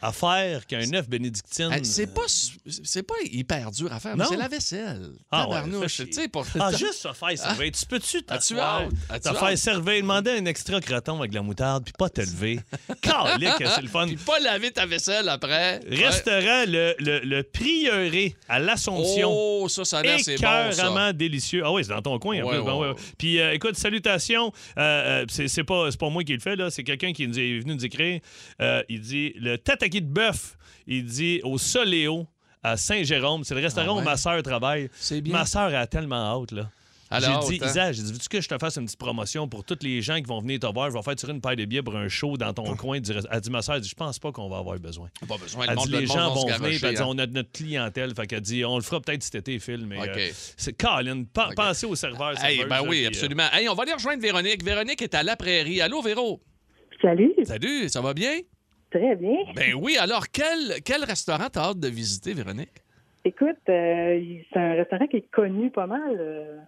à 0.02 0.12
faire 0.12 0.66
qu'un 0.66 0.92
œuf 0.94 1.08
bénédictine. 1.08 1.72
Hey, 1.72 1.84
c'est 1.84 2.12
pas, 2.12 2.26
su- 2.26 2.58
c'est 2.84 3.02
pas 3.02 3.14
hyper 3.24 3.70
dur 3.70 3.92
à 3.92 4.00
faire, 4.00 4.16
mais 4.16 4.24
c'est 4.28 4.36
la 4.36 4.48
vaisselle. 4.48 5.10
Ah 5.30 5.48
ouais, 5.48 5.88
ça, 5.88 6.22
pour... 6.32 6.46
Ah, 6.58 6.70
juste 6.72 6.94
se 6.94 7.12
faire 7.12 7.38
servir. 7.38 7.72
Tu 7.72 7.86
peux-tu 7.86 8.22
t'asseoir, 8.22 8.88
te 9.22 9.32
faire 9.34 9.58
servir, 9.58 10.02
demander 10.02 10.30
un 10.32 10.44
extra 10.46 10.80
croton 10.80 11.18
avec 11.18 11.30
de 11.30 11.36
la 11.36 11.42
moutarde, 11.42 11.84
puis 11.84 11.92
pas 11.98 12.08
te 12.08 12.20
lever. 12.20 12.60
Calique, 13.00 13.50
c'est 13.74 13.82
le 13.82 13.88
fun. 13.88 14.06
Puis 14.06 14.16
pas 14.16 14.38
laver 14.40 14.70
ta 14.70 14.86
vaisselle 14.86 15.28
après. 15.28 15.80
Restaurant 15.88 16.64
le, 16.66 16.94
le, 16.98 17.20
le 17.20 17.42
Prieuré 17.42 18.36
à 18.48 18.58
l'Assomption. 18.58 19.30
Oh, 19.32 19.68
ça, 19.68 19.84
ça 19.84 19.98
a 19.98 20.02
l'air, 20.02 20.20
c'est 20.20 20.36
bon, 20.36 20.72
ça. 20.72 21.12
Délicieux. 21.12 21.62
Ah 21.64 21.72
oui, 21.72 21.84
c'est 21.84 21.90
dans 21.90 22.02
ton 22.02 22.18
coin. 22.18 22.42
en 22.42 22.46
Ouais, 22.46 22.56
plus. 22.56 22.64
Ben 22.64 22.74
ouais, 22.74 22.88
ouais. 22.88 22.94
Puis 23.18 23.40
euh, 23.40 23.52
écoute, 23.54 23.76
salutations. 23.76 24.52
Euh, 24.78 25.22
euh, 25.22 25.24
c'est 25.28 25.64
pas, 25.64 25.90
c'est 25.90 25.98
pas 26.00 26.08
moi 26.10 26.22
qui 26.24 26.32
le 26.34 26.40
fais, 26.40 26.56
là. 26.56 26.70
C'est 26.70 26.84
quelqu'un 26.84 27.12
qui 27.12 27.26
nous 27.26 27.38
est 27.38 27.58
venu 27.60 27.74
nous 27.74 27.84
écrire. 27.84 28.20
Euh, 28.60 28.82
il 28.88 29.00
dit 29.00 29.32
le 29.36 29.58
tataki 29.88 30.02
de 30.02 30.12
bœuf. 30.12 30.56
Il 30.86 31.04
dit 31.04 31.40
au 31.42 31.58
Soléo 31.58 32.26
à 32.62 32.76
Saint-Jérôme. 32.76 33.44
C'est 33.44 33.54
le 33.54 33.60
restaurant 33.60 33.88
Ah 33.90 33.94
ouais? 33.96 34.02
où 34.02 34.04
ma 34.04 34.16
sœur 34.16 34.42
travaille. 34.42 34.88
C'est 34.94 35.20
bien. 35.20 35.32
Ma 35.32 35.44
sœur 35.46 35.74
a 35.74 35.86
tellement 35.86 36.40
hâte, 36.42 36.52
là. 36.52 36.70
Alors, 37.08 37.40
j'ai 37.44 37.48
dit, 37.50 37.60
autant. 37.62 37.70
Isa, 37.70 37.92
j'ai 37.92 38.02
dit, 38.02 38.12
veux-tu 38.12 38.28
que 38.28 38.40
je 38.40 38.48
te 38.48 38.58
fasse 38.58 38.76
une 38.78 38.84
petite 38.86 38.98
promotion 38.98 39.46
pour 39.46 39.62
tous 39.62 39.78
les 39.82 40.02
gens 40.02 40.16
qui 40.16 40.24
vont 40.24 40.40
venir 40.40 40.58
te 40.58 40.66
voir? 40.66 40.90
Je 40.90 40.96
vais 40.96 41.02
faire 41.02 41.14
tirer 41.14 41.30
une 41.32 41.40
paire 41.40 41.54
de 41.54 41.64
billets 41.64 41.82
pour 41.82 41.94
un 41.94 42.08
show 42.08 42.36
dans 42.36 42.52
ton 42.52 42.74
coin. 42.74 42.98
du 42.98 43.12
rest- 43.12 43.28
Elle 43.30 43.40
dit, 43.40 43.50
ma 43.50 43.62
sœur, 43.62 43.76
elle 43.76 43.80
dit, 43.80 43.88
je 43.88 43.94
pense 43.94 44.18
pas 44.18 44.32
qu'on 44.32 44.48
va 44.48 44.58
avoir 44.58 44.76
besoin. 44.80 45.08
Pas 45.28 45.36
besoin, 45.36 45.66
le 45.66 45.70
Elle 45.72 45.78
dit, 45.78 45.88
le 45.92 45.98
les 46.00 46.06
gens 46.06 46.34
vont 46.34 46.46
venir, 46.46 46.80
elle 46.84 46.94
dit, 46.94 47.00
hein. 47.02 47.06
on 47.06 47.16
a 47.18 47.26
notre 47.28 47.52
clientèle. 47.52 48.12
Fait 48.16 48.26
qu'elle 48.26 48.40
dit, 48.40 48.64
on 48.64 48.76
le 48.76 48.82
fera 48.82 49.00
peut-être 49.00 49.22
cet 49.22 49.36
été, 49.36 49.56
Phil, 49.60 49.86
mais 49.86 49.98
OK. 50.00 50.08
euh, 50.16 50.30
c'est 50.56 50.72
Colin, 50.76 51.22
pa- 51.32 51.50
pensez 51.54 51.86
aux 51.86 51.94
serveurs. 51.94 52.42
Hey, 52.44 52.64
ben 52.64 52.80
oui, 52.82 52.88
puis, 52.96 53.04
euh, 53.04 53.08
absolument. 53.08 53.46
Hey, 53.52 53.68
on 53.68 53.74
va 53.74 53.84
aller 53.84 53.92
rejoindre 53.92 54.20
Véronique. 54.20 54.64
Véronique 54.64 55.00
est 55.02 55.14
à 55.14 55.22
La 55.22 55.36
Prairie. 55.36 55.80
Allô, 55.80 56.02
Véro? 56.02 56.42
Salut, 57.00 57.32
Salut, 57.44 57.88
ça 57.88 58.00
va 58.00 58.14
bien? 58.14 58.40
Très 58.90 59.16
bien. 59.16 59.36
Ben 59.54 59.74
oui, 59.74 59.96
alors 59.98 60.24
quel, 60.32 60.82
quel 60.84 61.04
restaurant 61.04 61.48
t'as 61.52 61.70
hâte 61.70 61.80
de 61.80 61.88
visiter, 61.88 62.34
Véronique? 62.34 62.70
Écoute, 63.24 63.56
euh, 63.68 64.20
c'est 64.52 64.58
un 64.58 64.74
restaurant 64.74 65.06
qui 65.08 65.16
est 65.16 65.30
connu 65.32 65.70
pas 65.70 65.86
mal 65.86 66.16
euh, 66.18 66.58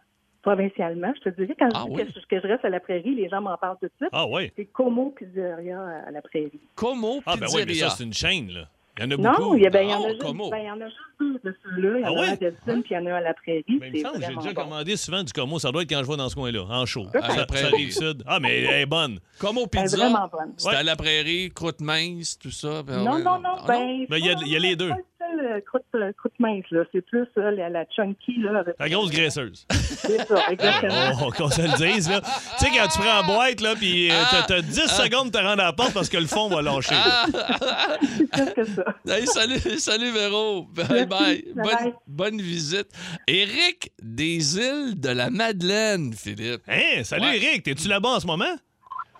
provincialement. 0.42 1.12
Je 1.22 1.30
te 1.30 1.40
dirais, 1.40 1.54
quand 1.58 1.68
Ah 1.72 1.84
je 1.86 1.90
dis 1.94 1.96
oui? 2.00 2.06
que, 2.06 2.20
je, 2.20 2.26
que 2.26 2.40
je 2.40 2.46
reste 2.52 2.64
à 2.64 2.68
la 2.68 2.80
prairie, 2.80 3.14
les 3.14 3.28
gens 3.28 3.40
m'en 3.40 3.56
parlent 3.56 3.76
tout 3.80 3.86
de 3.86 3.92
suite. 3.96 4.10
Ah 4.12 4.26
oui? 4.26 4.50
C'est 4.56 4.64
Como 4.66 5.10
Pizzeria 5.10 5.80
à, 5.80 6.08
à 6.08 6.10
la 6.10 6.20
prairie. 6.22 6.60
Como 6.74 7.20
Ah, 7.26 7.36
ben 7.36 7.46
oui, 7.54 7.60
mais 7.60 7.66
Pizzeria. 7.66 7.90
ça, 7.90 7.96
c'est 7.96 8.04
une 8.04 8.12
chaîne, 8.14 8.50
là. 8.50 8.68
Il 8.98 9.02
y 9.04 9.06
en 9.06 9.10
a 9.10 9.16
beaucoup. 9.16 9.40
Non, 9.42 9.54
il 9.56 9.62
y, 9.62 9.66
a, 9.66 9.70
ben, 9.70 9.82
il 9.82 9.90
y 9.90 9.94
en 9.94 9.98
Non, 10.00 10.04
a 10.06 10.08
juste, 10.10 10.22
Como. 10.22 10.50
ben, 10.50 10.58
il 10.58 10.66
y 10.66 10.70
en 10.70 10.80
a 10.80 10.84
juste 10.86 10.98
deux 11.20 11.32
de 11.44 11.56
ceux-là. 11.64 11.98
Il 11.98 12.02
y 12.02 12.04
en 12.06 12.16
Ah 12.16 12.20
a 12.20 12.30
à 12.32 12.36
Delson, 12.36 12.82
puis 12.82 12.90
il 12.90 12.94
y 12.94 12.96
en 12.98 13.06
a 13.06 13.10
un 13.10 13.14
à 13.14 13.20
la 13.20 13.34
prairie. 13.34 13.64
Mais 13.68 13.78
Ben, 13.78 13.90
il 13.94 13.98
me 14.02 14.04
semble 14.08 14.20
que 14.20 14.26
j'ai 14.26 14.36
déjà 14.36 14.52
bon. 14.52 14.62
commandé 14.62 14.96
souvent 14.96 15.22
du 15.22 15.32
Como. 15.32 15.58
Ça 15.58 15.70
doit 15.72 15.82
être 15.82 15.90
quand 15.90 16.02
je 16.04 16.10
vais 16.10 16.16
dans 16.16 16.28
ce 16.28 16.34
coin-là, 16.34 16.64
en 16.68 16.86
chaud. 16.86 17.06
À 17.14 17.36
la 17.36 17.46
prairie. 17.46 17.92
sud. 17.92 18.22
Ah, 18.26 18.38
mais 18.40 18.62
elle 18.62 18.80
est 18.82 18.86
bonne. 18.86 19.20
Como 19.38 19.60
Elle 19.72 19.78
est 19.80 19.82
Pizza. 19.84 19.96
vraiment 19.96 20.28
bonne. 20.30 20.52
C'est 20.56 20.68
Ouais. 20.68 20.74
à 20.76 20.82
La 20.82 20.96
Prairie, 20.96 21.50
croûte 21.54 21.80
mince, 21.80 22.38
tout 22.38 22.50
ça. 22.50 22.82
Ben 22.82 23.04
Non, 23.04 23.12
ouais. 23.14 23.22
non, 23.22 23.38
non, 23.40 23.56
Ah, 23.58 23.64
ben... 23.66 24.06
Ben, 24.08 24.16
il 24.18 24.26
y 24.26 24.30
a- 24.30 24.36
il 24.44 24.48
y 24.52 24.56
a 24.56 24.58
les 24.58 24.76
deux. 24.76 24.90
Euh, 25.20 25.60
croûte, 25.66 25.82
euh, 25.96 26.12
croûte 26.16 26.32
mince, 26.38 26.64
là. 26.70 26.84
C'est 26.92 27.00
plus 27.00 27.26
euh, 27.38 27.50
la, 27.50 27.68
la 27.68 27.84
chunky, 27.94 28.36
là. 28.38 28.60
Avec... 28.60 28.76
La 28.78 28.88
grosse 28.88 29.10
graisseuse. 29.10 29.66
C'est 29.70 30.24
ça, 30.24 30.36
exactement. 30.50 31.10
Oh, 31.26 31.30
qu'on 31.36 31.50
se 31.50 31.60
le 31.60 31.76
dise, 31.76 32.08
là. 32.08 32.20
Tu 32.20 32.64
sais, 32.64 32.70
quand 32.70 32.86
tu 32.86 32.98
prends 33.00 33.20
la 33.20 33.22
boîte, 33.24 33.60
là, 33.60 33.74
puis 33.74 34.10
t'as- 34.30 34.44
t'as 34.46 34.60
10 34.62 34.74
secondes 34.86 35.30
de 35.30 35.38
te 35.38 35.42
rendre 35.42 35.60
à 35.62 35.66
la 35.66 35.72
porte 35.72 35.92
parce 35.92 36.08
que 36.08 36.18
le 36.18 36.26
fond 36.26 36.48
va 36.48 36.62
lâcher. 36.62 36.94
là. 36.94 37.26
C'est 38.16 38.30
presque 38.30 38.64
ça. 38.66 38.84
Hey, 39.08 39.26
salut, 39.26 39.58
salut 39.78 40.10
Véro. 40.12 40.62
Bye 40.72 41.06
bye. 41.06 41.44
Bonne, 41.54 41.64
bye. 41.64 41.94
bonne 42.06 42.40
visite. 42.40 42.88
Éric 43.26 43.90
des 44.00 44.56
îles 44.58 45.00
de 45.00 45.08
la 45.10 45.30
Madeleine, 45.30 46.12
Philippe. 46.14 46.62
Hein? 46.68 47.02
Salut, 47.02 47.24
Ouais. 47.24 47.36
Eric. 47.38 47.64
T'es-tu 47.64 47.88
là-bas 47.88 48.10
en 48.10 48.20
ce 48.20 48.26
moment? 48.26 48.54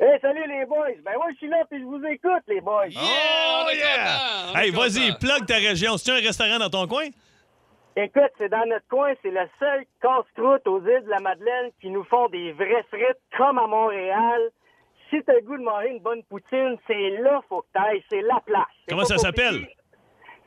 Hey, 0.00 0.16
salut 0.22 0.46
les 0.46 0.64
boys! 0.64 0.94
Ben 1.04 1.10
ouais, 1.16 1.32
je 1.32 1.38
suis 1.38 1.48
là 1.48 1.56
puis 1.68 1.80
je 1.80 1.84
vous 1.84 2.00
écoute, 2.08 2.44
les 2.46 2.60
boys! 2.60 2.86
Yeah, 2.86 3.00
Oh, 3.02 3.68
yeah! 3.74 4.07
Est 4.56 4.64
Hey, 4.64 4.70
vas-y, 4.70 5.16
plug 5.18 5.46
ta 5.46 5.56
région. 5.56 5.96
C'est-tu 5.96 6.10
un 6.18 6.26
restaurant 6.26 6.58
dans 6.58 6.70
ton 6.70 6.86
coin? 6.86 7.06
Écoute, 7.96 8.30
c'est 8.38 8.48
dans 8.48 8.64
notre 8.66 8.86
coin, 8.88 9.12
c'est 9.22 9.30
le 9.30 9.40
seul 9.58 9.84
casse-croûte 10.00 10.66
aux 10.68 10.80
îles 10.80 11.02
de 11.04 11.10
la 11.10 11.18
Madeleine 11.20 11.70
qui 11.80 11.90
nous 11.90 12.04
font 12.04 12.28
des 12.28 12.52
vraies 12.52 12.84
frites 12.90 13.18
comme 13.36 13.58
à 13.58 13.66
Montréal. 13.66 14.40
Si 15.10 15.16
t'as 15.26 15.32
le 15.34 15.40
goût 15.40 15.56
de 15.56 15.62
manger 15.64 15.88
une 15.88 16.00
bonne 16.02 16.22
poutine, 16.24 16.76
c'est 16.86 17.10
là 17.22 17.40
faut 17.48 17.62
que 17.62 17.66
t'ailles, 17.72 18.04
c'est 18.08 18.20
la 18.22 18.40
place. 18.46 18.66
Comment 18.88 19.04
ça 19.04 19.18
s'appelle? 19.18 19.66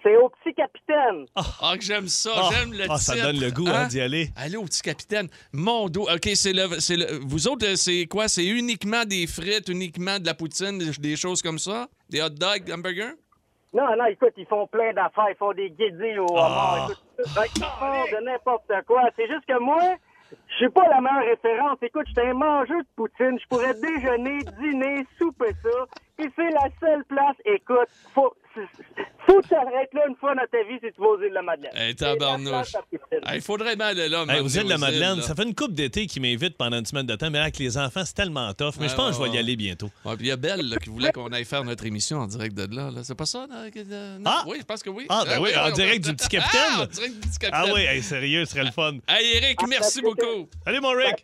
C'est 0.03 0.15
au 0.17 0.29
petit 0.29 0.53
capitaine. 0.55 1.25
Ah, 1.35 1.73
que 1.77 1.83
j'aime 1.83 2.07
ça, 2.07 2.31
Ah, 2.35 2.49
j'aime 2.53 2.71
le 2.73 2.85
ah, 2.89 2.97
ça 2.97 3.13
titre. 3.13 3.25
donne 3.27 3.39
le 3.39 3.51
goût 3.51 3.67
Hein? 3.67 3.83
hein, 3.83 3.87
d'y 3.87 3.99
aller. 4.01 4.29
Allez 4.35 4.55
au 4.57 4.63
petit 4.63 4.81
capitaine. 4.81 5.27
Mon 5.51 5.89
dos. 5.89 6.07
OK, 6.09 6.29
c'est 6.35 6.53
le, 6.53 6.79
c'est 6.79 6.95
le. 6.95 7.19
Vous 7.21 7.47
autres, 7.47 7.67
euh, 7.67 7.75
c'est 7.75 8.05
quoi? 8.05 8.27
C'est 8.27 8.45
uniquement 8.45 9.03
des 9.05 9.27
frites, 9.27 9.67
uniquement 9.69 10.17
de 10.19 10.25
la 10.25 10.33
poutine, 10.33 10.79
des, 10.79 10.89
des 10.91 11.15
choses 11.15 11.41
comme 11.43 11.59
ça? 11.59 11.87
Des 12.09 12.21
hot 12.21 12.29
dogs, 12.29 12.63
des 12.63 12.73
hamburgers? 12.73 13.13
Non, 13.73 13.95
non, 13.97 14.05
écoute, 14.05 14.33
ils 14.37 14.45
font 14.45 14.67
plein 14.67 14.91
d'affaires. 14.93 15.29
Ils 15.29 15.35
font 15.37 15.53
des 15.53 15.69
guédis 15.69 16.17
au 16.19 16.25
Ah. 16.37 16.45
homard. 16.45 16.91
Écoute, 16.91 17.03
ils 17.55 17.63
font 17.63 18.17
de 18.19 18.25
n'importe 18.25 18.71
quoi. 18.85 19.03
C'est 19.15 19.27
juste 19.27 19.45
que 19.47 19.57
moi, 19.59 19.79
je 20.49 20.55
suis 20.55 20.69
pas 20.69 20.87
la 20.89 20.99
meilleure 20.99 21.23
référence. 21.25 21.77
Écoute, 21.81 22.05
je 22.07 22.19
suis 22.21 22.29
un 22.29 22.33
mangeur 22.33 22.79
de 22.79 22.87
poutine. 22.95 23.39
Je 23.39 23.47
pourrais 23.47 23.73
déjeuner, 23.75 24.39
dîner, 24.59 25.05
souper 25.17 25.53
ça. 25.63 25.69
Puis 26.21 26.29
c'est 26.35 26.51
la 26.51 26.69
seule 26.79 27.03
place. 27.05 27.35
Écoute, 27.45 27.87
faut, 28.13 28.33
faut 29.25 29.41
que 29.41 29.47
tu 29.47 29.55
arrêtes 29.55 29.93
là 29.93 30.01
une 30.07 30.15
fois 30.17 30.35
dans 30.35 30.41
ta 30.51 30.61
vie 30.63 30.75
si 30.83 30.91
tu 30.93 31.01
vas 31.01 31.07
aux 31.07 31.21
îles 31.21 31.29
de 31.29 31.33
la 31.33 31.41
Madeleine. 31.41 31.71
Hey, 31.75 31.95
tabarnouche. 31.95 32.73
Il 33.33 33.41
faudrait 33.41 33.75
mal 33.75 33.99
aller 33.99 34.07
là. 34.09 34.23
Hey, 34.29 34.41
aux 34.41 34.47
îles 34.47 34.65
de 34.65 34.69
la 34.69 34.77
Madeleine, 34.77 35.21
ça 35.21 35.33
fait 35.33 35.43
une 35.43 35.55
coupe 35.55 35.73
d'été 35.73 36.05
qui 36.05 36.19
m'invite 36.19 36.57
pendant 36.57 36.77
une 36.77 36.85
semaine 36.85 37.07
de 37.07 37.15
temps, 37.15 37.31
mais 37.31 37.39
avec 37.39 37.57
les 37.57 37.75
enfants, 37.77 38.03
c'est 38.05 38.13
tellement 38.13 38.53
tough. 38.53 38.73
Mais 38.79 38.85
je 38.87 38.91
Ouais, 38.91 38.97
pense 38.97 39.09
que 39.11 39.15
je 39.15 39.21
ouais, 39.21 39.29
vais 39.29 39.35
y 39.35 39.39
aller 39.39 39.55
bientôt. 39.55 39.89
Il 40.19 40.25
y 40.27 40.31
a 40.31 40.35
Belle 40.37 40.69
là, 40.69 40.77
qui 40.77 40.89
voulait 40.89 41.11
qu'on 41.11 41.31
aille 41.31 41.45
faire 41.45 41.63
notre 41.63 41.85
émission 41.87 42.17
en 42.19 42.27
direct 42.27 42.55
de 42.55 42.75
là. 42.75 42.91
là. 42.91 43.03
C'est 43.03 43.15
pas 43.15 43.25
ça? 43.25 43.47
que- 43.73 43.79
euh, 43.79 44.17
non? 44.19 44.23
Ah! 44.31 44.43
Oui, 44.47 44.57
je 44.59 44.65
pense 44.65 44.83
que 44.83 44.89
oui. 44.91 45.07
Ah, 45.09 45.23
ben 45.25 45.39
oui, 45.41 45.49
en 45.57 45.69
on- 45.69 45.71
direct 45.71 46.03
du 46.05 46.13
petit 46.15 46.29
capitaine. 46.29 46.61
Ah, 46.69 46.81
en 46.83 46.85
direct 46.85 47.13
du 47.15 47.19
petit 47.21 47.39
capitaine. 47.39 47.63
Ah 47.69 47.73
oui, 47.73 47.81
hey, 47.81 48.03
sérieux, 48.03 48.45
ce 48.45 48.51
serait 48.51 48.65
le 48.65 48.71
fun. 48.71 48.93
Hey, 49.07 49.37
Eric, 49.37 49.59
merci 49.67 50.01
beaucoup. 50.01 50.47
Salut, 50.65 50.81
mon 50.81 50.91
Ben, 50.93 50.97
Rick. 51.07 51.23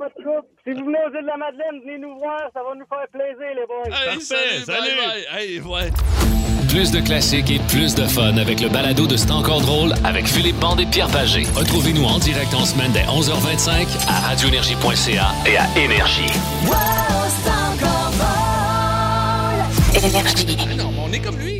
Si 0.67 0.73
vous 0.73 0.83
venez 0.85 0.97
aux 1.07 1.15
îles 1.15 1.21
de 1.21 1.27
la 1.27 1.37
Madeleine, 1.37 1.79
venez 1.81 1.97
nous 1.97 2.17
voir. 2.19 2.41
Ça 2.53 2.59
va 2.61 2.75
nous 2.75 2.85
faire 2.89 3.07
plaisir, 3.13 3.55
les 3.55 3.65
boys. 3.65 3.85
Hey, 3.87 4.05
Parfait, 4.05 4.19
salut, 4.19 4.65
salut. 4.65 4.97
bye, 4.97 5.23
bye. 5.31 5.39
Hey, 5.39 5.59
ouais. 5.61 5.91
Plus 6.67 6.91
de 6.91 6.99
classiques 6.99 7.49
et 7.49 7.59
plus 7.69 7.95
de 7.95 8.03
fun 8.03 8.35
avec 8.35 8.59
le 8.59 8.67
balado 8.67 9.07
de 9.07 9.15
C'est 9.15 9.31
encore 9.31 9.61
drôle 9.61 9.93
avec 10.03 10.27
Philippe 10.27 10.57
Bande 10.59 10.81
et 10.81 10.85
Pierre 10.85 11.07
Pagé. 11.07 11.43
Retrouvez-nous 11.55 12.03
en 12.03 12.19
direct 12.19 12.53
en 12.53 12.65
semaine 12.65 12.91
dès 12.91 13.03
11h25 13.03 13.87
à 14.09 14.27
radioénergie.ca 14.27 15.27
et 15.45 15.57
à 15.57 15.65
Énergie. 15.77 16.25
Énergie. 19.95 20.57
Ah 20.59 20.75
non, 20.75 20.91
mais 20.91 20.99
on 21.07 21.13
est 21.13 21.19
comme 21.21 21.37
lui. 21.37 21.56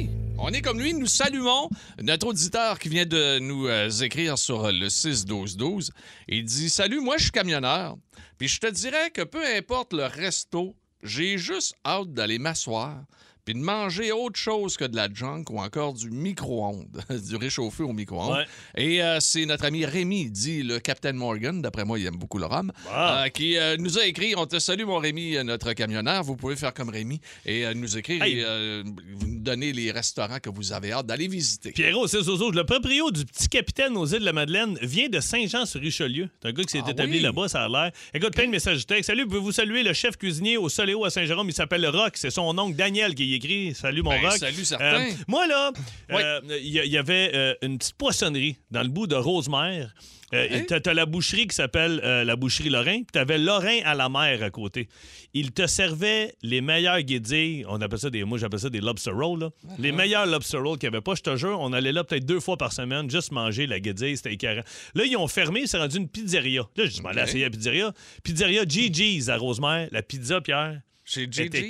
On 0.50 0.54
est 0.54 0.62
comme 0.62 0.80
lui. 0.80 0.94
Nous 0.94 1.08
saluons 1.08 1.70
notre 2.02 2.28
auditeur 2.28 2.80
qui 2.80 2.88
vient 2.88 3.06
de 3.06 3.38
nous 3.40 3.68
euh, 3.68 3.90
écrire 3.90 4.38
sur 4.38 4.64
euh, 4.64 4.72
le 4.72 4.88
6-12-12. 4.88 5.90
Il 6.30 6.46
dit 6.46 6.70
Salut, 6.70 7.02
moi, 7.02 7.18
je 7.18 7.24
suis 7.24 7.32
camionneur. 7.32 7.98
Puis 8.38 8.48
je 8.48 8.62
te 8.62 8.68
dirais 8.68 9.12
que 9.12 9.24
peu 9.24 9.46
importe 9.58 9.92
le 9.92 10.06
resto, 10.06 10.74
j'ai 11.04 11.38
juste 11.38 11.76
hâte 11.86 12.14
d'aller 12.14 12.40
m'asseoir 12.40 13.04
puis 13.48 13.54
de 13.54 13.60
manger 13.64 14.12
autre 14.12 14.38
chose 14.38 14.76
que 14.76 14.84
de 14.84 14.94
la 14.98 15.08
junk 15.14 15.46
ou 15.52 15.62
encore 15.62 15.94
du 15.94 16.10
micro-ondes, 16.10 17.02
du 17.30 17.38
réchauffé 17.38 17.82
au 17.82 17.94
micro-ondes. 17.94 18.36
Ouais. 18.36 18.46
Et 18.76 19.02
euh, 19.02 19.22
c'est 19.22 19.46
notre 19.46 19.64
ami 19.64 19.86
Rémi, 19.86 20.30
dit 20.30 20.64
le 20.64 20.80
Captain 20.80 21.14
Morgan, 21.14 21.62
d'après 21.62 21.86
moi, 21.86 21.98
il 21.98 22.06
aime 22.06 22.18
beaucoup 22.18 22.40
le 22.40 22.46
rhum, 22.46 22.74
euh, 22.94 23.30
qui 23.30 23.58
euh, 23.58 23.78
nous 23.78 23.98
a 24.00 24.06
écrit 24.06 24.34
On 24.36 24.46
te 24.48 24.60
salue, 24.60 24.84
mon 24.84 24.98
Rémi, 24.98 25.42
notre 25.46 25.72
camionneur. 25.72 26.24
Vous 26.24 26.36
pouvez 26.36 26.58
faire 26.58 26.74
comme 26.74 26.90
Rémi 26.90 27.22
et 27.46 27.74
nous 27.74 27.98
écrire 27.98 28.22
Hey. 28.22 28.40
et 28.42 28.84
vous 29.16 29.28
nous 29.28 29.40
donner 29.40 29.72
les 29.72 29.92
restaurants 29.94 30.40
que 30.42 30.50
vous 30.50 30.74
avez 30.74 30.92
hâte 30.92 31.06
d'aller 31.06 31.30
visiter. 31.30 31.72
Pierrot, 31.72 32.08
c'est 32.08 32.22
Zozo. 32.22 32.52
Le 32.52 32.66
proprio 32.66 33.12
du 33.12 33.24
petit 33.24 33.48
capitaine 33.48 33.96
aux 33.96 34.08
îles 34.08 34.20
de 34.20 34.26
la 34.26 34.34
Madeleine 34.34 34.78
vient 34.82 35.08
de 35.08 35.22
Saint-Jean-sur-Richelieu. 35.22 36.28
C'est 36.42 36.50
un 36.50 36.52
gars 36.52 36.64
qui 36.64 36.72
s'est 36.74 36.84
Ah 36.86 36.92
établi 36.92 37.18
oui? 37.20 37.24
là-bas, 37.24 37.48
ça 37.48 37.64
a 37.64 37.70
l'air. 37.70 37.92
Écoute, 38.14 38.34
plein 38.34 38.46
de 38.48 38.52
messages 38.52 38.80
de 38.80 38.84
texte. 38.94 39.08
Salut, 39.08 39.26
pouvez-vous 39.26 39.54
saluer 39.54 39.84
le 39.84 39.94
chef 39.94 40.18
cuisinier 40.18 40.58
au 40.58 40.68
Soléo 40.68 41.06
à 41.06 41.10
Saint-Jérôme? 41.10 41.48
Il 41.48 41.54
s'appelle 41.54 41.86
Rock. 41.88 42.18
C'est 42.18 42.30
son 42.30 42.58
oncle 42.58 42.76
Daniel 42.76 43.16
qui 43.16 43.26
y 43.26 43.37
écrit. 43.38 43.74
Salut, 43.74 44.02
mon 44.04 44.12
Ben, 44.12 44.22
Rock. 44.22 44.38
salut, 44.38 44.66
certain. 44.66 45.08
moi, 45.28 45.48
là, 45.48 45.72
Oui. 46.10 46.22
euh, 46.24 46.42
il 46.62 46.68
y, 46.70 46.98
avait 46.98 47.32
euh, 47.34 47.54
une 47.62 47.78
petite 47.78 47.96
poissonnerie 47.96 48.58
dans 48.72 48.82
le 48.84 48.90
bout 48.90 49.08
de 49.08 49.16
Rosemère. 49.16 49.94
Euh, 50.34 50.46
Hein? 50.70 50.80
T'as 50.84 50.94
la 50.94 51.06
boucherie 51.06 51.48
qui 51.48 51.56
s'appelle 51.56 52.02
euh, 52.04 52.26
la 52.26 52.36
boucherie 52.36 52.68
Lorrain, 52.70 52.98
puis 52.98 53.06
t'avais 53.14 53.38
Lorrain 53.38 53.80
à 53.86 53.96
la 53.96 54.10
mer 54.10 54.44
à 54.44 54.50
côté. 54.50 54.90
Il 55.34 55.54
te 55.54 55.66
servait 55.68 56.36
les 56.44 56.60
meilleurs 56.60 57.00
guédilles, 57.02 57.64
on 57.70 57.80
appelle 57.80 57.98
ça 58.00 58.10
des, 58.10 58.26
moi 58.26 58.38
j'appelle 58.38 58.60
ça 58.60 58.70
des 58.70 58.82
lobster 58.82 59.12
rolls, 59.12 59.40
là. 59.40 59.48
Uh-huh. 59.66 59.70
les 59.80 59.94
meilleurs 59.94 60.26
lobster 60.26 60.58
rolls 60.58 60.78
qu'il 60.80 60.90
n'y 60.90 60.96
avait 60.98 61.02
pas. 61.02 61.16
Je 61.16 61.22
te 61.22 61.34
jure, 61.38 61.58
on 61.62 61.72
allait 61.72 61.94
là 61.94 62.04
peut-être 62.04 62.26
deux 62.26 62.42
fois 62.42 62.58
par 62.58 62.74
semaine, 62.74 63.10
juste 63.10 63.32
manger 63.32 63.68
la 63.68 63.80
guédille, 63.80 64.18
c'était 64.18 64.34
écœurant. 64.34 64.64
Là, 64.96 65.06
ils 65.06 65.16
ont 65.16 65.30
fermé, 65.30 65.66
c'est 65.66 65.78
rendu 65.78 65.96
une 65.96 66.10
pizzeria. 66.10 66.64
Là, 66.76 66.84
je 66.84 66.90
dis, 66.90 66.98
je 66.98 67.02
m'en 67.04 67.10
allais 67.10 67.22
Ok. 67.22 67.28
essayer 67.30 67.46
la 67.46 67.50
pizzeria. 67.50 67.94
Pizzeria 68.22 68.66
GG's 68.68 69.30
à 69.30 69.38
Rosemère, 69.38 69.88
la 69.94 70.02
pizza, 70.02 70.42
Pierre. 70.42 70.82
Chez 71.10 71.22
était. 71.24 71.70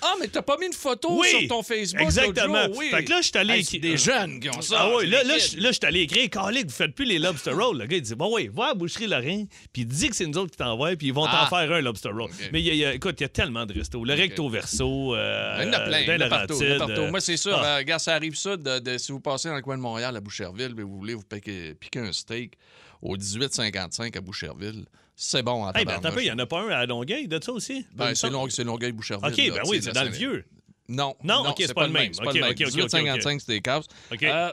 Ah, 0.00 0.14
mais 0.20 0.28
t'as 0.28 0.40
pas 0.42 0.56
mis 0.56 0.66
une 0.66 0.72
photo 0.72 1.18
Oui, 1.20 1.26
sur 1.28 1.48
ton 1.48 1.62
Facebook. 1.64 2.00
exactement. 2.00 2.64
jour, 2.66 2.76
Oui. 2.76 2.90
Fait 2.90 3.04
que 3.04 3.10
là, 3.10 3.16
je 3.20 3.26
suis 3.26 3.36
allé 3.36 3.54
Hey, 3.54 3.80
des 3.80 3.96
jeunes 3.96 4.38
qui 4.38 4.48
ont 4.50 4.62
ça. 4.62 4.76
Ah 4.82 4.90
oui, 4.96 5.08
là, 5.08 5.22
je 5.36 5.72
suis 5.72 5.78
allé 5.82 6.02
écrire, 6.02 6.30
Calique, 6.30 6.66
vous 6.66 6.72
faites 6.72 6.94
plus 6.94 7.04
les 7.04 7.18
lobster 7.18 7.50
rolls. 7.50 7.78
Le 7.78 7.86
gars, 7.86 7.96
il 7.96 8.02
dit, 8.02 8.14
bon, 8.14 8.32
oui, 8.32 8.48
va 8.54 8.68
à 8.68 8.74
boucherie 8.74 9.08
Lorrain, 9.08 9.46
puis 9.72 9.84
dis 9.84 10.08
que 10.10 10.14
c'est 10.14 10.26
nous 10.26 10.38
autres 10.38 10.52
qui 10.52 10.58
t'envoient, 10.58 10.94
puis 10.94 11.08
ils 11.08 11.12
vont 11.12 11.24
Ah. 11.28 11.48
t'en 11.50 11.56
faire 11.58 11.72
un 11.72 11.80
lobster 11.80 12.10
roll. 12.10 12.30
Mais 12.52 12.60
il 12.60 12.66
y 12.66 12.70
a- 12.70 12.74
il 12.74 12.78
y 12.78 12.84
a- 12.84 12.94
écoute, 12.94 13.16
il 13.18 13.22
y 13.22 13.26
a 13.26 13.28
tellement 13.30 13.66
de 13.66 13.74
restos. 13.74 14.04
Le 14.04 14.14
recto 14.14 14.48
verso, 14.48 15.16
euh, 15.16 15.56
Il 15.60 15.66
y 15.66 15.68
en 15.68 15.72
a 15.72 15.80
plein, 15.80 16.00
il 16.00 16.06
y 16.06 16.10
en 16.10 16.14
a 16.14 16.18
dans 16.18 16.28
partout. 16.28 17.06
Moi, 17.10 17.20
c'est 17.20 17.36
sûr, 17.36 17.56
ah. 17.60 17.64
euh, 17.66 17.76
regarde, 17.78 18.00
ça 18.00 18.14
arrive 18.14 18.36
ça, 18.36 18.56
de, 18.56 18.78
de- 18.78 18.98
si 18.98 19.10
vous 19.10 19.18
passez 19.20 19.48
dans 19.48 19.56
le 19.56 19.62
coin 19.62 19.76
de 19.76 19.82
Montréal, 19.82 20.16
à 20.16 20.20
Boucherville, 20.20 20.72
vous 20.78 20.98
voulez 20.98 21.14
vous 21.14 21.24
piquer, 21.24 21.74
piquer 21.74 21.98
un 21.98 22.12
steak 22.12 22.52
au 23.00 23.16
18,55 23.16 24.16
à 24.16 24.20
Boucherville, 24.20 24.84
c'est 25.16 25.42
bon 25.42 25.64
en 25.64 25.68
Hey, 25.72 25.84
ben, 25.84 25.94
tabarnouche. 25.94 25.98
attends 25.98 26.08
un 26.08 26.12
peu, 26.12 26.20
il 26.22 26.24
n'y 26.24 26.30
en 26.32 26.38
a 26.38 26.46
pas 26.46 26.60
un 26.62 26.68
à 26.68 26.86
Longueuil 26.86 27.28
de 27.28 27.40
ça 27.42 27.52
aussi? 27.52 27.86
Ben, 27.94 28.14
c'est. 28.14 28.30
Long- 28.30 28.46
Longueuil-Boucherville. 28.64 29.28
OK, 29.28 29.36
ben 29.54 29.62
oui, 29.68 29.80
c'est 29.82 29.92
dans 29.92 30.04
le 30.04 30.10
vieux. 30.10 30.44
Non, 30.88 31.14
Non, 31.22 31.48
OK, 31.50 31.56
c'est 31.58 31.74
pas 31.74 31.86
le 31.86 31.92
même. 31.92 32.12
C'est 32.12 32.22
pas 32.22 32.30
OK, 32.30 32.34
le 32.36 32.40
même. 32.42 32.52
18,55 32.52 33.38
Steakhouse. 33.40 33.86
OK. 34.12 34.22
Euh, 34.24 34.50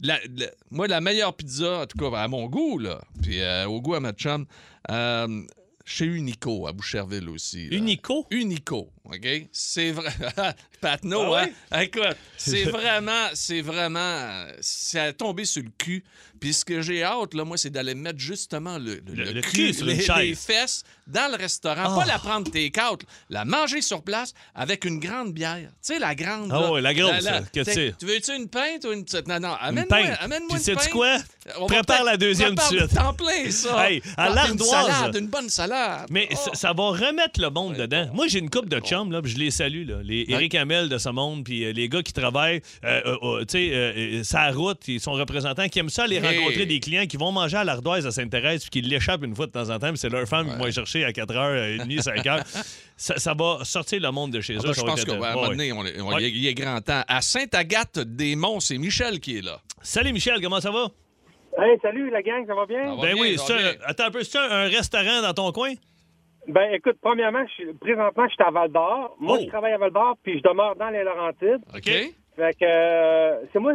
la- 0.00 0.18
la- 0.36 0.50
moi, 0.70 0.86
la 0.86 1.00
meilleure 1.00 1.34
pizza, 1.34 1.80
en 1.80 1.86
tout 1.86 1.98
cas, 1.98 2.16
à 2.18 2.28
mon 2.28 2.46
goût, 2.46 2.78
là, 2.78 3.00
puis 3.22 3.40
euh, 3.40 3.66
au 3.68 3.80
goût 3.80 3.94
à 3.94 4.00
ma 4.00 4.12
chum, 4.12 4.44
euh, 4.90 5.42
chez 5.84 6.04
Unico, 6.04 6.66
à 6.66 6.72
Boucherville 6.72 7.28
aussi. 7.30 7.68
là. 7.70 7.76
Unico? 7.76 8.26
Unico, 8.30 8.90
OK? 9.04 9.26
C'est 9.52 9.92
vrai. 9.92 10.12
Patno, 10.80 11.34
Ah 11.34 11.44
hein? 11.72 11.80
Écoute, 11.80 12.16
c'est 12.36 12.64
vraiment, 12.70 13.28
c'est 13.34 13.60
vraiment, 13.60 14.44
c'est 14.60 15.12
tombé 15.16 15.44
sur 15.44 15.62
le 15.62 15.70
cul. 15.76 16.04
Puis 16.40 16.52
ce 16.54 16.64
que 16.64 16.80
j'ai 16.82 17.02
hâte, 17.02 17.34
là, 17.34 17.44
moi, 17.44 17.56
c'est 17.58 17.70
d'aller 17.70 17.96
mettre 17.96 18.20
justement 18.20 18.78
le, 18.78 19.00
le, 19.06 19.24
Le- 19.32 19.40
cul, 19.40 19.74
sur 19.74 19.88
une 19.88 19.96
les, 19.98 20.26
les 20.28 20.34
fesses 20.36 20.84
dans 21.08 21.28
le 21.32 21.36
restaurant. 21.36 21.82
Ah. 21.84 21.96
Pas 21.98 22.04
la 22.06 22.18
prendre 22.20 22.48
tes 22.48 22.70
côtes, 22.70 23.02
la 23.28 23.44
manger 23.44 23.80
sur 23.82 24.02
place 24.02 24.32
avec 24.54 24.84
une 24.84 25.00
grande 25.00 25.32
bière. 25.32 25.68
Tu 25.82 25.94
sais, 25.94 25.98
la 25.98 26.14
grande. 26.14 26.50
Ah 26.52 26.70
ouais, 26.70 26.80
la 26.80 26.94
grosse. 26.94 27.24
Qu'est-ce 27.52 27.64
que 27.70 27.72
c'est? 27.74 27.94
Tu 27.98 28.06
veux-tu 28.06 28.36
une 28.36 28.48
pinte 28.48 28.84
ou 28.84 28.92
une 28.92 29.04
petite? 29.04 29.26
Non, 29.26 29.40
non, 29.40 29.48
Une 29.60 29.78
amène-moi 29.78 29.98
pinte. 29.98 30.16
amène-moi 30.20 30.48
Puis 30.50 30.58
une 30.58 30.62
sais-tu 30.62 30.78
pinte. 30.78 30.90
quoi? 30.90 31.16
On 31.58 31.66
Prépare 31.66 32.04
la 32.04 32.16
deuxième 32.16 32.54
de 32.54 32.60
suite. 32.60 32.98
En 32.98 33.12
plein, 33.14 33.50
ça. 33.50 33.90
Hey, 33.90 34.00
à 34.16 34.24
Ah, 34.24 34.28
Une 34.28 34.34
l'ardoise. 34.36 34.68
salade, 34.70 35.16
une 35.16 35.26
bonne 35.28 35.48
salade. 35.50 36.06
Mais 36.10 36.28
Oh. 36.30 36.36
ça, 36.36 36.50
ça 36.54 36.72
va 36.72 36.84
remettre 36.90 37.40
le 37.40 37.50
monde 37.50 37.74
dedans. 37.74 38.10
Moi, 38.14 38.28
j'ai 38.28 38.38
une 38.38 38.50
coupe 38.50 38.68
de 38.68 38.78
chums, 38.78 39.10
là, 39.10 39.20
je 39.24 39.36
les 39.36 39.50
salue, 39.50 39.88
là. 39.88 39.96
Les 40.04 40.24
Éric 40.28 40.54
De 40.68 40.98
ce 40.98 41.08
monde, 41.08 41.44
puis 41.44 41.64
euh, 41.64 41.72
les 41.72 41.88
gars 41.88 42.02
qui 42.02 42.12
travaillent, 42.12 42.60
euh, 42.84 43.16
euh, 43.22 43.44
tu 43.46 43.58
sais, 43.70 44.20
sa 44.22 44.50
route, 44.50 44.86
ils 44.86 45.00
sont 45.00 45.12
représentants, 45.12 45.66
qui 45.68 45.78
aiment 45.78 45.88
ça 45.88 46.04
aller 46.04 46.16
Hey. 46.16 46.38
rencontrer 46.38 46.66
des 46.66 46.78
clients 46.78 47.06
qui 47.06 47.16
vont 47.16 47.32
manger 47.32 47.56
à 47.56 47.64
l'ardoise 47.64 48.06
à 48.06 48.10
Sainte-Thérèse, 48.10 48.60
puis 48.68 48.82
qui 48.82 48.88
l'échappent 48.88 49.24
une 49.24 49.34
fois 49.34 49.46
de 49.46 49.52
temps 49.52 49.70
en 49.70 49.78
temps, 49.78 49.88
puis 49.88 49.98
c'est 49.98 50.10
leur 50.10 50.26
femme 50.28 50.46
qui 50.52 50.62
va 50.62 50.70
chercher 50.70 51.04
à 51.04 51.10
4h30, 51.12 52.00
5h. 52.02 52.42
ça, 52.96 53.18
ça 53.18 53.34
va 53.34 53.60
sortir 53.64 54.00
le 54.00 54.10
monde 54.10 54.30
de 54.32 54.40
chez 54.40 54.54
Ah, 54.56 54.60
eux. 54.60 54.66
ben, 54.68 54.72
je 54.74 54.80
pense 54.82 55.04
qu'à 55.04 55.12
un 55.14 55.34
moment 55.34 55.48
donné, 55.48 55.72
ouais. 55.72 55.94
on- 56.00 56.06
on- 56.08 56.14
Ouais. 56.14 56.30
il 56.30 56.46
est 56.46 56.54
grand 56.54 56.80
temps. 56.80 57.02
À 57.08 57.20
Sainte-Agathe-des-Monts, 57.22 58.60
c'est 58.60 58.78
Michel 58.78 59.20
qui 59.20 59.38
est 59.38 59.42
là. 59.42 59.58
Salut 59.82 60.12
Michel, 60.12 60.40
comment 60.42 60.60
ça 60.60 60.70
va? 60.70 60.88
Hey, 61.58 61.76
salut 61.82 62.10
la 62.10 62.22
gang, 62.22 62.46
ça 62.46 62.54
va 62.54 62.66
bien? 62.66 62.84
Ça 62.84 62.94
va 62.94 63.02
Ben 63.02 63.14
bien, 63.14 63.22
oui, 63.22 63.36
ça 63.38 63.54
attends 63.86 64.04
un 64.06 64.10
peu, 64.10 64.22
c'est 64.22 64.38
un, 64.38 64.42
un 64.50 64.64
restaurant 64.68 65.22
dans 65.22 65.32
ton 65.34 65.50
coin? 65.50 65.72
Ben 66.48 66.72
écoute, 66.72 66.96
premièrement, 67.02 67.44
je 67.58 67.72
présentement, 67.72 68.24
je 68.26 68.34
suis 68.34 68.42
à 68.42 68.50
Val 68.50 68.70
d'Or. 68.72 69.16
Moi, 69.20 69.36
Oh. 69.38 69.42
je 69.44 69.48
travaille 69.48 69.72
à 69.72 69.78
Val 69.78 69.90
d'Or, 69.90 70.16
puis 70.22 70.38
je 70.38 70.42
demeure 70.48 70.74
dans 70.76 70.88
les 70.88 71.04
Laurentides. 71.04 71.62
OK? 71.74 71.90
Fait 72.36 72.52
que 72.56 72.64
euh, 72.64 73.44
c'est 73.52 73.58
moi, 73.58 73.72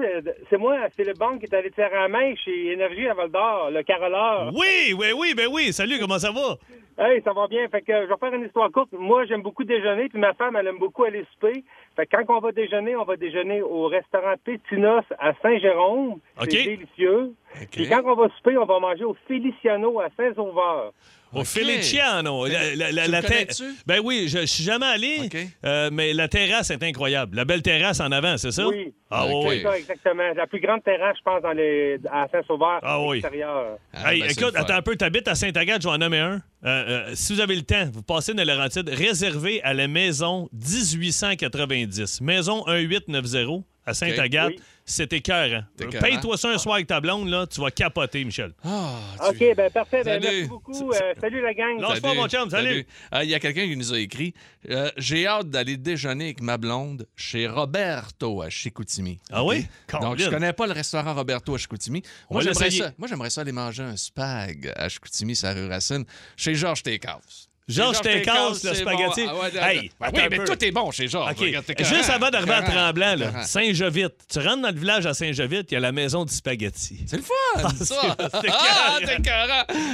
c'est 0.49 0.57
moi, 0.57 0.77
c'est 0.95 1.03
le 1.03 1.13
banque 1.13 1.39
qui 1.39 1.45
est 1.45 1.53
allé 1.53 1.69
te 1.69 1.75
faire 1.75 1.91
la 1.93 2.07
main 2.07 2.33
chez 2.43 2.71
Énergie 2.71 3.07
à 3.07 3.13
Val 3.13 3.29
d'Or, 3.29 3.69
le 3.71 3.83
caroleur. 3.83 4.51
Oui, 4.55 4.93
oui, 4.97 5.07
oui, 5.15 5.33
ben 5.35 5.47
oui. 5.51 5.71
Salut, 5.73 5.99
comment 5.99 6.17
ça 6.17 6.31
va? 6.31 6.55
Hey, 6.97 7.21
ça 7.23 7.33
va 7.33 7.47
bien. 7.47 7.67
Fait 7.67 7.81
que 7.81 7.91
je 7.91 8.07
vais 8.07 8.17
faire 8.19 8.33
une 8.33 8.45
histoire 8.45 8.71
courte. 8.71 8.91
Moi, 8.93 9.25
j'aime 9.25 9.41
beaucoup 9.41 9.63
déjeuner, 9.65 10.07
puis 10.09 10.19
ma 10.19 10.33
femme, 10.33 10.55
elle 10.55 10.67
aime 10.67 10.77
beaucoup 10.77 11.03
aller 11.03 11.25
souper. 11.33 11.63
Fait 11.95 12.05
que 12.05 12.15
quand 12.23 12.37
on 12.37 12.39
va 12.39 12.51
déjeuner, 12.53 12.95
on 12.95 13.03
va 13.03 13.17
déjeuner 13.17 13.61
au 13.61 13.87
restaurant 13.87 14.35
Pétinos 14.43 15.03
à 15.19 15.33
Saint-Jérôme. 15.41 16.13
OK. 16.41 16.47
C'est 16.49 16.63
délicieux. 16.63 17.33
OK. 17.61 17.67
Puis 17.71 17.89
quand 17.89 18.01
on 18.05 18.15
va 18.15 18.29
souper, 18.37 18.57
on 18.57 18.65
va 18.65 18.79
manger 18.79 19.03
au 19.03 19.15
Feliciano 19.27 19.99
à 19.99 20.07
Saint-Sauveur. 20.15 20.93
Au 21.33 21.39
OK. 21.41 21.45
Feliciano. 21.45 22.45
La, 22.47 22.91
la- 22.91 23.21
Tu? 23.23 23.63
Ben 23.85 23.99
oui, 24.03 24.25
je, 24.27 24.39
je 24.39 24.45
suis 24.45 24.63
jamais 24.63 24.85
allé, 24.85 25.29
euh, 25.65 25.89
mais 25.91 26.13
la 26.13 26.27
terrasse 26.27 26.69
est 26.71 26.83
incroyable. 26.83 27.35
La 27.35 27.45
belle 27.45 27.61
terrasse 27.61 27.99
en 27.99 28.11
avant, 28.11 28.37
c'est 28.37 28.51
ça? 28.51 28.67
Oui. 28.67 28.93
Ah 29.09 29.25
oui. 29.27 29.57
C'est 29.57 29.63
ça, 29.63 29.77
exactement. 29.77 30.33
La 30.35 30.47
plus 30.47 30.59
grande 30.59 30.83
terrasse, 30.83 31.17
je 31.17 31.23
pense, 31.23 31.41
dans 31.41 31.51
les, 31.51 31.97
à 32.11 32.27
Saint-Sauveur, 32.31 32.79
Ah 32.81 32.95
à 32.95 32.99
oui. 33.01 33.17
l'extérieur. 33.17 33.77
Ah, 33.93 34.13
Hey, 34.13 34.21
ben, 34.21 34.29
écoute, 34.31 34.53
attends 34.55 34.75
un 34.75 34.81
peu, 34.81 34.95
t'habites 34.95 35.27
à 35.27 35.35
Saint-Agathe, 35.35 35.81
je 35.81 35.87
vais 35.87 35.93
en 35.93 35.97
nommer 35.97 36.19
un. 36.19 36.41
Euh, 36.65 36.67
euh, 37.09 37.11
si 37.13 37.33
vous 37.33 37.41
avez 37.41 37.55
le 37.55 37.61
temps, 37.63 37.85
vous 37.91 38.01
passez 38.03 38.33
dans 38.33 38.43
Laurentide, 38.45 38.89
réservé 38.89 39.61
à 39.63 39.73
la 39.73 39.87
maison 39.87 40.49
1890. 40.53 42.21
Maison 42.21 42.63
1890 42.67 43.63
à 43.85 43.93
Saint-Agathe. 43.93 44.53
Oui. 44.55 44.61
C'est 44.85 45.13
écœurant. 45.13 45.63
C'est 45.77 45.85
écœurant. 45.85 46.03
Paye-toi 46.05 46.37
ça 46.37 46.49
un 46.49 46.57
soir 46.57 46.75
avec 46.75 46.87
ta 46.87 46.99
blonde, 46.99 47.29
là, 47.29 47.47
tu 47.47 47.61
vas 47.61 47.71
capoter, 47.71 48.25
Michel. 48.25 48.51
Ah, 48.65 48.97
tu- 49.31 49.47
OK, 49.49 49.55
ben 49.55 49.71
parfait. 49.71 50.03
Ben, 50.03 50.21
Salut. 50.21 50.27
merci 50.35 50.47
beaucoup. 50.49 50.91
Euh, 50.91 51.13
salut 51.21 51.41
la 51.41 51.53
gang. 51.53 51.79
Lâche 51.79 52.01
pas, 52.01 52.13
mon 52.13 52.27
chum, 52.27 52.49
salut. 52.49 52.85
Ah, 53.09 53.23
Il 53.23 53.29
y 53.29 53.33
a 53.35 53.39
quelqu'un 53.39 53.65
qui 53.65 53.77
nous 53.77 53.93
a 53.93 53.99
écrit 53.99 54.33
euh, 54.69 54.91
J'ai 54.97 55.25
hâte 55.25 55.49
d'aller 55.49 55.77
déjeuner 55.77 56.25
avec 56.25 56.41
ma 56.41 56.57
blonde 56.57 57.07
chez 57.15 57.47
Roberto 57.47 58.41
à 58.41 58.49
Chicoutimi. 58.49 59.19
Ah 59.31 59.43
oui? 59.45 59.65
Donc, 60.01 60.19
je 60.19 60.29
connais 60.29 60.51
pas 60.53 60.67
le 60.67 60.73
restaurant 60.73 61.13
Roberto 61.13 61.55
à 61.55 61.57
Chicoutimi. 61.57 62.03
On 62.29 62.33
Moi, 62.35 62.43
j'aimerais 62.43 62.71
ça, 62.71 62.91
moi, 62.97 63.07
j'aimerais 63.07 63.29
ça 63.29 63.41
aller 63.41 63.51
manger 63.53 63.83
un 63.83 63.95
spag 63.95 64.73
à 64.75 64.89
Chicoutimi, 64.89 65.35
sur 65.35 65.47
la 65.47 65.53
rue 65.53 65.67
Racine, 65.67 66.03
chez 66.35 66.55
Georges 66.55 66.79
Steakhouse. 66.79 67.49
Georges 67.67 67.95
Steakhouse, 67.97 68.63
le 68.65 68.73
spaghetti. 68.73 69.25
bon. 69.25 69.31
Ah 69.31 69.39
ouais, 69.69 69.75
Hey, 69.77 69.91
ben 69.99 70.09
oui, 70.13 70.21
mais 70.31 70.43
tout 70.43 70.65
est 70.65 70.71
bon 70.71 70.91
chez 70.91 71.07
Georges. 71.07 71.35
Juste 71.39 72.09
avant 72.09 72.29
d'arriver 72.29 72.53
à 72.53 72.61
Tremblant, 72.61 73.15
là. 73.15 73.43
Saint-Jovite. 73.43 74.15
Tu 74.31 74.39
rentres 74.39 74.61
dans 74.63 74.71
le 74.73 74.79
village 74.79 75.05
à 75.05 75.13
Saint-Jovite, 75.13 75.71
il 75.71 75.75
y 75.75 75.77
a 75.77 75.79
la 75.79 75.91
maison 75.93 76.25
du 76.25 76.33
spaghetti. 76.33 77.05
C'est 77.07 77.17
le 77.17 77.23
fun, 77.23 77.69
ça! 77.69 78.17
c'est- 78.41 78.49
ah. 78.51 78.99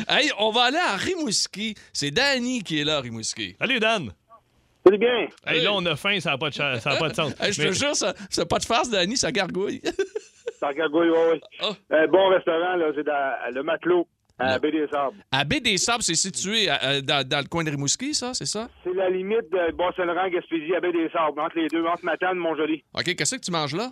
Hey, 0.09 0.31
on 0.39 0.49
va 0.51 0.63
aller 0.63 0.77
à 0.77 0.95
Rimouski. 0.95 1.75
C'est 1.93 2.11
Danny 2.11 2.63
qui 2.63 2.79
est 2.81 2.83
là, 2.83 2.97
à 2.97 3.01
Rimouski. 3.01 3.55
Salut, 3.59 3.79
Dan. 3.79 4.11
Salut 4.85 4.97
bien. 4.97 5.27
Hey, 5.45 5.61
là, 5.61 5.71
on 5.73 5.85
a 5.85 5.95
faim, 5.95 6.19
ça 6.19 6.31
n'a 6.31 6.37
pas, 6.37 6.49
de 6.49 6.55
ça 6.55 6.71
a 6.73 6.95
pas 6.95 7.09
de 7.09 7.13
sens. 7.15 7.33
Hey, 7.39 7.53
je 7.53 7.61
Mais- 7.61 7.67
te 7.69 7.73
jure, 7.73 7.95
ça, 7.95 8.13
c'est 8.29 8.47
pas 8.47 8.57
de 8.59 8.65
farce, 8.65 8.89
Danny, 8.89 9.17
ça 9.17 9.31
gargouille. 9.31 9.81
Dans 10.61 10.71
Gargouille, 10.73 11.09
oui, 11.09 11.17
oui. 11.33 11.39
Ah. 11.61 11.71
Un 11.91 12.07
bon 12.07 12.27
restaurant, 12.29 12.75
là, 12.75 12.87
c'est 12.95 13.53
le 13.53 13.63
Matelot, 13.63 14.07
à 14.39 14.59
Baie 14.59 14.71
des 14.71 14.87
Sables. 14.87 15.17
À 15.31 15.43
Baie 15.43 15.59
des 15.59 15.77
Sables, 15.77 16.03
c'est 16.03 16.15
situé 16.15 16.69
à- 16.69 17.01
dans, 17.01 17.27
dans 17.27 17.39
le 17.39 17.47
coin 17.47 17.63
de 17.63 17.69
Rimouski, 17.71 18.13
ça, 18.13 18.33
c'est 18.33 18.45
ça? 18.45 18.69
C'est 18.83 18.93
la 18.93 19.09
limite 19.09 19.49
de 19.51 19.71
Bas-Saint-Laurent, 19.75 20.29
Gaspésie, 20.29 20.73
à 20.75 20.79
Baie 20.79 20.91
des 20.91 21.09
Sables, 21.09 21.39
entre 21.39 21.57
les 21.57 21.67
deux, 21.67 21.85
entre 21.85 22.03
Matane 22.05 22.37
et 22.37 22.39
Montjoli. 22.39 22.83
OK, 22.93 23.15
qu'est-ce 23.15 23.35
que 23.35 23.41
tu 23.41 23.51
manges 23.51 23.75
là? 23.75 23.91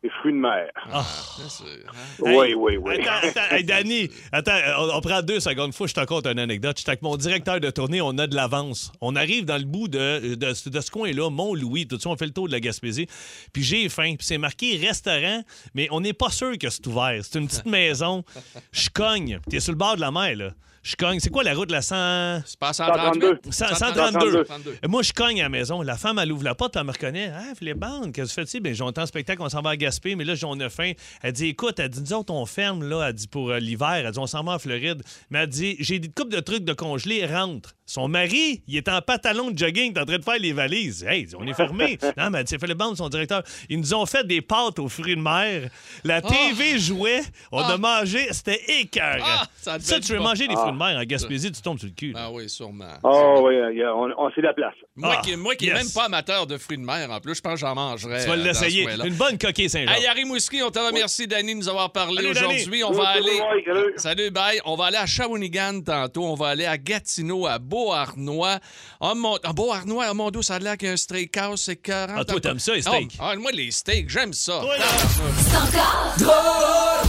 Les 0.00 0.10
fruits 0.20 0.32
de 0.32 0.38
mer. 0.38 0.68
Ça, 0.92 1.02
c'est- 1.48 1.64
hein? 1.64 1.92
Oui, 2.20 2.54
oui, 2.54 2.76
oui. 2.76 3.00
Attends, 3.00 3.26
attends, 3.28 3.56
hey, 3.56 3.64
Danny, 3.64 4.08
attends, 4.30 4.56
on, 4.78 4.90
on 4.96 5.00
prend 5.00 5.22
deux 5.22 5.40
secondes. 5.40 5.74
Faut 5.74 5.84
que 5.84 5.90
je 5.90 5.94
te 5.94 5.98
raconte 6.00 6.24
une 6.28 6.38
anecdote. 6.38 6.78
J'étais 6.78 6.90
avec 6.90 7.02
mon 7.02 7.16
directeur 7.16 7.58
de 7.58 7.68
tournée, 7.70 8.00
on 8.00 8.16
a 8.18 8.28
de 8.28 8.36
l'avance. 8.36 8.92
On 9.00 9.16
arrive 9.16 9.44
dans 9.44 9.58
le 9.58 9.64
bout 9.64 9.88
de, 9.88 10.36
de, 10.36 10.70
de 10.70 10.80
ce 10.80 10.90
coin-là, 10.92 11.30
Mont-Louis, 11.30 11.88
tout 11.88 11.98
ça, 11.98 12.10
on 12.10 12.16
fait 12.16 12.26
le 12.26 12.32
tour 12.32 12.46
de 12.46 12.52
la 12.52 12.60
Gaspésie. 12.60 13.08
Puis 13.52 13.64
j'ai 13.64 13.88
faim, 13.88 14.14
puis 14.16 14.24
c'est 14.24 14.38
marqué 14.38 14.76
restaurant, 14.76 15.42
mais 15.74 15.88
on 15.90 16.00
n'est 16.00 16.12
pas 16.12 16.30
sûr 16.30 16.56
que 16.58 16.70
c'est 16.70 16.86
ouvert. 16.86 17.18
C'est 17.24 17.40
une 17.40 17.48
petite 17.48 17.66
maison. 17.78 18.22
Je 18.70 18.88
cogne. 18.90 19.40
T'es 19.50 19.58
sur 19.58 19.72
le 19.72 19.78
bord 19.78 19.96
de 19.96 20.00
la 20.00 20.12
mer, 20.12 20.36
là. 20.36 20.50
Je 20.82 20.96
cogne. 20.96 21.20
C'est 21.20 21.30
quoi 21.30 21.42
la 21.42 21.54
route, 21.54 21.70
la 21.70 21.82
100... 21.82 22.42
C'est 22.46 22.58
pas 22.58 22.72
132. 22.72 23.40
138? 23.50 23.52
100 23.52 23.74
132. 23.74 24.44
132. 24.44 24.88
Moi, 24.88 25.02
je 25.02 25.12
cogne 25.12 25.40
à 25.40 25.44
la 25.44 25.48
maison. 25.48 25.82
La 25.82 25.96
femme, 25.96 26.18
elle 26.18 26.32
ouvre 26.32 26.44
la 26.44 26.54
porte, 26.54 26.76
elle 26.76 26.84
me 26.84 26.92
reconnaît. 26.92 27.32
Ah, 27.34 27.52
les 27.60 27.74
bandes, 27.74 28.12
qu'est-ce 28.12 28.28
que 28.28 28.28
tu 28.28 28.34
fais 28.34 28.44
ici? 28.44 28.60
Ben, 28.60 28.74
j'ai 28.74 28.82
en 28.82 29.06
spectacle, 29.06 29.42
on 29.42 29.48
s'en 29.48 29.62
va 29.62 29.70
à 29.70 29.76
Gaspé, 29.76 30.14
mais 30.14 30.24
là, 30.24 30.34
j'en 30.34 30.58
ai 30.58 30.70
faim. 30.70 30.92
Elle 31.22 31.32
dit, 31.32 31.46
écoute, 31.46 31.78
elle 31.78 31.90
dit, 31.90 32.00
nous 32.00 32.12
autres, 32.14 32.32
on 32.32 32.46
ferme, 32.46 32.82
là, 32.88 33.08
elle 33.08 33.14
dit, 33.14 33.28
pour 33.28 33.50
euh, 33.50 33.58
l'hiver. 33.58 34.02
Elle 34.04 34.10
dit, 34.10 34.18
on 34.18 34.26
s'en 34.26 34.42
va 34.44 34.52
en 34.52 34.58
Floride. 34.58 35.02
Mais 35.30 35.40
elle 35.40 35.48
dit, 35.48 35.76
j'ai 35.78 35.98
des 35.98 36.08
coupes 36.08 36.32
de 36.32 36.40
trucs 36.40 36.64
de 36.64 36.72
congelés, 36.72 37.26
rentre. 37.26 37.74
Son 37.90 38.06
mari, 38.06 38.60
il 38.68 38.76
est 38.76 38.86
en 38.90 39.00
pantalon 39.00 39.50
de 39.50 39.56
jogging, 39.56 39.92
il 39.92 39.96
est 39.98 40.02
en 40.02 40.04
train 40.04 40.18
de 40.18 40.22
faire 40.22 40.38
les 40.38 40.52
valises. 40.52 41.02
Hey, 41.08 41.26
on 41.38 41.46
est 41.46 41.54
fermé. 41.54 41.96
non, 42.18 42.28
mais 42.28 42.42
c'est 42.44 42.60
fait 42.60 42.66
le 42.66 42.74
bandes, 42.74 42.98
son 42.98 43.08
directeur. 43.08 43.42
Ils 43.70 43.78
nous 43.80 43.94
ont 43.94 44.04
fait 44.04 44.26
des 44.26 44.42
pâtes 44.42 44.78
aux 44.78 44.90
fruits 44.90 45.16
de 45.16 45.22
mer. 45.22 45.70
La 46.04 46.20
TV 46.20 46.78
jouait, 46.78 47.22
on 47.50 47.60
a 47.62 47.78
mangé, 47.78 48.28
c'était 48.32 48.60
écœurant. 48.80 49.24
Ah, 49.24 49.46
ça 49.56 49.78
tu 50.00 50.12
veux 50.12 50.18
manger 50.18 50.46
des 50.48 50.54
fruits 50.54 50.72
de 50.72 50.76
mer 50.76 50.98
en 50.98 51.04
Gaspésie, 51.04 51.50
tu 51.50 51.62
tombes 51.62 51.78
sur 51.78 51.88
le 51.88 51.94
cul. 51.94 52.12
Ah 52.14 52.30
oui, 52.30 52.46
sûrement. 52.50 52.84
Oh, 53.04 53.44
oui, 53.48 53.56
a- 53.82 53.94
on, 53.96 54.10
on 54.18 54.30
sait 54.32 54.42
la 54.42 54.52
place. 54.52 54.74
Moi, 54.94 55.14
Ah, 55.16 55.22
qui, 55.24 55.34
moi 55.36 55.54
qui 55.56 55.64
yes. 55.66 55.74
même 55.74 55.90
pas 55.94 56.04
amateur 56.04 56.46
de 56.46 56.58
fruits 56.58 56.76
de 56.76 56.82
mer, 56.82 57.10
en 57.10 57.20
plus, 57.20 57.36
je 57.36 57.40
pense 57.40 57.54
que 57.54 57.60
j'en 57.60 57.74
mangerais. 57.74 58.20
Tu 58.22 58.28
vas 58.28 58.34
euh, 58.34 58.44
l'essayer. 58.44 58.86
Une 59.02 59.14
bonne 59.14 59.38
coquille 59.38 59.70
Saint-Jean. 59.70 59.94
Hey, 59.94 60.06
à 60.06 60.12
Rimouski, 60.12 60.62
on 60.62 60.70
te 60.70 60.78
remercie, 60.78 61.26
Danny, 61.26 61.54
de 61.54 61.58
nous 61.60 61.68
avoir 61.70 61.90
parlé 61.90 62.16
Salut, 62.16 62.34
Danny. 62.34 62.46
aujourd'hui. 62.46 62.84
On 62.84 62.90
Oui, 62.90 62.96
va 62.98 63.14
salut, 63.14 63.24
aller. 63.70 63.92
salut. 63.96 64.30
Bye. 64.30 64.60
On 64.66 64.76
va 64.76 64.86
aller 64.86 64.98
à 64.98 65.06
Shawinigan 65.06 65.80
tantôt. 65.80 66.24
On 66.26 66.34
va 66.34 66.48
aller 66.48 66.66
à 66.66 66.76
Gatineau, 66.76 67.46
à 67.46 67.58
Beauharnois. 67.78 68.58
À, 69.00 69.14
Mon... 69.14 69.36
à 69.44 69.52
Beauharnois, 69.52 70.04
à 70.06 70.14
Mondo, 70.14 70.42
ça 70.42 70.56
a 70.56 70.58
l'air 70.58 70.76
qu'il 70.76 70.88
y 70.88 70.90
a 70.90 70.94
un 70.94 70.96
steakhouse. 70.96 71.60
C'est 71.62 71.76
40. 71.76 72.16
Ah, 72.20 72.24
toi, 72.24 72.40
t'aimes 72.40 72.58
ça, 72.58 72.74
les 72.74 72.82
steaks? 72.82 73.12
Ah, 73.20 73.34
moi, 73.36 73.50
les 73.52 73.70
steaks, 73.70 74.08
j'aime 74.10 74.32
ça. 74.32 74.60
Vous 74.60 76.26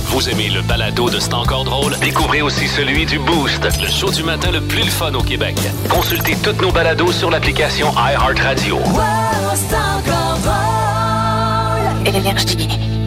Vous 0.07 0.29
aimez 0.29 0.49
le 0.49 0.61
balado 0.61 1.09
de 1.09 1.19
C'est 1.19 1.33
encore 1.33 1.63
drôle? 1.63 1.97
Découvrez 1.99 2.41
aussi 2.41 2.67
celui 2.67 3.05
du 3.05 3.17
Boost, 3.19 3.63
le 3.81 3.87
show 3.89 4.11
du 4.11 4.23
matin 4.23 4.51
le 4.51 4.61
plus 4.61 4.83
le 4.83 4.91
fun 4.91 5.13
au 5.15 5.23
Québec. 5.23 5.55
Consultez 5.89 6.35
toutes 6.43 6.61
nos 6.61 6.71
balados 6.71 7.11
sur 7.11 7.29
l'application 7.31 7.91
iHeartRadio. 7.93 8.77
Énergie. 12.05 12.05
Ah, 12.05 12.05
Il 12.05 12.15
y, 12.15 12.27
a- 12.27 12.31
il 12.31 12.98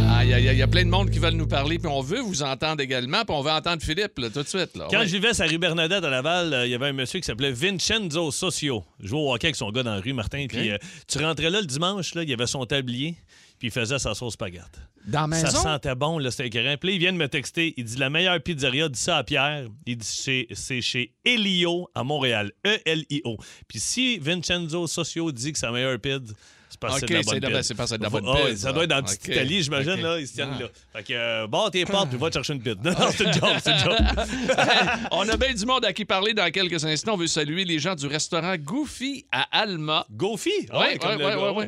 y 0.62 0.64
a 0.64 0.68
plein 0.68 0.84
de 0.84 0.90
monde 0.90 1.10
qui 1.10 1.18
veulent 1.18 1.34
nous 1.34 1.48
parler, 1.48 1.78
puis 1.80 1.88
on 1.88 2.00
veut 2.02 2.20
vous 2.20 2.42
entendre 2.44 2.80
également, 2.80 3.24
puis 3.24 3.34
on 3.34 3.42
veut 3.42 3.50
entendre 3.50 3.82
Philippe 3.82 4.16
là, 4.18 4.30
tout 4.30 4.42
de 4.44 4.48
suite. 4.48 4.76
Là. 4.76 4.86
Quand 4.90 5.00
Ouais. 5.00 5.06
je 5.08 5.12
vivais 5.12 5.40
à 5.40 5.44
rue 5.46 5.58
Bernadette 5.58 6.04
à 6.04 6.08
Laval, 6.10 6.54
euh, 6.54 6.66
il 6.66 6.70
y 6.70 6.74
avait 6.74 6.86
un 6.86 6.92
monsieur 6.92 7.18
qui 7.18 7.26
s'appelait 7.26 7.50
Vincenzo 7.50 8.30
Socio. 8.30 8.84
Je 9.00 9.08
jouais 9.08 9.18
au 9.20 9.34
hockey 9.34 9.48
avec 9.48 9.56
son 9.56 9.70
gars 9.72 9.82
dans 9.82 9.94
la 9.94 10.00
rue, 10.00 10.12
Martin. 10.12 10.46
Puis 10.48 10.70
euh, 10.70 10.78
tu 11.08 11.18
rentrais 11.18 11.50
là 11.50 11.60
le 11.60 11.66
dimanche, 11.66 12.14
là, 12.14 12.22
il 12.22 12.30
y 12.30 12.32
avait 12.32 12.46
son 12.46 12.64
tablier, 12.64 13.16
puis 13.58 13.68
il 13.68 13.70
faisait 13.72 13.98
sa 13.98 14.14
sauce 14.14 14.34
spaghetti. 14.34 14.66
Dans 15.04 15.26
la 15.26 15.36
Ça 15.38 15.46
maison? 15.46 15.62
sentait 15.62 15.96
bon, 15.96 16.18
là, 16.18 16.30
c'était 16.30 16.46
écœurant. 16.46 16.76
Puis 16.78 16.90
là, 16.90 16.94
il 16.94 16.98
vient 17.00 17.12
de 17.12 17.18
me 17.18 17.26
texter. 17.28 17.74
Il 17.76 17.82
dit 17.84 17.96
la 17.96 18.08
meilleure 18.08 18.40
pizzeria, 18.40 18.88
dit 18.88 19.00
ça 19.00 19.16
à 19.16 19.24
Pierre. 19.24 19.66
Il 19.84 19.96
dit 19.96 20.06
c'est- 20.06 20.46
c'est 20.52 20.80
chez 20.80 21.12
Elio 21.24 21.88
à 21.96 22.04
Montréal. 22.04 22.52
E-L-I-O. 22.64 23.36
Puis 23.66 23.80
si 23.80 24.18
Vincenzo 24.20 24.86
Socio 24.86 25.32
dit 25.32 25.52
que 25.52 25.58
c'est 25.58 25.66
la 25.66 25.72
meilleure 25.72 25.98
pizza, 25.98 26.32
c'est 26.72 27.00
c'est 27.00 27.08
de 27.08 27.14
la 27.14 27.22
bonne 27.22 27.62
c'est 27.62 27.74
de 27.98 28.02
la 28.02 28.10
pizza. 28.10 28.56
Ça 28.56 28.72
doit 28.72 28.84
être 28.84 28.90
dans 28.90 28.96
la 28.96 29.02
petite 29.02 29.28
Italie, 29.28 29.62
j'imagine. 29.62 29.96
là, 30.00 30.18
Ils 30.18 30.26
se 30.26 30.34
tiennent 30.34 30.54
Ah. 30.56 30.62
là. 30.62 30.66
Fait 30.94 31.02
que, 31.02 31.12
euh, 31.12 31.46
barre 31.46 31.70
tes 31.70 31.84
portes 31.84 32.08
puis 32.10 32.18
va 32.18 32.28
te 32.28 32.34
chercher 32.34 32.54
une 32.54 32.62
pizza. 32.62 32.76
Non, 32.82 32.90
non, 32.92 33.10
c'est 33.10 33.24
une 33.24 33.32
joke, 33.32 33.56
c'est 33.62 33.72
une 33.72 33.78
joke. 33.78 33.98
On 35.12 35.28
a 35.28 35.36
bien 35.36 35.52
du 35.54 35.66
monde 35.66 35.84
à 35.84 35.92
qui 35.92 36.04
parler 36.04 36.34
dans 36.34 36.50
quelques 36.50 36.84
instants. 36.84 37.14
On 37.14 37.16
veut 37.16 37.26
saluer 37.26 37.64
les 37.64 37.78
gens 37.78 37.94
du 37.94 38.06
restaurant 38.06 38.54
Goofy 38.56 39.26
à 39.32 39.42
Alma. 39.60 40.06
Goofy? 40.10 40.50
Ah 40.70 40.80
Oui, 40.80 40.98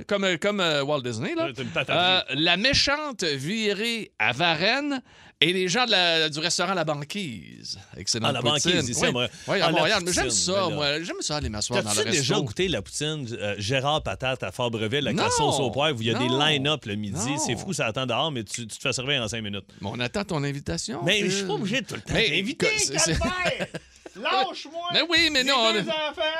comme 0.06 0.60
euh, 0.60 0.80
euh, 0.80 0.84
Walt 0.84 1.02
Disney. 1.02 1.34
Là. 1.34 1.48
Une. 1.48 1.68
Euh, 1.90 2.20
la 2.34 2.56
méchante 2.56 3.24
virée 3.24 4.12
à 4.18 4.32
Varennes 4.32 5.02
et 5.48 5.52
les 5.52 5.68
gens 5.68 5.84
de 5.86 5.90
la- 5.90 6.28
du 6.28 6.38
restaurant 6.38 6.74
La 6.74 6.84
Banquise. 6.84 7.78
Excellent. 7.96 8.28
Ah, 8.28 8.32
La 8.32 8.42
Banquise, 8.42 8.88
ici, 8.88 9.04
à 9.04 9.12
Montréal. 9.12 9.30
Oui, 9.48 9.58
Ah, 9.62 9.66
à 9.66 9.70
Montréal. 9.70 10.02
Mais 10.04 10.12
j'aime 10.12 10.30
ça, 10.30 10.68
ben 10.68 10.74
moi. 10.74 11.02
J'aime 11.02 11.16
ça 11.20 11.36
aller 11.36 11.48
m'asseoir 11.48 11.82
dans 11.82 11.90
le 11.90 11.96
resto. 11.96 12.10
déjà 12.12 12.34
goûté 12.40 12.68
la 12.68 12.82
poutine 12.82 13.26
euh, 13.32 13.54
Gérard 13.58 14.02
Patate 14.02 14.42
à 14.42 14.52
Fabreville 14.52 15.04
la 15.04 15.30
sauce 15.30 15.60
au 15.60 15.70
poivre 15.70 15.98
où 15.98 16.02
il 16.02 16.08
y 16.08 16.14
a 16.14 16.18
des 16.18 16.28
line-up 16.28 16.84
le 16.86 16.94
midi? 16.96 17.32
C'est 17.46 17.56
fou, 17.56 17.72
ça 17.72 17.86
attend 17.86 18.06
dehors, 18.06 18.30
mais 18.32 18.44
tu, 18.44 18.66
tu 18.66 18.76
te 18.76 18.82
fais 18.82 18.92
servir 18.92 19.22
en 19.22 19.28
cinq 19.28 19.42
minutes. 19.42 19.64
Mais 19.80 19.88
on 19.92 20.00
attend 20.00 20.24
ton 20.24 20.42
invitation. 20.44 21.02
Mais 21.04 21.20
je 21.28 21.36
suis 21.36 21.44
pas 21.46 21.52
obligé 21.54 21.80
de 21.80 21.86
tout 21.86 21.94
le 21.94 22.00
temps 22.02 22.14
t'inviter! 22.14 22.68
Lâche-moi! 24.16 24.88
Mais 24.92 25.00
oui, 25.10 25.28
mais 25.32 25.42
non. 25.42 25.72
Deux! 25.72 25.84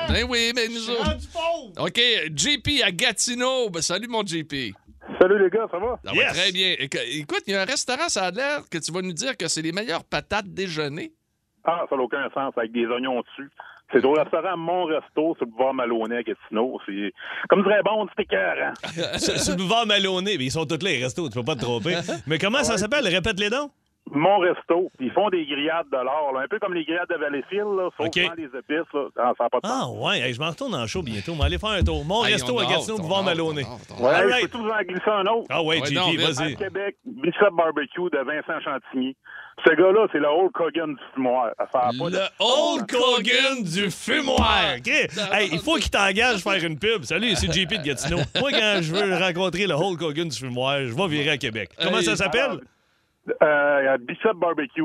Ben 0.08 0.24
oui, 0.28 0.52
mais 0.54 0.68
nous 0.68 0.90
autres. 0.90 1.16
OK, 1.78 2.00
JP 2.34 2.82
à 2.84 2.92
Gatineau. 2.92 3.68
Ben, 3.70 3.82
salut, 3.82 4.06
mon 4.06 4.24
JP. 4.24 4.74
Salut 5.26 5.42
les 5.42 5.48
gars, 5.48 5.66
ça 5.70 5.78
va? 5.78 5.98
Ça 6.04 6.12
va 6.12 6.24
très 6.32 6.52
bien. 6.52 6.72
Éc- 6.74 7.18
Écoute, 7.18 7.42
il 7.46 7.54
y 7.54 7.56
a 7.56 7.62
un 7.62 7.64
restaurant, 7.64 8.08
ça 8.08 8.24
a 8.26 8.30
l'air 8.30 8.60
que 8.70 8.76
tu 8.76 8.92
vas 8.92 9.00
nous 9.00 9.14
dire 9.14 9.36
que 9.38 9.48
c'est 9.48 9.62
les 9.62 9.72
meilleures 9.72 10.04
patates 10.04 10.48
déjeuner. 10.48 11.12
Ah, 11.64 11.86
ça 11.88 11.96
n'a 11.96 12.02
aucun 12.02 12.28
sens 12.34 12.52
avec 12.58 12.72
des 12.72 12.84
oignons 12.84 13.22
dessus. 13.22 13.50
C'est 13.90 14.04
au 14.04 14.12
restaurant 14.12 14.56
Mon 14.58 14.84
Resto 14.84 15.34
sur 15.36 15.46
le 15.46 15.50
boulevard 15.50 15.72
Maloney 15.72 16.16
à 16.16 16.22
Gatineau. 16.22 16.78
C'est 16.84 17.12
comme 17.48 17.62
dirait 17.62 17.80
bon, 17.82 18.06
c'est 18.14 18.24
écœurant. 18.24 18.72
Sur 19.18 19.38
sur 19.38 19.52
le 19.52 19.58
boulevard 19.58 19.86
Maloney, 19.86 20.36
mais 20.36 20.44
ils 20.46 20.50
sont 20.50 20.66
tous 20.66 20.82
là, 20.82 20.90
les 20.90 21.02
restos, 21.02 21.28
tu 21.30 21.38
peux 21.38 21.44
pas 21.44 21.54
te 21.54 21.60
tromper. 21.62 21.96
Mais 22.26 22.38
comment 22.38 22.62
ça 22.64 22.76
s'appelle? 22.76 23.06
Répète 23.08 23.40
les 23.40 23.48
dons. 23.50 23.70
Mon 24.12 24.38
Resto. 24.38 24.90
Puis 24.98 25.06
Ils 25.06 25.12
font 25.12 25.28
des 25.30 25.44
grillades 25.46 25.86
de 25.90 25.96
l'or, 25.96 26.32
un 26.38 26.46
peu 26.46 26.58
comme 26.58 26.74
les 26.74 26.84
grillades 26.84 27.08
de 27.08 27.16
Valleyfield, 27.16 27.66
là, 27.76 27.88
sauf 27.96 28.06
OK. 28.06 28.14
sans 28.26 28.34
les 28.34 28.44
épices. 28.44 28.92
Là. 28.92 29.06
Ah, 29.18 29.32
ça 29.38 29.48
pas 29.48 29.58
de 29.58 29.62
Ah 29.64 29.88
ouais, 29.90 30.20
hey, 30.20 30.34
je 30.34 30.40
m'en 30.40 30.50
retourne 30.50 30.74
en 30.74 30.86
show 30.86 31.02
bientôt. 31.02 31.32
On 31.32 31.36
va 31.36 31.46
aller 31.46 31.58
faire 31.58 31.70
un 31.70 31.82
tour. 31.82 32.04
Mon 32.04 32.24
Hey, 32.24 32.34
resto 32.34 32.58
à 32.58 32.66
Gatineau, 32.66 32.98
hâte, 33.14 33.24
Maloney. 33.24 33.62
Ouais, 33.98 34.08
All 34.10 34.28
je 34.28 34.32
right. 34.32 34.42
peux 34.42 34.48
tout 34.58 34.62
vous 34.64 34.70
en 34.70 34.82
glisser 34.82 35.10
un 35.10 35.26
autre. 35.26 35.46
Ah 35.50 35.62
ouais, 35.62 35.80
Ouais, 35.80 35.86
JP, 35.86 35.96
À 36.20 36.30
vas-y. 36.32 36.56
Québec, 36.56 36.96
Bicep 37.06 37.52
Barbecue 37.56 38.10
de 38.12 38.18
Vincent 38.24 38.60
Chantigny. 38.62 39.16
Ce 39.66 39.72
gars-là, 39.72 40.06
c'est 40.12 40.18
le 40.18 40.28
Hulk 40.28 40.60
Hogan 40.60 40.94
du 40.94 41.00
fumoir. 41.14 41.50
Ça 41.72 41.90
de- 41.92 41.98
Le 42.10 42.18
Hulk 42.40 42.92
Hogan 42.92 43.62
du 43.62 43.90
fumoir. 43.90 44.74
OK? 44.78 44.88
Hey, 45.32 45.48
il 45.52 45.60
faut 45.60 45.76
qu'il 45.76 45.90
t'engage 45.90 46.40
faire 46.42 46.62
une 46.64 46.78
pub. 46.78 47.04
Salut, 47.04 47.34
c'est 47.36 47.52
JP 47.52 47.78
de 47.78 47.82
Gatineau. 47.84 48.18
Moi, 48.40 48.50
quand 48.50 48.78
je 48.82 48.92
veux 48.92 49.14
rencontrer 49.16 49.66
le 49.66 49.74
Hulk 49.74 50.02
Hogan 50.02 50.28
du 50.28 50.36
fumoir, 50.36 50.80
je 50.80 50.92
vais 50.94 51.06
virer 51.08 51.30
à 51.30 51.38
Québec. 51.38 51.70
Comment 51.82 51.98
Hey, 51.98 52.04
ça 52.04 52.16
s'appelle? 52.16 52.58
Euh, 53.42 53.94
à 53.94 53.98
Bicep 53.98 54.34
Barbecue. 54.36 54.82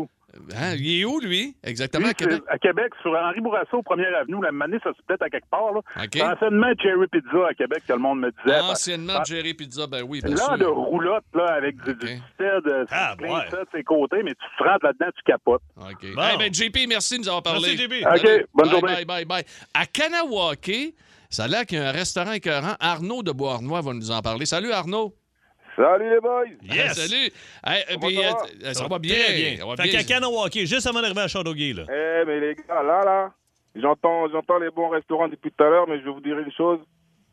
Hein, 0.55 0.75
il 0.77 1.01
est 1.01 1.05
où, 1.05 1.19
lui? 1.19 1.55
Exactement, 1.63 2.03
Lui, 2.05 2.11
à 2.11 2.13
Québec? 2.13 2.43
à 2.47 2.57
Québec, 2.59 2.93
sur 3.01 3.11
Henri 3.13 3.41
Bourassa, 3.41 3.75
première 3.83 4.15
avenue. 4.15 4.37
La 4.43 4.51
manée, 4.51 4.77
ça 4.83 4.91
se 4.93 5.01
pète 5.07 5.21
à 5.23 5.29
quelque 5.29 5.49
part. 5.49 5.73
Là. 5.73 5.79
OK. 5.97 6.09
C'est 6.13 6.21
Anciennement 6.21 6.71
Cherry 6.79 7.07
Pizza 7.07 7.47
à 7.49 7.53
Québec, 7.55 7.83
que 7.87 7.93
le 7.93 7.99
monde 7.99 8.19
me 8.19 8.31
disait. 8.31 8.59
Anciennement, 8.59 9.13
Ah, 9.17 9.23
Jerry 9.25 9.55
Pizza, 9.55 9.87
ben 9.87 10.03
oui, 10.07 10.21
bien 10.23 10.35
Là, 10.35 10.55
de 10.55 10.63
sûr. 10.63 10.75
roulotte, 10.75 11.25
là, 11.33 11.45
avec 11.55 11.77
du, 11.83 11.89
OK. 11.91 11.97
du 11.99 12.45
euh, 12.45 12.85
Ah, 12.91 13.15
ouais. 13.19 13.27
de 13.27 13.55
de 13.57 13.67
ses 13.73 13.83
côtés, 13.83 14.21
mais 14.23 14.35
tu 14.35 14.45
te 14.57 14.63
rentres 14.63 14.85
là-dedans, 14.85 15.07
tu 15.15 15.23
capotes. 15.25 15.63
OK. 15.77 16.13
Bon. 16.15 16.21
Hey, 16.21 16.37
ben, 16.37 16.53
JP, 16.53 16.77
merci 16.87 17.15
de 17.15 17.21
nous 17.21 17.27
avoir 17.27 17.43
parlé. 17.43 17.75
Merci, 17.75 17.83
JP. 17.83 18.05
OK, 18.05 18.45
bonne 18.53 18.69
bye, 18.69 18.71
journée. 18.71 18.93
Bye, 18.93 19.05
bye, 19.05 19.25
bye. 19.25 19.43
À 19.73 19.87
Kanawake, 19.87 20.93
ça 21.31 21.45
a 21.45 21.47
l'air 21.47 21.65
qu'il 21.65 21.79
y 21.79 21.81
a 21.81 21.89
un 21.89 21.91
restaurant 21.91 22.33
écœurant. 22.33 22.75
Arnaud 22.79 23.23
de 23.23 23.31
Beauharnois 23.31 23.81
va 23.81 23.93
nous 23.95 24.11
en 24.11 24.21
parler. 24.21 24.45
Salut, 24.45 24.71
Arnaud. 24.71 25.13
Salut 25.79 26.09
les 26.09 26.19
boys! 26.19 26.43
Yes! 26.61 26.93
Salut. 26.97 27.31
Hey, 27.65 27.83
Comment 27.93 28.07
puis, 28.07 28.15
ça 28.17 28.21
va? 28.21 28.45
euh, 28.69 28.73
ça 28.73 28.87
va 28.87 28.99
bien. 28.99 29.15
Très 29.15 29.33
bien. 29.33 29.57
Ça 29.59 29.65
va 29.65 29.75
Fait 29.77 29.89
qu'à 29.89 30.03
Kanawake, 30.03 30.59
juste 30.65 30.85
avant 30.87 31.01
d'arriver 31.01 31.21
à 31.21 31.27
Châteauguay, 31.29 31.71
là. 31.73 31.83
Eh, 31.87 32.25
mais 32.25 32.39
les 32.41 32.55
gars, 32.55 32.83
là, 32.83 33.01
là, 33.05 33.31
j'entends, 33.75 34.27
j'entends 34.29 34.57
les 34.59 34.71
bons 34.71 34.89
restaurants 34.89 35.29
depuis 35.29 35.51
tout 35.51 35.63
à 35.63 35.69
l'heure, 35.69 35.87
mais 35.87 35.99
je 35.99 36.03
vais 36.05 36.11
vous 36.11 36.19
dire 36.19 36.37
une 36.37 36.51
chose. 36.51 36.79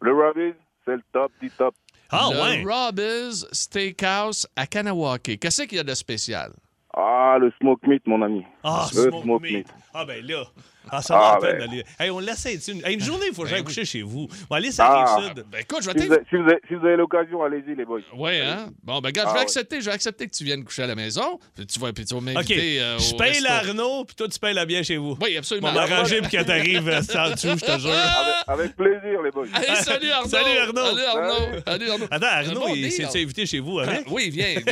Le 0.00 0.12
Robbins, 0.12 0.52
c'est 0.84 0.94
le 0.94 1.02
top 1.12 1.32
du 1.42 1.50
top. 1.50 1.74
Ah 2.10 2.28
le 2.30 2.38
ouais? 2.40 2.62
Robbins 2.64 3.32
Steakhouse 3.50 4.46
à 4.54 4.66
Kanawake. 4.66 5.40
Qu'est-ce 5.40 5.62
qu'il 5.64 5.78
y 5.78 5.80
a 5.80 5.84
de 5.84 5.94
spécial? 5.94 6.52
Ah, 6.94 7.36
le 7.40 7.52
smoke 7.60 7.84
meat, 7.88 8.06
mon 8.06 8.22
ami. 8.22 8.44
Ah, 8.62 8.86
Le 8.94 9.10
smoke 9.10 9.22
smoke 9.24 9.42
meat. 9.42 9.52
meat. 9.56 9.66
Ah, 9.92 10.04
ben 10.04 10.24
là. 10.24 10.44
Ah, 10.90 11.02
ça 11.02 11.14
va 11.14 11.20
Ah, 11.20 11.38
la 11.40 11.46
peine 11.48 11.58
ben. 11.58 11.66
d'aller. 11.68 11.84
Hey, 11.98 12.10
on 12.10 12.18
l'essaie. 12.20 12.54
Hey, 12.84 12.94
une 12.94 13.00
journée, 13.00 13.26
il 13.28 13.34
faut 13.34 13.42
que 13.42 13.48
j'aille 13.48 13.60
Ben 13.60 13.66
coucher 13.66 13.84
chez 13.84 14.02
vous. 14.02 14.28
On 14.30 14.46
va 14.54 14.56
aller 14.56 14.70
sur 14.72 14.84
Ah. 14.84 15.16
Rive-Sud. 15.16 15.44
Ben 15.50 15.58
écoute, 15.60 15.78
je 15.82 15.90
vais 15.90 15.98
Si 16.00 16.06
vous, 16.06 16.12
avez, 16.12 16.22
si 16.30 16.36
vous 16.36 16.42
avez- 16.48 16.60
si 16.68 16.74
vous 16.74 16.86
avez 16.86 16.96
l'occasion, 16.96 17.42
allez-y, 17.42 17.74
les 17.74 17.84
boys. 17.84 18.00
Oui, 18.16 18.40
hein? 18.40 18.70
Bon, 18.82 19.00
ben, 19.00 19.08
regarde, 19.08 19.28
je 19.28 19.30
Ah, 19.30 19.32
vais 19.34 19.38
ouais. 19.40 19.42
accepter, 19.44 19.80
je 19.80 19.86
vais 19.86 19.92
accepter 19.92 20.26
que 20.28 20.34
tu 20.34 20.44
viennes 20.44 20.64
coucher 20.64 20.82
à 20.82 20.86
la 20.86 20.94
maison. 20.94 21.38
Puis 21.54 21.66
tu 21.66 21.80
vas, 21.80 21.92
puis 21.92 22.04
tu 22.04 22.14
vas 22.14 22.20
m'inviter 22.20 22.80
euh, 22.80 22.98
Je 22.98 23.14
paye 23.16 23.40
l'Arnaud, 23.40 24.04
puis 24.04 24.14
toi, 24.16 24.28
tu 24.28 24.38
payes 24.38 24.54
la 24.54 24.64
bière 24.66 24.84
chez 24.84 24.96
vous. 24.96 25.16
Oui, 25.20 25.32
On 25.34 25.38
absolument. 25.38 25.72
va 25.72 25.86
m'arranger 25.88 26.20
pour 26.20 26.30
que 26.30 26.42
t'arrives 26.42 26.88
euh, 26.88 27.00
en 27.18 27.30
dessous, 27.32 27.48
je 27.58 27.64
te 27.64 27.78
jure. 27.80 27.90
Avec, 27.90 28.34
avec 28.46 28.76
plaisir, 28.76 29.22
les 29.22 29.30
boys. 29.30 29.46
Salut 29.82 30.10
Arnaud! 30.10 30.28
Salut, 30.28 30.58
Arnaud. 30.58 30.84
Salut 30.84 31.04
Arnaud! 31.04 31.60
Salut 31.66 31.90
Arnaud! 31.90 32.06
Attends, 32.10 32.26
Arnaud, 32.26 32.74
il 32.74 32.92
s'est 32.92 33.04
invité 33.22 33.46
chez 33.46 33.60
vous 33.60 33.80
Ah, 33.80 33.84
avec? 33.84 34.06
oui, 34.10 34.30
viens. 34.30 34.54
Il 34.56 34.62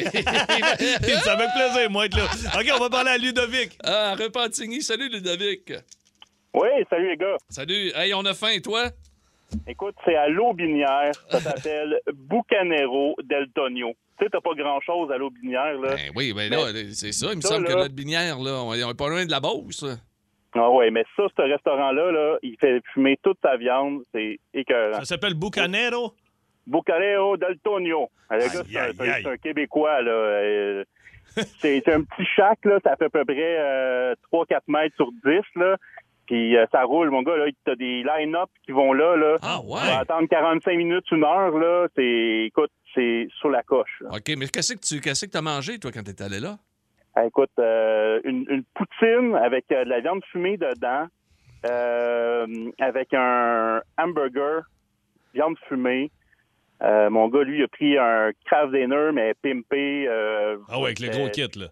ça 1.24 1.36
fait 1.36 1.48
plaisir, 1.54 1.90
moi, 1.90 2.06
être 2.06 2.16
là. 2.16 2.24
OK, 2.56 2.66
on 2.76 2.78
va 2.80 2.90
parler 2.90 3.10
à 3.10 3.18
Ludovic. 3.18 3.78
ah, 3.84 4.14
Repentigny, 4.18 4.82
salut 4.82 5.08
Ludovic. 5.08 5.72
Oui, 6.54 6.68
salut 6.88 7.08
les 7.10 7.16
gars. 7.16 7.36
Salut. 7.48 7.90
Hey, 7.96 8.14
on 8.14 8.24
a 8.24 8.34
faim, 8.34 8.58
toi? 8.62 8.84
Écoute, 9.66 9.94
c'est 10.04 10.16
à 10.16 10.28
l'Aubinière. 10.28 11.12
Ça 11.30 11.40
s'appelle 11.40 11.98
Bucanero 12.14 13.14
del 13.24 13.48
Tonio. 13.54 13.92
Tu 14.18 14.24
sais, 14.24 14.30
t'as 14.30 14.40
pas 14.40 14.54
grand-chose 14.54 15.10
à 15.10 15.18
l'Aubinière, 15.18 15.74
là. 15.80 15.96
Ben 15.96 16.10
oui, 16.14 16.32
ben 16.32 16.48
là, 16.50 16.58
c'est 16.92 17.12
ça. 17.12 17.28
Il 17.32 17.36
me 17.36 17.40
ça, 17.40 17.48
semble 17.48 17.66
que 17.66 17.72
là- 17.72 17.78
notre 17.82 17.94
binière, 17.94 18.38
là, 18.38 18.62
on 18.64 18.72
est 18.74 18.96
pas 18.96 19.08
loin 19.08 19.24
de 19.26 19.30
la 19.30 19.40
Beauce. 19.40 19.84
Ah 20.56 20.70
ouais, 20.70 20.90
mais 20.92 21.04
ça, 21.16 21.24
ce 21.36 21.42
restaurant-là, 21.42 22.12
là, 22.12 22.38
il 22.42 22.56
fait 22.60 22.80
fumer 22.92 23.18
toute 23.24 23.38
sa 23.42 23.56
viande. 23.56 24.02
C'est 24.14 24.38
écœurant. 24.54 25.00
Ça 25.00 25.04
s'appelle 25.04 25.34
Bucanero? 25.34 26.14
Bucanero 26.68 27.36
del 27.36 27.58
Tonio. 27.58 28.08
Gars, 28.30 28.40
c'est 28.48 29.26
un- 29.26 29.36
Québécois, 29.36 30.00
là. 30.02 30.12
Euh, 30.12 30.84
c'est 31.58 31.88
un 31.88 32.02
petit 32.02 32.24
shack, 32.36 32.64
là. 32.64 32.78
Ça 32.84 32.94
fait 32.96 33.06
à 33.06 33.10
peu 33.10 33.24
près 33.24 33.56
euh, 33.58 34.14
3-4 34.32 34.60
mètres 34.68 34.94
sur 34.94 35.10
10, 35.26 35.40
là. 35.56 35.76
Puis 36.26 36.56
euh, 36.56 36.64
ça 36.72 36.84
roule, 36.84 37.10
mon 37.10 37.22
gars, 37.22 37.36
là. 37.36 37.46
T'as 37.64 37.74
des 37.76 38.02
line-up 38.02 38.48
qui 38.64 38.72
vont 38.72 38.92
là, 38.92 39.16
là. 39.16 39.36
Ah, 39.42 39.58
On 39.62 39.74
va 39.74 39.82
ouais. 39.82 39.92
attendre 40.00 40.28
45 40.28 40.76
minutes, 40.76 41.10
une 41.10 41.24
heure, 41.24 41.56
là. 41.58 41.86
C'est, 41.96 42.44
écoute, 42.46 42.70
c'est 42.94 43.28
sur 43.38 43.50
la 43.50 43.62
coche. 43.62 44.00
là. 44.00 44.10
OK, 44.12 44.32
mais 44.38 44.46
qu'est-ce 44.48 44.74
que 44.74 44.78
tu 44.80 45.00
qu'est-ce 45.00 45.26
que 45.26 45.30
t'as 45.30 45.42
mangé, 45.42 45.78
toi, 45.78 45.90
quand 45.92 46.02
t'es 46.02 46.22
allé 46.22 46.40
là? 46.40 46.56
Ah, 47.16 47.26
Écoute, 47.26 47.50
euh, 47.58 48.20
une, 48.24 48.44
une 48.48 48.64
poutine 48.74 49.36
avec 49.36 49.66
euh, 49.70 49.84
de 49.84 49.88
la 49.90 50.00
viande 50.00 50.22
fumée 50.32 50.56
dedans, 50.56 51.06
euh, 51.66 52.46
avec 52.80 53.14
un 53.14 53.80
hamburger, 53.98 54.62
viande 55.34 55.56
fumée. 55.68 56.10
Mon 56.82 57.28
gars, 57.28 57.42
lui, 57.44 57.58
il 57.60 57.64
a 57.64 57.68
pris 57.68 57.96
un 57.96 58.30
Kraft 58.44 58.72
Dinner, 58.72 59.10
mais 59.14 59.32
pimpé. 59.42 60.06
Ah 60.68 60.78
ouais, 60.78 60.86
avec 60.86 61.00
le 61.00 61.08
gros 61.08 61.28
kit, 61.30 61.48
là. 61.58 61.66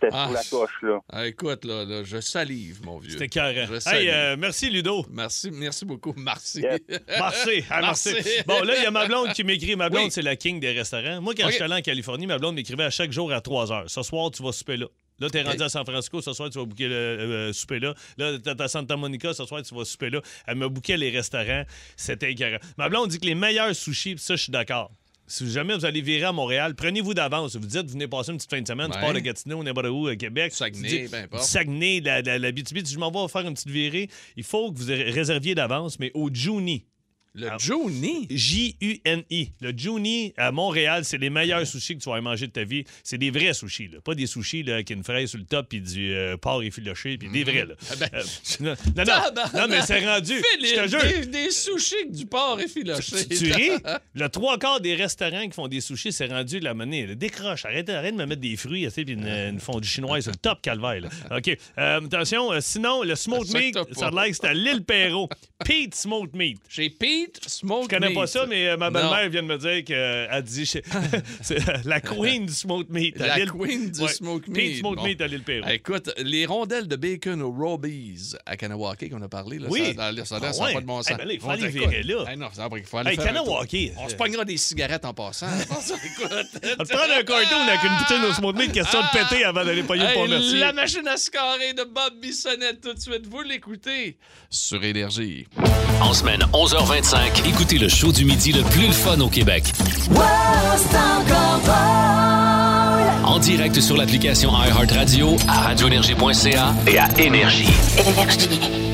C'était 0.00 0.14
Ah. 0.14 0.26
sous 0.28 0.34
la 0.34 0.44
coche, 0.44 0.82
là. 0.82 1.00
Ah, 1.12 1.26
écoute, 1.26 1.64
là, 1.64 1.84
là, 1.84 2.02
je 2.04 2.20
salive, 2.20 2.80
mon 2.84 2.98
vieux. 2.98 3.10
C'était 3.12 3.28
carré. 3.28 3.66
Je. 3.66 3.88
Hey, 3.88 4.08
euh, 4.10 4.36
merci, 4.38 4.70
Ludo. 4.70 5.04
Merci, 5.10 5.50
merci 5.50 5.84
beaucoup. 5.84 6.14
Merci. 6.16 6.60
Yes. 6.60 6.80
Merci. 7.08 7.64
Ah, 7.70 7.80
merci. 7.80 8.12
Merci. 8.14 8.30
Bon, 8.46 8.62
là, 8.62 8.76
il 8.76 8.82
y 8.82 8.86
a 8.86 8.90
ma 8.90 9.06
blonde 9.06 9.32
qui 9.32 9.42
m'écrit. 9.44 9.74
Ma 9.76 9.88
blonde, 9.88 10.04
Oui. 10.04 10.10
c'est 10.10 10.22
la 10.22 10.36
king 10.36 10.60
des 10.60 10.72
restaurants. 10.72 11.20
Moi, 11.20 11.34
quand 11.36 11.46
OK. 11.46 11.52
j'étais 11.52 11.64
allé 11.64 11.74
en 11.74 11.80
Californie, 11.82 12.26
ma 12.26 12.38
blonde 12.38 12.54
m'écrivait 12.54 12.84
à 12.84 12.90
chaque 12.90 13.10
jour 13.12 13.32
à 13.32 13.40
3 13.40 13.72
heures. 13.72 13.84
Ce 13.90 14.02
soir, 14.02 14.30
tu 14.30 14.42
vas 14.42 14.52
souper 14.52 14.76
là. 14.76 14.86
Là, 15.20 15.28
t'es 15.30 15.42
rendu 15.42 15.60
à 15.62 15.68
San 15.68 15.84
Francisco, 15.84 16.20
ce 16.22 16.32
soir, 16.32 16.48
tu 16.48 16.58
vas 16.58 16.64
booker 16.64 16.86
le 16.86 16.94
euh, 16.94 17.52
souper 17.52 17.80
là. 17.80 17.92
Là, 18.18 18.38
t'es 18.38 18.62
à 18.62 18.68
Santa 18.68 18.96
Monica, 18.96 19.34
ce 19.34 19.44
soir, 19.46 19.62
tu 19.62 19.74
vas 19.74 19.84
souper 19.84 20.10
là. 20.10 20.20
Elle 20.46 20.54
me 20.58 20.68
bouquait 20.68 20.96
les 20.96 21.10
restaurants. 21.10 21.64
C'était 21.96 22.30
écœurant. 22.30 22.58
Ma 22.76 22.88
blonde 22.88 23.08
dit 23.10 23.18
que 23.18 23.26
les 23.26 23.34
meilleurs 23.34 23.74
sushis, 23.74 24.14
pis 24.14 24.22
ça, 24.22 24.36
je 24.36 24.44
suis 24.44 24.52
d'accord. 24.52 24.92
Si 25.28 25.50
jamais 25.50 25.74
vous 25.76 25.84
allez 25.84 26.00
virer 26.00 26.24
à 26.24 26.32
Montréal, 26.32 26.74
prenez-vous 26.74 27.14
d'avance. 27.14 27.54
Vous 27.56 27.66
dites, 27.66 27.84
vous 27.86 27.92
venez 27.92 28.08
passer 28.08 28.32
une 28.32 28.38
petite 28.38 28.50
fin 28.50 28.60
de 28.60 28.66
semaine, 28.66 28.90
tu 28.90 28.98
pars 28.98 29.12
de 29.12 29.18
Gatineau, 29.20 29.62
n'importe 29.62 29.86
où, 29.88 30.06
à 30.08 30.16
Québec. 30.16 30.52
Saguenay, 30.52 31.08
peu 31.08 31.16
importe. 31.16 31.42
Saguenay, 31.44 32.00
la, 32.00 32.22
la, 32.22 32.38
la 32.38 32.50
BTB, 32.50 32.78
tu 32.78 32.82
dis, 32.82 32.92
je 32.94 32.98
m'en 32.98 33.10
vais 33.10 33.30
faire 33.30 33.46
une 33.46 33.54
petite 33.54 33.68
virée. 33.68 34.08
Il 34.36 34.42
faut 34.44 34.72
que 34.72 34.78
vous 34.78 34.86
réserviez 34.88 35.54
d'avance, 35.54 35.98
mais 36.00 36.10
au 36.14 36.28
Juni. 36.32 36.84
Le 37.34 37.48
Ah. 37.50 37.56
Juni. 37.58 38.26
J-U-N-I. 38.30 39.52
Le 39.60 39.72
Juni 39.76 40.32
à 40.36 40.50
Montréal, 40.52 41.04
c'est 41.04 41.18
les 41.18 41.30
meilleurs 41.30 41.66
sushis 41.66 41.96
que 41.96 42.02
tu 42.02 42.08
vas 42.10 42.20
manger 42.20 42.46
de 42.46 42.52
ta 42.52 42.64
vie. 42.64 42.84
C'est 43.04 43.18
des 43.18 43.30
vrais 43.30 43.54
sushis, 43.54 43.88
là. 43.88 44.00
pas 44.00 44.14
des 44.14 44.26
sushis 44.26 44.62
là, 44.62 44.74
avec 44.74 44.90
une 44.90 45.04
fraise 45.04 45.30
sur 45.30 45.38
le 45.38 45.44
top 45.44 45.68
puis 45.68 45.80
du 45.80 46.12
euh, 46.14 46.36
porc 46.36 46.62
effiloché, 46.62 47.16
puis 47.18 47.28
des 47.28 47.44
vrais. 47.44 47.66
Là. 47.66 47.74
Ah 47.90 47.94
ben, 47.96 48.08
Euh, 48.14 48.22
non, 48.60 48.74
non, 48.96 49.60
non, 49.60 49.66
mais 49.68 49.82
c'est 49.82 50.04
rendu. 50.04 50.34
Je 50.60 50.82
te 50.82 50.88
jure. 50.88 51.02
des, 51.02 51.26
des 51.26 51.50
sushis 51.50 51.94
avec 52.02 52.12
du 52.12 52.26
porc 52.26 52.60
effiloché. 52.60 53.28
Tu, 53.28 53.36
tu 53.38 53.52
ris? 53.52 53.70
Le 54.14 54.28
trois 54.28 54.58
quarts 54.58 54.80
des 54.80 54.94
restaurants 54.94 55.46
qui 55.46 55.52
font 55.54 55.68
des 55.68 55.80
sushis, 55.80 56.12
c'est 56.12 56.26
rendu 56.26 56.58
la 56.60 56.74
monnaie. 56.74 57.06
là. 57.06 57.14
Décroche. 57.14 57.64
Arrête, 57.64 57.88
arrête 57.90 58.14
de 58.14 58.18
me 58.18 58.26
mettre 58.26 58.40
des 58.40 58.56
fruits, 58.56 58.84
tu 58.84 58.90
sais, 58.90 59.04
puis 59.04 59.14
une, 59.14 59.26
une 59.28 59.60
fondue 59.60 59.88
chinoise 59.88 60.22
sur 60.24 60.32
le 60.32 60.38
top, 60.38 60.60
calvaire. 60.62 61.00
là. 61.02 61.36
OK. 61.36 61.56
Euh, 61.78 62.00
attention, 62.04 62.52
euh, 62.52 62.60
sinon, 62.60 63.02
le 63.02 63.14
smoked 63.14 63.52
meat, 63.54 63.78
ça 63.92 64.08
a 64.08 64.10
l'air 64.10 64.26
que 64.26 64.32
c'est 64.32 64.46
à 64.46 64.54
l'île 64.54 64.82
Perrault. 64.84 65.28
Pete 65.64 65.94
Smoked 65.94 66.34
Meat. 66.34 66.58
Chez 66.68 66.88
Pete 66.90 67.17
Smoke 67.46 67.84
Je 67.84 67.88
connais 67.96 68.12
pas 68.14 68.26
ça, 68.26 68.46
mais 68.46 68.68
euh, 68.68 68.76
ma 68.76 68.90
belle-mère 68.90 69.28
vient 69.28 69.42
de 69.42 69.46
me 69.48 69.58
dire 69.58 69.84
qu'elle 69.84 70.42
dit 70.42 70.66
c'est 71.42 71.84
la 71.84 72.00
queen 72.00 72.46
du 72.46 72.52
smoked 72.52 72.90
meat. 72.90 73.20
à 73.20 73.38
La 73.38 73.46
queen 73.46 73.90
du 73.90 74.00
Ouais, 74.00 74.08
smoked 74.08 74.46
Pete 74.46 74.56
meat. 74.56 74.78
smoked 74.78 74.98
Bon. 74.98 75.04
meat 75.04 75.20
à 75.20 75.26
l'île 75.26 75.42
Perrault. 75.42 75.68
Écoute, 75.68 76.10
les 76.18 76.46
rondelles 76.46 76.88
de 76.88 76.96
bacon 76.96 77.40
au 77.42 77.50
Robies 77.50 78.32
à 78.46 78.56
Kanawake 78.56 79.10
qu'on 79.10 79.22
a 79.22 79.28
parlé, 79.28 79.58
là, 79.58 79.68
Oui. 79.70 79.94
ça, 79.96 80.12
ça, 80.24 80.24
ça, 80.24 80.38
Ah 80.42 80.52
ça 80.52 80.60
n'a 80.60 80.66
ouais. 80.66 80.72
pas 80.74 80.80
de 80.80 80.86
bon 80.86 81.02
sens. 81.02 81.16
ben 81.16 81.26
là, 81.26 81.32
il 81.32 81.40
faut 81.40 81.46
On 81.48 81.50
aller 81.50 81.68
virer 81.68 82.02
là. 82.02 82.24
Eh 82.32 82.36
non, 82.36 82.48
ça, 82.52 82.68
il 82.76 82.84
faut 82.84 82.98
aller 82.98 83.10
Hey, 83.10 83.16
faire. 83.16 83.26
Kanawake. 83.26 83.92
On 83.98 84.08
se 84.08 84.14
pognera 84.14 84.44
des 84.44 84.56
cigarettes 84.56 85.04
en 85.04 85.14
passant. 85.14 85.46
Écoute. 85.68 86.32
On 86.78 86.84
te 86.84 86.88
prendre 86.88 87.12
un 87.18 87.22
carton 87.22 87.60
avec 87.68 87.82
une 87.84 87.96
bouteille 87.98 88.28
de 88.28 88.34
smoked 88.34 88.58
meat, 88.60 88.72
question 88.72 89.00
de 89.00 89.18
péter 89.18 89.44
avant 89.44 89.64
d'aller 89.64 89.82
payer 89.82 90.02
le 90.02 90.08
Hey, 90.08 90.14
pont 90.14 90.28
merci. 90.28 90.58
la 90.58 90.72
machine 90.72 91.06
à 91.08 91.16
scorer 91.16 91.72
de 91.74 91.84
Bob 91.84 92.20
Bissonnette 92.20 92.80
tout 92.80 92.94
de 92.94 93.00
suite. 93.00 93.26
Vous 93.26 93.42
l'écoutez 93.42 94.16
sur 94.50 94.82
Énergie. 94.82 95.46
En 96.00 96.12
semaine 96.12 96.40
11h25, 96.52 97.07
écoutez 97.46 97.78
le 97.78 97.88
show 97.88 98.12
du 98.12 98.24
midi 98.24 98.52
le 98.52 98.62
plus 98.62 98.92
fun 98.92 99.18
au 99.20 99.28
Québec. 99.28 99.72
En 103.24 103.38
direct 103.38 103.80
sur 103.80 103.96
l'application 103.96 104.50
iHeartRadio, 104.50 105.36
à 105.48 105.60
radioénergie.ca 105.62 106.74
et 106.86 106.98
à 106.98 107.08
Énergie. 107.18 107.68
Énergie. 107.98 108.87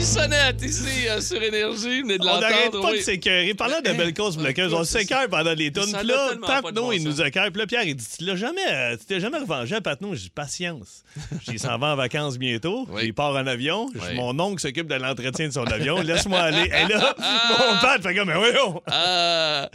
Bob 0.00 0.06
Bissonnette 0.06 0.62
ici 0.62 1.08
euh, 1.08 1.20
sur 1.20 1.42
Énergie. 1.42 2.00
Venez 2.00 2.16
de 2.16 2.22
On 2.22 2.40
n'arrête 2.40 2.72
l'entendre. 2.72 2.88
pas 2.90 2.92
de 2.96 3.02
s'écœurer. 3.02 3.52
Parlant 3.52 3.80
de 3.80 3.92
belle 3.92 4.14
cause 4.14 4.38
bloqueuse, 4.38 4.72
on 4.72 4.82
s'écœure 4.84 5.28
pendant 5.28 5.52
les 5.52 5.70
tonnes. 5.70 5.92
Puis 5.92 6.06
là, 6.06 6.30
Patnaud, 6.40 6.72
bon 6.72 6.92
il 6.92 7.02
sens. 7.02 7.18
nous 7.18 7.22
écœure. 7.22 7.50
Puis 7.52 7.60
là, 7.60 7.66
Pierre, 7.66 7.82
il 7.84 7.94
dit 7.94 8.06
Tu 8.18 8.24
l'as 8.24 8.36
jamais, 8.36 8.60
euh, 8.70 8.96
tu 8.96 9.04
t'es 9.04 9.20
jamais 9.20 9.38
revengé 9.38 9.74
à 9.74 9.82
Patnaud 9.82 10.14
J'ai 10.14 10.30
Patience. 10.30 11.02
J'y 11.46 11.58
s'en 11.58 11.76
va 11.76 11.88
en 11.88 11.96
vacances 11.96 12.38
bientôt. 12.38 12.86
Oui. 12.90 13.02
Il 13.06 13.14
part 13.14 13.32
en 13.32 13.46
avion. 13.46 13.90
Oui. 13.94 14.14
Mon 14.14 14.38
oncle 14.40 14.60
s'occupe 14.60 14.86
de 14.86 14.94
l'entretien 14.94 15.48
de 15.48 15.52
son 15.52 15.64
avion. 15.64 16.00
Laisse-moi 16.00 16.40
aller. 16.40 16.64
Et 16.66 16.88
là, 16.90 17.14
mon 17.18 17.80
père 17.80 17.98
fait 18.02 18.14
comme 18.14 18.28
Mais 18.28 18.34
voyons. 18.36 18.80
Euh, 18.90 19.66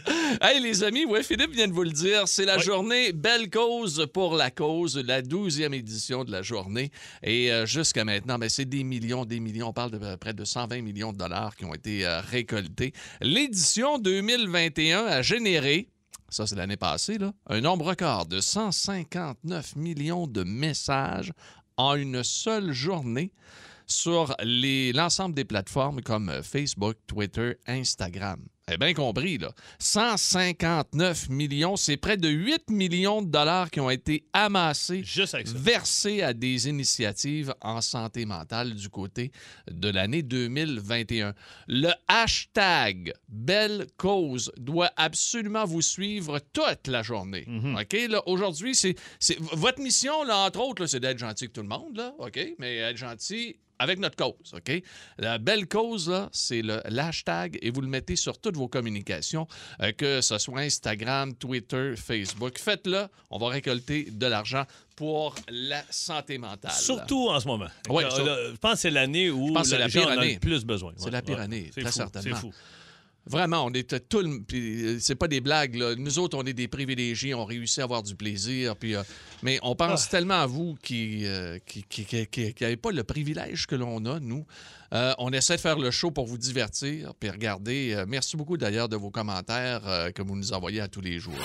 hey, 0.41 0.59
les 0.59 0.83
amis, 0.83 1.05
ouais, 1.05 1.21
Philippe 1.21 1.51
vient 1.53 1.67
de 1.67 1.73
vous 1.73 1.83
le 1.83 1.91
dire, 1.91 2.27
c'est 2.27 2.45
la 2.45 2.57
journée 2.57 3.11
Belle 3.13 3.49
Cause 3.51 4.07
pour 4.11 4.35
la 4.35 4.49
cause, 4.49 4.97
la 4.97 5.21
12e 5.21 5.73
édition 5.73 6.23
de 6.23 6.31
la 6.31 6.41
journée. 6.41 6.89
Et 7.21 7.51
euh, 7.51 7.67
jusqu'à 7.67 8.03
maintenant, 8.03 8.39
ben, 8.39 8.49
c'est 8.49 8.65
des 8.65 8.83
millions, 8.83 9.23
des 9.25 9.39
millions. 9.39 9.67
On 9.69 9.73
parle 9.73 9.91
de 9.91 9.99
euh, 10.14 10.14
près 10.17 10.33
de 10.33 10.45
120 10.45 10.81
millions 10.81 11.13
de 11.13 11.17
dollars 11.17 11.55
qui 11.55 11.65
ont 11.65 11.73
été 11.73 12.05
euh, 12.05 12.21
récoltés. 12.21 12.93
L'édition 13.21 13.97
2021 13.99 15.05
a 15.05 15.21
généré. 15.21 15.89
Ça, 16.29 16.47
c'est 16.47 16.55
l'année 16.55 16.77
passée. 16.77 17.17
Un 17.47 17.61
nombre 17.61 17.85
record 17.85 18.25
de 18.25 18.39
159 18.39 19.75
millions 19.75 20.27
de 20.27 20.43
messages 20.43 21.31
en 21.77 21.95
une 21.95 22.23
seule 22.23 22.71
journée 22.71 23.31
sur 23.87 24.35
l'ensemble 24.43 25.35
des 25.35 25.45
plateformes 25.45 26.01
comme 26.01 26.29
euh, 26.29 26.41
Facebook, 26.41 26.95
Twitter, 27.07 27.57
Instagram. 27.67 28.39
Eh 28.71 28.77
bien 28.77 28.95
compris, 28.95 29.37
là. 29.37 29.51
159 29.77 31.29
millions, 31.29 31.75
c'est 31.75 31.97
près 31.97 32.17
de 32.17 32.27
8 32.27 32.71
millions 32.71 33.21
de 33.21 33.29
dollars 33.29 33.69
qui 33.69 33.79
ont 33.79 33.91
été 33.91 34.25
amassés, 34.33 35.03
Juste 35.03 35.37
versés 35.55 36.23
à 36.23 36.33
des 36.33 36.67
initiatives 36.67 37.53
en 37.61 37.81
santé 37.81 38.25
mentale 38.25 38.73
du 38.73 38.89
côté 38.89 39.31
de 39.69 39.89
l'année 39.89 40.23
2021. 40.23 41.35
Le 41.67 41.91
hashtag 42.07 43.13
Belle 43.29 43.85
Cause 43.97 44.51
doit 44.57 44.89
absolument 44.95 45.65
vous 45.65 45.83
suivre 45.83 46.39
toute 46.51 46.87
la 46.87 47.03
journée. 47.03 47.45
OK? 47.79 47.95
Là, 48.09 48.23
aujourd'hui, 48.27 48.73
c'est, 48.73 48.95
votre 49.53 49.79
mission, 49.79 50.23
là, 50.23 50.39
entre 50.39 50.59
autres, 50.61 50.87
c'est 50.87 50.99
d'être 50.99 51.19
gentil 51.19 51.43
avec 51.43 51.53
tout 51.53 51.61
le 51.61 51.67
monde, 51.67 51.97
là, 51.97 52.15
OK? 52.17 52.39
Mais 52.57 52.77
être 52.77 52.97
gentil 52.97 53.57
avec 53.79 53.99
notre 53.99 54.15
cause, 54.15 54.53
OK? 54.53 54.81
La 55.17 55.37
belle 55.37 55.67
cause, 55.67 56.09
là, 56.09 56.29
c'est 56.31 56.61
le 56.61 56.81
l'hashtag 56.89 57.57
et 57.61 57.69
vous 57.71 57.81
le 57.81 57.87
mettez 57.87 58.15
sur 58.15 58.37
toutes 58.39 58.55
vos 58.55 58.67
communications, 58.67 59.47
euh, 59.81 59.91
que 59.91 60.21
ce 60.21 60.37
soit 60.37 60.61
Instagram, 60.61 61.35
Twitter, 61.35 61.93
Facebook. 61.97 62.57
Faites-le, 62.57 63.07
on 63.29 63.37
va 63.37 63.49
récolter 63.49 64.07
de 64.11 64.25
l'argent 64.27 64.63
pour 64.95 65.35
la 65.49 65.83
santé 65.89 66.37
mentale. 66.37 66.71
Surtout 66.71 67.27
en 67.29 67.39
ce 67.39 67.47
moment. 67.47 67.67
Ouais, 67.89 68.09
sur- 68.09 68.25
je 68.25 68.55
pense 68.55 68.73
que 68.73 68.79
c'est 68.79 68.91
l'année 68.91 69.29
où 69.29 69.47
Je 69.49 69.53
pense 69.53 69.71
les 69.71 69.77
la 69.77 69.89
pire 69.89 70.07
année. 70.07 70.33
le 70.35 70.39
plus 70.39 70.63
besoin. 70.63 70.93
C'est 70.97 71.05
Ouais, 71.05 71.11
la 71.11 71.21
pire 71.21 71.37
ouais. 71.37 71.43
année, 71.43 71.69
très 71.71 71.81
fou, 71.83 71.91
certainement. 71.91 72.35
C'est 72.35 72.41
fou. 72.41 72.53
Vraiment, 73.27 73.65
on 73.65 73.71
est 73.73 74.07
tout 74.07 74.19
le. 74.21 74.41
euh, 74.53 74.97
C'est 74.99 75.15
pas 75.15 75.27
des 75.27 75.41
blagues, 75.41 75.75
là. 75.75 75.95
Nous 75.95 76.19
autres, 76.19 76.37
on 76.37 76.43
est 76.45 76.53
des 76.53 76.67
privilégiés, 76.67 77.33
on 77.33 77.43
réussit 77.45 77.79
à 77.79 77.83
avoir 77.83 78.03
du 78.03 78.15
plaisir. 78.15 78.75
Puis, 78.75 78.95
euh, 78.95 79.01
mais 79.41 79.57
on 79.63 79.75
pense 79.75 80.05
Ah. 80.07 80.11
tellement 80.11 80.41
à 80.41 80.45
vous 80.45 80.75
qui 80.83 81.23
n'avez 81.23 81.59
qui, 81.65 81.83
qui, 81.89 82.05
qui- 82.05 82.27
qui- 82.27 82.53
qui 82.53 82.65
avez 82.65 82.77
pas 82.77 82.91
le 82.91 83.03
privilège 83.03 83.65
que 83.65 83.75
l'on 83.75 84.05
a, 84.05 84.19
nous. 84.19 84.45
Euh, 84.95 85.13
on 85.17 85.31
essaie 85.33 85.57
de 85.57 85.61
faire 85.61 85.77
le 85.77 85.91
show 85.91 86.09
pour 86.09 86.25
vous 86.25 86.37
divertir. 86.37 87.11
Puis 87.19 87.29
regardez, 87.29 87.93
euh, 87.93 88.05
merci 88.07 88.37
beaucoup 88.37 88.55
d'ailleurs 88.55 88.87
de 88.87 88.95
vos 88.95 89.09
commentaires 89.09 89.81
euh, 89.87 90.11
que 90.11 90.21
vous 90.21 90.37
nous 90.37 90.53
envoyez 90.53 90.79
à 90.79 90.87
tous 90.87 91.01
les 91.01 91.19
jours. 91.19 91.35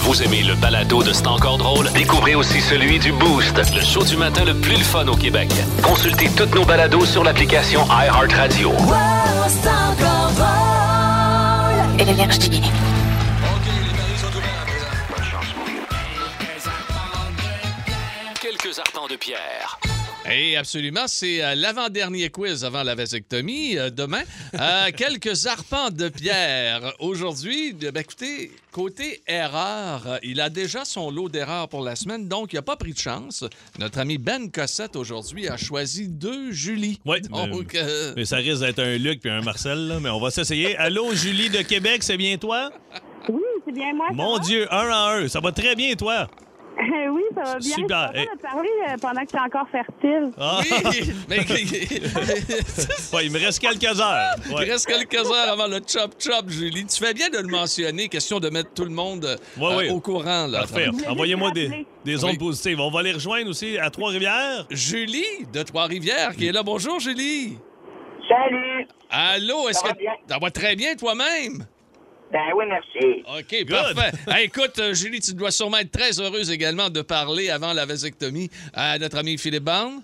Vous 0.00 0.22
aimez 0.22 0.42
le 0.42 0.54
balado 0.56 1.02
de 1.02 1.14
C'est 1.14 1.26
encore 1.26 1.56
drôle? 1.56 1.90
Découvrez 1.94 2.34
aussi 2.34 2.60
celui 2.60 2.98
du 2.98 3.12
Boost, 3.12 3.56
le 3.74 3.80
show 3.80 4.04
du 4.04 4.18
matin 4.18 4.44
le 4.44 4.54
plus 4.54 4.76
le 4.76 4.84
fun 4.84 5.08
au 5.08 5.16
Québec. 5.16 5.48
Consultez 5.82 6.28
toutes 6.36 6.54
nos 6.54 6.66
balados 6.66 7.06
sur 7.06 7.24
l'application 7.24 7.86
iHeartRadio. 7.86 8.72
Énergie. 11.98 12.62
Quelques 18.42 18.78
arpents 18.78 19.08
de 19.08 19.16
pierre. 19.16 19.78
Et 20.30 20.56
absolument, 20.56 21.06
c'est 21.06 21.42
euh, 21.44 21.54
l'avant-dernier 21.54 22.30
quiz 22.30 22.64
avant 22.64 22.82
la 22.82 22.94
vasectomie 22.94 23.78
euh, 23.78 23.90
demain. 23.90 24.22
Euh, 24.54 24.90
quelques 24.96 25.46
arpents 25.46 25.90
de 25.90 26.08
pierre. 26.08 26.94
Aujourd'hui, 26.98 27.72
ben, 27.72 27.96
écoutez, 27.96 28.50
côté 28.72 29.22
erreur, 29.26 30.18
il 30.22 30.40
a 30.40 30.50
déjà 30.50 30.84
son 30.84 31.10
lot 31.10 31.28
d'erreurs 31.28 31.68
pour 31.68 31.82
la 31.82 31.94
semaine, 31.94 32.28
donc 32.28 32.52
il 32.52 32.56
n'a 32.56 32.62
pas 32.62 32.76
pris 32.76 32.92
de 32.92 32.98
chance. 32.98 33.44
Notre 33.78 34.00
ami 34.00 34.18
Ben 34.18 34.50
Cossette 34.50 34.96
aujourd'hui 34.96 35.48
a 35.48 35.56
choisi 35.56 36.08
deux 36.08 36.50
Julie. 36.50 37.00
Oui, 37.04 37.20
Donc, 37.22 37.74
euh, 37.74 38.12
Mais 38.16 38.24
ça 38.24 38.36
risque 38.36 38.60
d'être 38.60 38.80
un 38.80 38.98
Luc 38.98 39.20
puis 39.20 39.30
un 39.30 39.42
Marcel, 39.42 39.86
là, 39.86 40.00
mais 40.00 40.10
on 40.10 40.20
va 40.20 40.30
s'essayer. 40.30 40.76
Allô, 40.76 41.14
Julie 41.14 41.50
de 41.50 41.62
Québec, 41.62 42.02
c'est 42.02 42.16
bien 42.16 42.36
toi? 42.36 42.70
Oui, 43.28 43.40
c'est 43.64 43.72
bien 43.72 43.94
moi. 43.94 44.08
Mon? 44.12 44.38
Dieu, 44.38 44.66
un 44.72 44.90
en 44.90 45.08
un. 45.22 45.28
Ça 45.28 45.40
va 45.40 45.52
très 45.52 45.74
bien, 45.74 45.94
toi? 45.94 46.28
Oui, 46.78 47.22
ça 47.34 47.42
va 47.42 47.58
bien. 47.58 47.74
Super. 47.76 48.10
Je 48.14 48.18
suis 48.20 48.28
Eh. 48.32 48.42
parler 48.42 48.68
euh, 48.88 48.96
pendant 49.00 49.20
que 49.22 49.30
tu 49.30 49.36
es 49.36 49.40
encore 49.40 49.68
fertile. 49.70 50.30
Ah, 50.38 50.60
oui, 50.62 51.12
mais 51.28 51.38
ouais, 53.16 53.26
il 53.26 53.32
me 53.32 53.38
reste 53.44 53.58
quelques 53.60 54.00
heures. 54.00 54.34
il 54.46 54.54
Ouais. 54.54 54.64
reste 54.64 54.86
quelques 54.86 55.30
heures 55.30 55.52
avant 55.52 55.66
le 55.66 55.80
chop-chop, 55.86 56.48
Julie. 56.48 56.86
Tu 56.86 57.02
fais 57.04 57.14
bien 57.14 57.28
de 57.30 57.38
le 57.38 57.48
mentionner, 57.48 58.08
question 58.08 58.40
de 58.40 58.50
mettre 58.50 58.72
tout 58.74 58.84
le 58.84 58.90
monde 58.90 59.24
euh, 59.60 59.90
au 59.90 60.00
courant. 60.00 60.46
Là, 60.46 60.60
Parfait. 60.60 60.88
Envoyez-moi 61.08 61.50
des, 61.52 61.86
des 62.04 62.24
ondes 62.24 62.38
positives. 62.38 62.80
On 62.80 62.90
va 62.90 63.02
les 63.02 63.12
rejoindre 63.12 63.48
aussi 63.50 63.78
à 63.78 63.90
Trois-Rivières. 63.90 64.66
Julie 64.70 65.46
de 65.52 65.62
Trois-Rivières 65.62 66.34
qui 66.36 66.46
est 66.48 66.52
là. 66.52 66.62
Bonjour, 66.62 67.00
Julie. 67.00 67.58
Salut! 68.28 68.86
Allô, 69.08 69.68
est-ce 69.68 69.82
que 69.82 69.96
bien? 69.96 70.12
ça 70.28 70.38
va 70.38 70.50
très 70.50 70.74
bien 70.74 70.94
toi-même? 70.96 71.64
Ben 72.32 72.40
oui, 72.56 72.64
merci. 72.68 73.22
OK, 73.38 73.68
parfait. 73.68 74.16
Hey, 74.28 74.46
écoute, 74.46 74.78
euh, 74.78 74.94
Julie, 74.94 75.20
tu 75.20 75.32
dois 75.34 75.50
sûrement 75.50 75.78
être 75.78 75.92
très 75.92 76.20
heureuse 76.20 76.50
également 76.50 76.90
de 76.90 77.02
parler 77.02 77.50
avant 77.50 77.72
la 77.72 77.86
vasectomie 77.86 78.50
à 78.74 78.98
notre 78.98 79.18
ami 79.18 79.38
Philippe 79.38 79.62
Barne. 79.64 80.02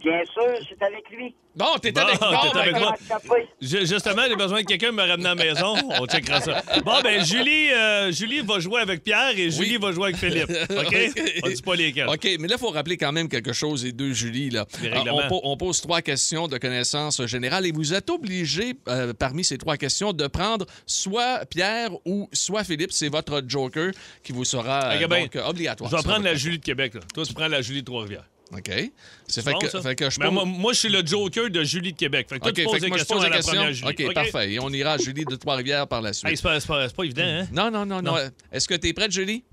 Bien 0.00 0.24
sûr, 0.24 0.66
c'est 0.68 0.82
avec 0.82 1.08
lui. 1.10 1.34
Bon, 1.56 1.66
t'es 1.82 1.90
Bon, 1.90 2.00
avec, 2.02 2.20
bon, 2.20 2.26
ben, 2.54 2.60
avec 2.60 2.78
moi. 2.78 2.94
Café. 3.08 3.48
Ju- 3.60 3.86
Justement, 3.86 4.22
j'ai 4.28 4.36
besoin 4.36 4.60
de 4.60 4.66
quelqu'un 4.66 4.92
me 4.92 5.02
ramener 5.02 5.28
à 5.30 5.34
la 5.34 5.44
maison. 5.44 5.74
On 6.00 6.06
checkera 6.06 6.40
ça. 6.40 6.62
Bon, 6.84 7.00
ben, 7.02 7.24
Julie, 7.24 7.72
euh, 7.72 8.12
Julie 8.12 8.40
va 8.40 8.60
jouer 8.60 8.80
avec 8.80 9.02
Pierre 9.02 9.36
et 9.36 9.50
Julie 9.50 9.76
va 9.76 9.90
jouer 9.92 10.04
avec 10.14 10.16
Philippe. 10.16 10.48
OK? 10.70 10.96
On 11.44 11.48
dit 11.48 11.62
pas 11.62 11.74
lesquels. 11.74 12.08
OK, 12.08 12.24
mais 12.38 12.46
là, 12.48 12.54
il 12.56 12.58
faut 12.60 12.70
rappeler 12.70 12.96
quand 12.96 13.10
même 13.12 13.28
quelque 13.28 13.52
chose, 13.52 13.84
les 13.84 13.92
deux 13.92 14.12
Julie. 14.12 14.50
Là. 14.50 14.64
Euh, 14.84 14.94
on, 15.10 15.28
po- 15.28 15.40
on 15.42 15.56
pose 15.56 15.80
trois 15.80 16.02
questions 16.02 16.46
de 16.46 16.56
connaissances 16.56 17.24
générales 17.26 17.66
et 17.66 17.72
vous 17.72 17.94
êtes 17.94 18.10
obligé, 18.10 18.74
euh, 18.88 19.12
parmi 19.12 19.42
ces 19.44 19.58
trois 19.58 19.76
questions, 19.76 20.12
de 20.12 20.26
prendre 20.28 20.66
soit 20.86 21.44
Pierre 21.46 21.90
ou 22.04 22.28
soit 22.32 22.62
Philippe. 22.64 22.92
C'est 22.92 23.08
votre 23.08 23.42
joker 23.46 23.90
qui 24.22 24.32
vous 24.32 24.44
sera 24.44 24.96
ben, 24.96 25.22
donc, 25.22 25.36
obligatoire. 25.44 25.90
Je 25.90 25.96
vais 25.96 26.02
prendre 26.02 26.24
la 26.24 26.34
Julie 26.36 26.58
de 26.58 26.64
Québec. 26.64 26.94
là. 26.94 27.00
Toi, 27.12 27.24
tu 27.26 27.34
prends 27.34 27.48
la 27.48 27.60
Julie 27.60 27.80
de 27.80 27.86
Trois-Rivières. 27.86 28.24
OK. 28.52 28.90
C'est 29.28 29.42
fait, 29.42 29.52
bon, 29.52 29.58
que, 29.60 29.68
ça? 29.68 29.80
fait 29.80 29.94
que 29.94 30.10
je 30.10 30.18
pose... 30.18 30.30
moi, 30.30 30.44
moi, 30.44 30.72
je 30.72 30.78
suis 30.80 30.88
le 30.88 31.06
joker 31.06 31.50
de 31.50 31.62
Julie 31.62 31.92
de 31.92 31.96
Québec. 31.96 32.26
Fait 32.28 32.36
que 32.36 32.40
toi, 32.40 32.50
OK, 32.50 32.56
tu 32.56 32.62
fait 32.62 32.68
poses 32.68 32.80
des 32.80 32.90
questions 32.90 33.20
à 33.20 33.28
la 33.28 33.36
questions. 33.36 33.54
première 33.54 33.72
Julie. 33.72 34.06
OK, 34.06 34.14
parfait. 34.14 34.52
Et 34.52 34.60
on 34.60 34.68
ira 34.70 34.92
à 34.92 34.98
Julie 34.98 35.24
de 35.24 35.36
Trois-Rivières 35.36 35.86
par 35.86 36.02
la 36.02 36.12
suite. 36.12 36.30
Hey, 36.30 36.36
c'est 36.36 36.66
pas, 36.66 37.04
évident, 37.04 37.22
hein? 37.22 37.46
Non, 37.52 37.70
non, 37.70 37.86
non, 37.86 38.02
non. 38.02 38.12
Non. 38.14 38.30
Est-ce 38.50 38.66
que 38.66 38.74
tu 38.74 38.88
es 38.88 38.92
prête, 38.92 39.12
Julie? 39.12 39.44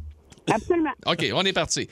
Absolument. 0.51 0.93
OK, 1.05 1.25
on 1.33 1.43
est 1.43 1.53
parti. 1.53 1.87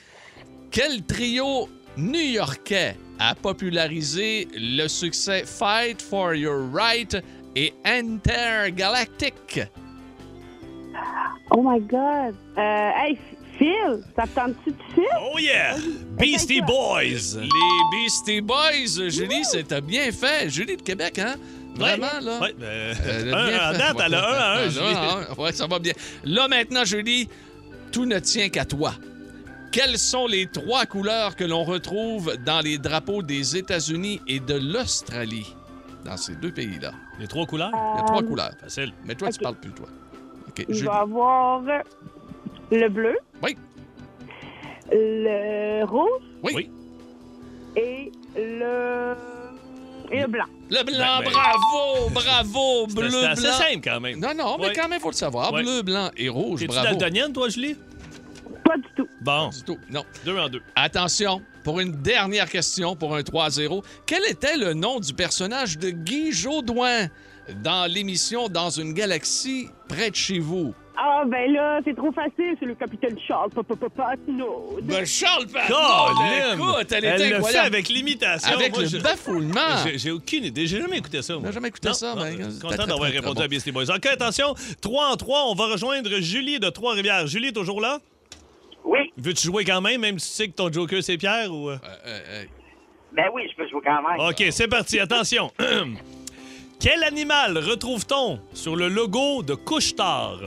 Quel 0.72 1.04
trio 1.04 1.70
new-yorkais 1.98 2.96
a 3.20 3.36
popularisé 3.36 4.48
le 4.54 4.88
succès 4.88 5.44
Fight 5.46 6.02
for 6.02 6.34
Your 6.34 6.70
Right 6.74 7.18
et 7.56 7.74
Intergalactic? 7.86 9.62
Oh 11.52 11.62
my 11.62 11.80
God. 11.80 12.36
Euh, 12.58 12.90
hey, 12.96 13.18
Phil, 13.58 14.02
ça 14.16 14.24
te 14.24 14.36
tente-tu 14.36 14.72
de 14.72 14.78
Phil? 14.94 15.04
Oh 15.34 15.40
yeah! 15.40 15.76
Beastie 16.18 16.62
Boys! 16.62 17.38
Les 17.42 17.50
Beastie 17.92 18.42
Boys, 18.42 19.10
Julie, 19.10 19.46
c'était 19.46 19.82
bien 19.82 20.12
fait. 20.12 20.50
Julie 20.50 20.76
de 20.78 20.82
Québec, 20.82 21.20
hein? 21.20 21.36
Vraiment, 21.76 22.08
là? 22.22 22.40
Ouais, 22.42 22.54
ben, 22.58 22.66
Euh, 22.66 23.34
un, 23.34 23.48
bien 23.48 23.70
en 23.70 23.72
fait. 23.74 23.78
date, 23.78 23.98
elle 24.06 24.14
a 24.14 24.30
un 24.30 24.34
à 24.34 24.60
un, 24.64 24.70
Julie. 24.70 24.86
un 24.86 24.96
à 24.98 25.28
un. 25.32 25.42
Ouais, 25.42 25.52
ça 25.52 25.68
va 25.68 25.80
bien. 25.80 25.94
Là, 26.24 26.48
maintenant, 26.48 26.84
Julie, 26.86 27.28
tout 27.92 28.06
ne 28.06 28.20
tient 28.20 28.50
qu'à 28.50 28.66
toi. 28.66 28.94
Quelles 29.72 29.98
sont 30.00 30.26
les 30.28 30.48
trois 30.48 30.86
couleurs 30.86 31.36
que 31.36 31.44
l'on 31.44 31.64
retrouve 31.66 32.36
dans 32.46 32.62
les 32.62 32.78
drapeaux 32.78 33.22
des 33.22 33.58
États-Unis 33.58 34.22
et 34.28 34.40
de 34.40 34.54
l'Australie? 34.56 35.54
Dans 36.06 36.18
ces 36.18 36.36
deux 36.36 36.52
pays-là. 36.52 36.92
Les 37.20 37.28
trois 37.28 37.46
couleurs? 37.46 37.72
A 37.74 38.04
trois 38.06 38.22
couleurs. 38.24 38.52
Facile. 38.62 38.94
Mais 39.06 39.16
toi, 39.16 39.30
tu 39.32 39.40
parles 39.40 39.56
plus, 39.56 39.72
toi. 39.72 39.88
OK. 40.48 40.64
Il 40.70 40.74
Julie. 40.76 40.88
va 40.88 41.00
avoir 41.00 41.62
le 42.72 42.88
bleu, 42.90 43.18
Oui. 43.44 43.58
le 44.92 45.84
rouge 45.86 46.22
Oui. 46.44 46.54
Oui. 46.56 46.70
et 47.76 48.12
le, 48.36 49.14
et 50.12 50.22
le 50.22 50.28
blanc. 50.28 50.46
Le 50.70 50.84
blanc, 50.84 51.20
Ben, 51.20 51.26
ben. 51.26 51.32
bravo, 51.32 52.10
bravo, 52.12 52.88
bleu, 52.94 53.10
blanc. 53.10 53.36
simple 53.36 53.82
quand 53.84 54.00
même. 54.00 54.20
Non, 54.20 54.34
non, 54.36 54.58
mais 54.60 54.68
Ouais. 54.68 54.74
quand 54.76 54.88
même, 54.88 55.00
faut 55.00 55.10
le 55.12 55.16
savoir. 55.16 55.54
Ouais. 55.54 55.64
Bleu, 55.64 55.82
blanc 55.84 56.10
et 56.18 56.30
rouge, 56.30 56.60
T'es-tu 56.62 56.74
bravo. 56.74 56.88
daltonienne, 56.88 57.34
toi, 57.34 57.50
Julie? 57.50 57.76
Pas 58.64 58.78
du 58.78 58.88
tout. 58.96 59.08
Bon, 59.22 59.50
Du 59.50 59.64
tout. 59.64 59.78
Non. 59.92 60.04
deux 60.26 60.38
en 60.38 60.50
deux. 60.50 60.62
Attention, 60.76 61.42
pour 61.64 61.80
une 61.80 61.92
dernière 61.92 62.50
question, 62.50 62.96
pour 62.96 63.16
un 63.16 63.22
3-0. 63.22 63.84
Quel 64.08 64.24
était 64.28 64.58
le 64.58 64.74
nom 64.74 65.00
du 65.00 65.14
personnage 65.14 65.78
de 65.78 65.92
Guy 65.92 66.32
Jodoin 66.32 67.08
dans 67.64 67.86
l'émission 67.92 68.48
Dans 68.50 68.72
une 68.72 68.94
galaxie 68.94 69.68
près 69.88 70.10
de 70.10 70.16
chez 70.16 70.40
vous? 70.40 70.74
Ah, 70.98 71.24
ben 71.28 71.52
là, 71.52 71.82
c'est 71.84 71.96
trop 71.96 72.12
facile, 72.12 72.56
c'est 72.60 72.66
le 72.66 72.76
capitaine 72.76 73.18
Charles 73.28 73.50
Patino. 73.52 74.78
Ben, 74.82 75.06
Charles 75.06 75.48
Patton! 75.48 75.76
Colin! 75.76 76.54
écoute, 76.54 76.92
elle 76.92 77.06
Elle 77.06 77.14
était 77.16 77.24
le 77.24 77.30
fait 77.30 77.36
incroyable. 77.36 77.68
avec 77.68 77.90
l'imitation. 77.90 78.54
Avec 78.54 78.74
Moi, 78.74 78.84
le 78.84 78.88
je- 78.90 78.98
bafoulement. 78.98 79.60
J'ai- 79.96 80.12
aucune 80.12 80.46
idée. 80.46 80.68
J'ai 80.68 80.80
jamais 80.82 80.98
écouté 81.00 81.22
ça. 81.22 81.34
J'ai 81.44 81.52
jamais 81.52 81.68
écouté 81.68 81.90
Non, 81.90 81.94
ça, 81.94 82.16
mais 82.16 82.32
je 82.32 82.44
suis 82.44 82.52
c'était 82.54 82.68
content 82.68 82.88
d'avoir 82.88 83.10
répondu 83.12 83.36
très 83.36 83.44
à 83.44 83.48
Beastie 83.48 83.72
Boys. 83.72 83.94
OK, 83.94 84.06
attention. 84.06 84.54
3 84.82 85.08
en 85.12 85.16
3, 85.18 85.46
on 85.50 85.54
va 85.56 85.66
rejoindre 85.68 86.10
Julie 86.22 86.60
de 86.60 86.70
Trois-Rivières. 86.70 87.28
Julie, 87.28 87.52
toujours 87.52 87.82
là? 87.82 88.00
Oui, 88.86 89.00
Veux-tu 89.18 89.48
jouer 89.48 89.66
quand 89.66 89.82
même, 89.82 90.00
même 90.02 90.20
si 90.20 90.30
tu 90.30 90.36
sais 90.36 90.48
que 90.48 90.54
ton 90.54 90.72
joker, 90.72 91.04
c'est 91.04 91.18
Pierre? 91.18 91.52
ou... 91.52 91.70
euh? 91.72 91.78
Euh, 91.84 91.88
euh, 92.08 92.20
euh, 92.30 92.44
ben 93.14 93.26
oui, 93.34 93.44
je 93.52 93.56
peux 93.56 93.68
jouer 93.68 93.82
quand 93.84 94.02
même. 94.08 94.20
OK, 94.30 94.44
c'est 94.52 94.68
parti. 94.68 95.00
Attention. 95.00 95.52
Quel 96.80 97.04
animal 97.04 97.58
retrouve-t-on 97.58 98.40
sur 98.54 98.76
le 98.76 98.88
logo 98.90 99.42
de 99.42 99.56
Couche-Tard? 99.56 100.40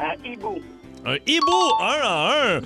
Un 0.00 0.14
hibou. 0.24 0.60
Un 1.04 1.16
hibou, 1.26 1.72
un 1.80 2.00
à 2.02 2.32
un. 2.56 2.58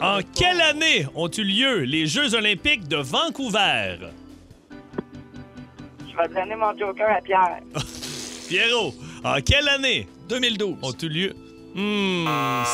En 0.00 0.16
réponse. 0.16 0.22
quelle 0.34 0.60
année 0.60 1.06
ont 1.14 1.28
eu 1.30 1.42
lieu 1.44 1.78
les 1.80 2.06
Jeux 2.06 2.34
olympiques 2.34 2.88
de 2.88 2.96
Vancouver? 2.96 3.98
Je 6.10 6.16
vais 6.16 6.28
donner 6.28 6.54
mon 6.56 6.76
joker 6.78 7.08
à 7.08 7.20
Pierre. 7.20 7.58
Pierrot, 8.48 8.94
en 9.24 9.40
quelle 9.40 9.68
année 9.68 10.06
2012. 10.28 10.76
ont 10.82 10.92
eu 11.02 11.08
lieu? 11.08 11.34
Hmm, 11.74 12.26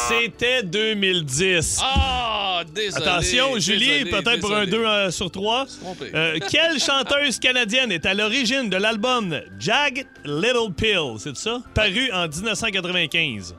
c'était 0.08 0.64
2010. 0.64 1.80
Ah, 1.84 2.62
désolé. 2.74 3.06
Attention, 3.06 3.56
Julie, 3.58 4.04
peut-être 4.06 4.40
pour 4.40 4.52
un 4.52 4.64
désolé. 4.64 5.04
2 5.04 5.10
sur 5.12 5.30
3. 5.30 5.66
trompé. 5.80 6.10
quelle 6.50 6.80
chanteuse 6.80 7.38
canadienne 7.38 7.92
est 7.92 8.04
à 8.06 8.14
l'origine 8.14 8.68
de 8.68 8.76
l'album 8.76 9.40
Jag 9.60 10.04
Little 10.24 10.72
Pill? 10.76 11.14
C'est 11.18 11.36
ça? 11.36 11.62
Paru 11.74 12.10
en 12.12 12.26
1995. 12.26 13.54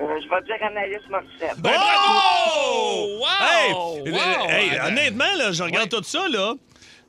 Euh, 0.00 0.20
je 0.22 0.28
vais 0.28 0.42
dire 0.42 0.56
Anaïs 0.66 1.00
Morissette. 1.10 1.58
Ben, 1.60 1.70
Oh! 1.74 3.18
bravo! 3.18 3.18
Wow! 3.18 4.06
Hey, 4.06 4.12
Wow! 4.12 4.48
hey, 4.50 4.80
honnêtement, 4.88 5.32
là, 5.36 5.52
je 5.52 5.62
regarde 5.62 5.92
Ouais. 5.92 5.98
tout 6.00 6.04
ça, 6.04 6.28
là. 6.28 6.54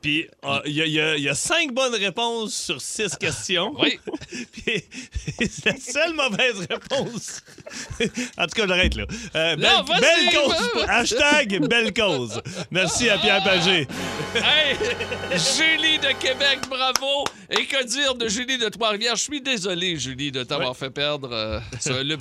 Puis, 0.04 0.28
euh, 0.44 0.60
il 0.66 0.74
y, 0.74 0.90
y 0.92 1.00
a- 1.00 1.16
il 1.16 1.24
y 1.24 1.30
a 1.30 1.34
cinq 1.34 1.72
bonnes 1.74 1.96
réponses 1.96 2.54
sur 2.54 2.80
six 2.82 3.16
questions. 3.18 3.74
Oui. 3.80 4.00
Puis, 4.52 4.84
c'est 5.50 5.66
la 5.66 5.78
seule 5.78 6.14
mauvaise 6.14 6.68
réponse. 6.70 7.42
en 8.38 8.46
tout 8.46 8.54
cas, 8.56 8.68
j'arrête 8.68 8.96
là. 8.96 9.06
Euh, 9.36 9.56
belle, 9.56 9.60
Non, 9.72 9.84
belle 9.84 10.34
cause. 10.34 10.86
Hashtag 10.90 11.68
belle 11.68 11.94
cause. 11.94 12.42
Merci 12.70 13.10
à 13.10 13.18
Pierre 13.18 13.44
Pagé. 13.44 13.88
Hey, 14.36 14.76
Julie 15.56 16.00
de 16.00 16.12
Québec, 16.20 16.60
bravo! 16.68 17.24
Et 17.52 17.66
que 17.66 17.84
dire 17.86 18.16
de 18.16 18.28
Julie 18.28 18.58
de 18.58 18.68
Trois-Rivières? 18.68 19.16
Je 19.16 19.22
suis 19.24 19.42
désolé, 19.42 19.98
Julie, 19.98 20.32
de 20.32 20.44
t'avoir 20.44 20.76
fait 20.76 20.90
perdre 20.90 21.30
euh, 21.32 21.60
ce- 21.80 22.04
le- 22.04 22.18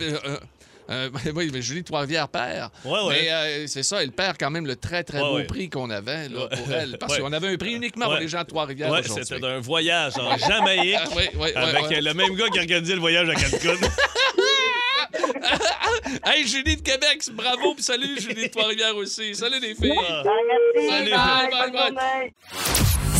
euh, 0.93 1.11
oui, 1.35 1.51
mais 1.53 1.63
Julie 1.63 1.81
de 1.83 1.87
Trois-Rivières 1.87 2.29
perd. 2.29 2.71
Ouais, 2.85 3.01
ouais. 3.03 3.19
Mais 3.23 3.33
euh, 3.33 3.67
c'est 3.67 3.83
ça, 3.83 4.03
elle 4.03 4.13
perd 4.13 4.37
quand 4.39 4.51
même 4.51 4.67
le 4.67 4.77
très, 4.77 5.03
très 5.05 5.19
Ouais, 5.21 5.29
beau 5.29 5.37
ouais. 5.37 5.45
prix 5.45 5.69
qu'on 5.71 5.91
avait 5.91 6.29
là, 6.29 6.41
Ouais. 6.43 6.57
pour 6.57 6.73
elle. 6.73 6.99
Parce 6.99 7.15
Ouais. 7.15 7.21
qu'on 7.21 7.33
avait 7.33 7.49
un 7.49 7.57
prix 7.57 7.73
uniquement 7.75 8.05
pour 8.07 8.15
les 8.17 8.29
gens 8.29 8.43
de 8.43 8.47
Trois-Rivières 8.49 8.91
aujourd'hui. 8.91 9.25
c'était 9.27 9.45
un 9.47 9.59
voyage 9.61 10.13
en 10.19 10.37
Jamaïque. 10.37 10.99
Oui, 11.17 11.23
oui, 11.35 11.39
oui, 11.41 11.51
Avec 11.55 11.85
oui. 11.89 12.01
le 12.01 12.15
même 12.15 12.35
gars 12.37 12.49
qui 12.53 12.59
organisait 12.59 12.95
le 12.95 13.01
voyage 13.01 13.29
à 13.29 13.35
Cancun. 13.35 13.77
Hey, 16.25 16.47
Julie 16.47 16.77
de 16.77 16.83
Québec, 16.83 17.23
bravo, 17.33 17.75
puis 17.75 17.83
salut 17.83 18.19
Julie 18.21 18.45
de 18.45 18.49
Trois-Rivières 18.51 18.97
aussi. 18.97 19.35
Salut 19.35 19.61
les 19.61 19.75
filles. 19.75 19.93
Ah. 20.09 20.23
Merci. 20.25 20.89
Salut. 20.89 21.11
Bye, 21.11 21.51
Bye, 21.51 21.71
bonne 21.73 21.95
bye. 21.95 23.12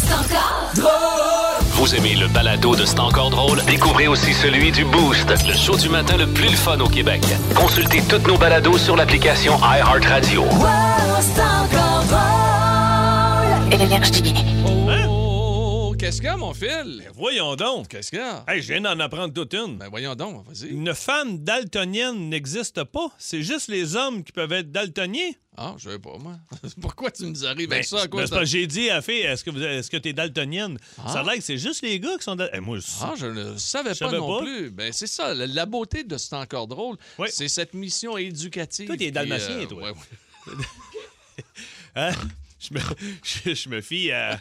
Vous 1.75 1.95
aimez 1.95 2.15
le 2.15 2.29
balado 2.29 2.77
de 2.77 2.85
C'est 2.85 3.01
encore 3.01 3.31
drôle? 3.31 3.63
Découvrez 3.67 4.07
aussi 4.07 4.33
celui 4.33 4.71
du 4.71 4.85
Boost, 4.85 5.29
le 5.47 5.55
show 5.55 5.77
du 5.77 5.89
matin 5.89 6.17
le 6.17 6.27
plus 6.27 6.49
le 6.49 6.57
fun 6.57 6.79
au 6.81 6.89
Québec. 6.89 7.25
Consultez 7.55 8.03
toutes 8.09 8.27
nos 8.29 8.39
balados 8.39 8.79
sur 8.79 8.97
l'application 8.97 9.59
iHeartRadio. 9.59 10.45
Énergie. 13.73 14.82
Qu'est-ce 16.13 16.21
qu'il 16.21 16.29
y 16.29 16.35
a, 16.35 16.37
mon 16.37 16.53
fil? 16.53 17.11
Voyons 17.15 17.57
donc. 17.57 17.89
Qu'est-ce 17.89 18.11
qu'il 18.11 18.19
y 18.19 18.23
a? 18.23 18.45
Hey, 18.47 18.61
je 18.61 18.71
viens 18.75 18.83
d'en 18.83 19.01
apprendre 19.01 19.33
toute 19.33 19.55
une. 19.55 19.79
Ben 19.79 19.89
voyons 19.89 20.15
donc, 20.15 20.47
vas-y. 20.47 20.69
Une 20.69 20.93
femme 20.95 21.39
daltonienne 21.39 22.29
n'existe 22.29 22.85
pas. 22.85 23.09
C'est 23.17 23.43
juste 23.43 23.69
les 23.69 23.97
hommes 23.97 24.23
qui 24.23 24.31
peuvent 24.31 24.53
être 24.53 24.71
daltoniens. 24.71 25.31
Ah, 25.57 25.75
je 25.79 25.89
sais 25.89 25.99
pas, 25.99 26.19
moi. 26.19 26.37
Pourquoi 26.83 27.11
tu 27.13 27.25
nous 27.25 27.47
arrives 27.47 27.67
Ben, 27.71 27.77
avec 27.77 27.87
ça? 27.87 28.07
ben, 28.09 28.27
ça- 28.27 28.45
j'ai 28.45 28.67
dit 28.67 28.91
à 28.91 28.97
la 28.97 29.03
fille, 29.03 29.21
est-ce 29.21 29.43
que 29.43 29.49
vous 29.49 29.63
est-ce 29.63 29.91
que 29.91 29.97
t'es 29.97 30.13
daltonienne? 30.13 30.77
Ah. 31.03 31.11
Ça 31.15 31.21
a 31.21 31.23
l'air 31.23 31.37
que 31.37 31.41
c'est 31.41 31.57
juste 31.57 31.81
les 31.81 31.99
gars 31.99 32.19
qui 32.19 32.25
sont 32.25 32.37
daltoniens. 32.37 32.61
moi, 32.61 32.79
je- 32.79 32.85
Ah, 33.01 33.15
je 33.19 33.27
ne 33.29 33.57
savais 33.57 33.95
Je 33.95 34.01
pas 34.01 34.05
savais 34.11 34.19
non 34.19 34.37
pas. 34.39 34.45
plus. 34.45 34.71
Ben, 34.71 34.93
c'est 34.93 35.07
ça, 35.07 35.33
la, 35.33 35.47
la 35.47 35.65
beauté 35.65 36.05
de 36.05 36.19
C'est 36.19 36.37
encore 36.37 36.67
drôle, 36.67 36.99
Oui. 37.19 37.29
c'est 37.33 37.49
cette 37.49 37.73
mission 37.73 38.19
éducative. 38.19 38.87
Toi, 38.87 38.99
t'es 38.99 39.11
dalmatien, 39.11 39.61
euh, 39.61 39.67
toi. 39.67 39.83
ouais, 39.83 39.91
ouais. 40.49 40.55
Hein? 41.97 42.11
Je 42.65 42.75
me, 42.75 42.81
je, 43.25 43.55
je 43.55 43.69
me 43.71 43.81
fie 43.81 44.13
à. 44.13 44.39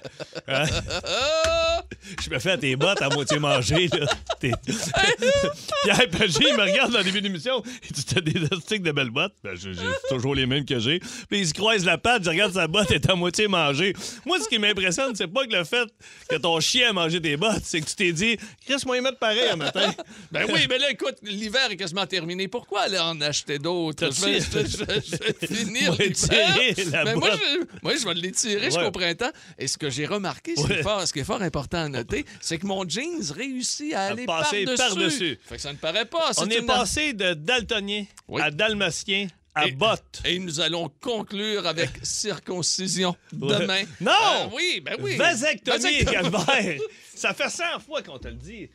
Je 2.19 2.29
me 2.29 2.39
fais 2.39 2.51
à 2.51 2.57
tes 2.57 2.75
bottes 2.75 3.01
à 3.01 3.09
moitié 3.09 3.39
mangées. 3.39 3.87
Là. 3.87 4.05
T'es- 4.41 4.51
Pierre 5.83 6.09
Pagé, 6.09 6.39
il 6.49 6.55
me 6.55 6.63
regarde 6.63 6.91
dans 6.91 6.97
le 6.99 7.03
début 7.03 7.21
d'émission. 7.21 7.61
Il 7.83 7.91
dit 7.91 8.05
T'as 8.05 8.21
des 8.21 8.33
sticks 8.61 8.81
de 8.83 8.91
belles 8.91 9.09
bottes? 9.11 9.33
Ben, 9.43 9.55
J'ai 9.55 9.71
toujours 10.09 10.35
les 10.35 10.45
mêmes 10.45 10.65
que 10.65 10.79
j'ai. 10.79 10.99
Puis 11.29 11.39
il 11.39 11.47
se 11.47 11.53
croise 11.53 11.85
la 11.85 11.97
patte, 11.97 12.23
je 12.23 12.29
regarde 12.29 12.53
sa 12.53 12.67
botte, 12.67 12.87
elle 12.89 12.95
est 12.97 13.09
à 13.09 13.15
moitié 13.15 13.47
mangée. 13.47 13.93
Moi, 14.25 14.39
ce 14.39 14.47
qui 14.49 14.57
m'impressionne, 14.59 15.15
c'est 15.15 15.27
pas 15.27 15.45
que 15.45 15.53
le 15.55 15.63
fait 15.63 15.87
que 16.29 16.35
ton 16.37 16.59
chien 16.59 16.89
a 16.89 16.93
mangé 16.93 17.21
tes 17.21 17.37
bottes, 17.37 17.61
c'est 17.63 17.81
que 17.81 17.85
tu 17.85 17.95
t'es 17.95 18.11
dit 18.11 18.37
Chris, 18.65 18.81
moi, 18.85 18.97
il 18.97 19.03
mettre 19.03 19.19
pareil 19.19 19.49
un 19.51 19.55
matin. 19.55 19.93
Ben 20.31 20.45
oui, 20.51 20.65
mais 20.69 20.77
là, 20.79 20.91
écoute, 20.91 21.15
l'hiver 21.23 21.69
est 21.71 21.77
quasiment 21.77 22.05
terminé. 22.05 22.47
Pourquoi 22.47 22.81
aller 22.81 22.99
en 22.99 23.19
acheter 23.21 23.59
d'autres? 23.59 24.09
Je 24.11 24.25
vais, 24.25 24.39
je- 24.39 25.47
finir 25.47 25.93
l'hiver. 25.93 27.03
Ben 27.05 27.15
moi, 27.15 27.29
je, 27.35 27.65
moi, 27.81 27.93
je 27.95 28.05
vais 28.05 28.13
l'étirer 28.15 28.65
jusqu'au 28.65 28.91
printemps. 28.91 29.31
Et 29.59 29.67
ce 29.67 29.77
que 29.77 29.89
j'ai 29.89 30.05
remarqué, 30.05 30.55
ce, 30.55 30.65
qui 30.65 30.73
est 30.73 30.83
fort, 30.83 31.05
ce 31.07 31.13
qui 31.13 31.19
est 31.19 31.23
fort 31.23 31.41
important 31.41 31.77
à 31.79 31.89
noter, 31.89 32.25
c'est 32.39 32.57
que 32.57 32.65
mon 32.65 32.87
jeans 32.87 33.31
réussit 33.35 33.93
à 33.93 34.05
aller 34.07 34.25
passer 34.39 34.65
par-dessus. 34.65 34.77
par-dessus. 34.87 35.39
Fait 35.47 35.55
que 35.55 35.61
ça 35.61 35.71
ne 35.73 35.77
paraît 35.77 36.05
pas. 36.05 36.31
On 36.37 36.49
est 36.49 36.59
une- 36.59 36.65
passé 36.65 37.13
de 37.13 37.33
daltonien 37.33 38.05
Oui. 38.27 38.41
à 38.41 38.51
dalmatien 38.51 39.27
à 39.53 39.67
Et- 39.67 39.71
botte. 39.71 40.21
Et 40.25 40.39
nous 40.39 40.59
allons 40.61 40.89
conclure 41.01 41.67
avec 41.67 41.89
circoncision 42.03 43.15
demain. 43.33 43.83
Non! 43.99 44.11
Euh, 44.11 44.47
oui, 44.53 44.81
ben 44.83 44.95
oui. 44.99 45.17
Vasectomie! 45.17 46.05
Ça 47.15 47.33
fait 47.33 47.49
100 47.49 47.79
fois 47.85 48.01
qu'on 48.01 48.17
te 48.17 48.27
le 48.29 48.35
dit. 48.35 48.69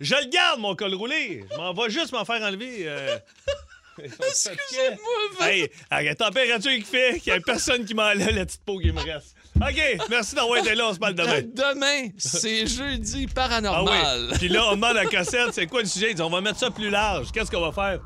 Je 0.00 0.14
le 0.14 0.30
garde, 0.30 0.60
mon 0.60 0.74
col 0.76 0.94
roulé. 0.94 1.44
Je 1.50 1.56
m'en 1.56 1.72
vais 1.74 1.90
juste 1.90 2.12
m'en 2.12 2.24
faire 2.24 2.40
enlever. 2.42 2.84
euh. 2.88 3.18
Excusez-moi, 3.98 5.48
Hey, 5.48 5.68
à 5.90 6.02
la 6.02 6.14
température 6.14 6.70
qu'il 6.70 6.84
fait, 6.84 7.18
qu'il 7.20 7.32
n'y 7.32 7.38
a 7.38 7.42
personne 7.42 7.84
qui 7.84 7.94
m'enlève 7.94 8.34
la 8.34 8.46
petite 8.46 8.62
peau 8.64 8.78
qui 8.78 8.92
me 8.92 9.00
reste. 9.00 9.34
OK, 9.60 10.06
merci 10.10 10.34
d'avoir 10.34 10.58
été 10.58 10.74
là. 10.74 10.88
On 10.88 10.94
se 10.94 10.98
parle 10.98 11.14
demain. 11.14 11.40
Demain, 11.54 12.10
c'est 12.16 12.66
jeudi 12.66 13.26
Ah 13.30 13.34
paranormal. 13.34 14.28
oui. 14.30 14.38
Puis 14.38 14.48
là, 14.48 14.62
on 14.70 14.76
demande 14.76 14.96
à 14.96 15.04
Cossette, 15.06 15.52
c'est 15.52 15.66
quoi 15.66 15.80
le 15.80 15.86
sujet? 15.86 16.14
On 16.20 16.30
va 16.30 16.40
mettre 16.40 16.58
ça 16.58 16.70
plus 16.70 16.90
large. 16.90 17.32
Qu'est-ce 17.32 17.50
qu'on 17.50 17.60
va 17.60 17.72
faire? 17.72 17.98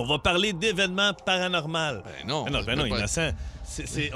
On 0.00 0.06
va 0.06 0.18
parler 0.18 0.54
d'événements 0.54 1.12
paranormaux. 1.12 1.72
Ben 2.02 2.26
non, 2.26 2.44
Ben 2.44 2.52
non, 2.52 2.62
ben 2.64 2.78
non, 2.78 2.88
pas 2.88 2.96
innocent. 2.96 3.32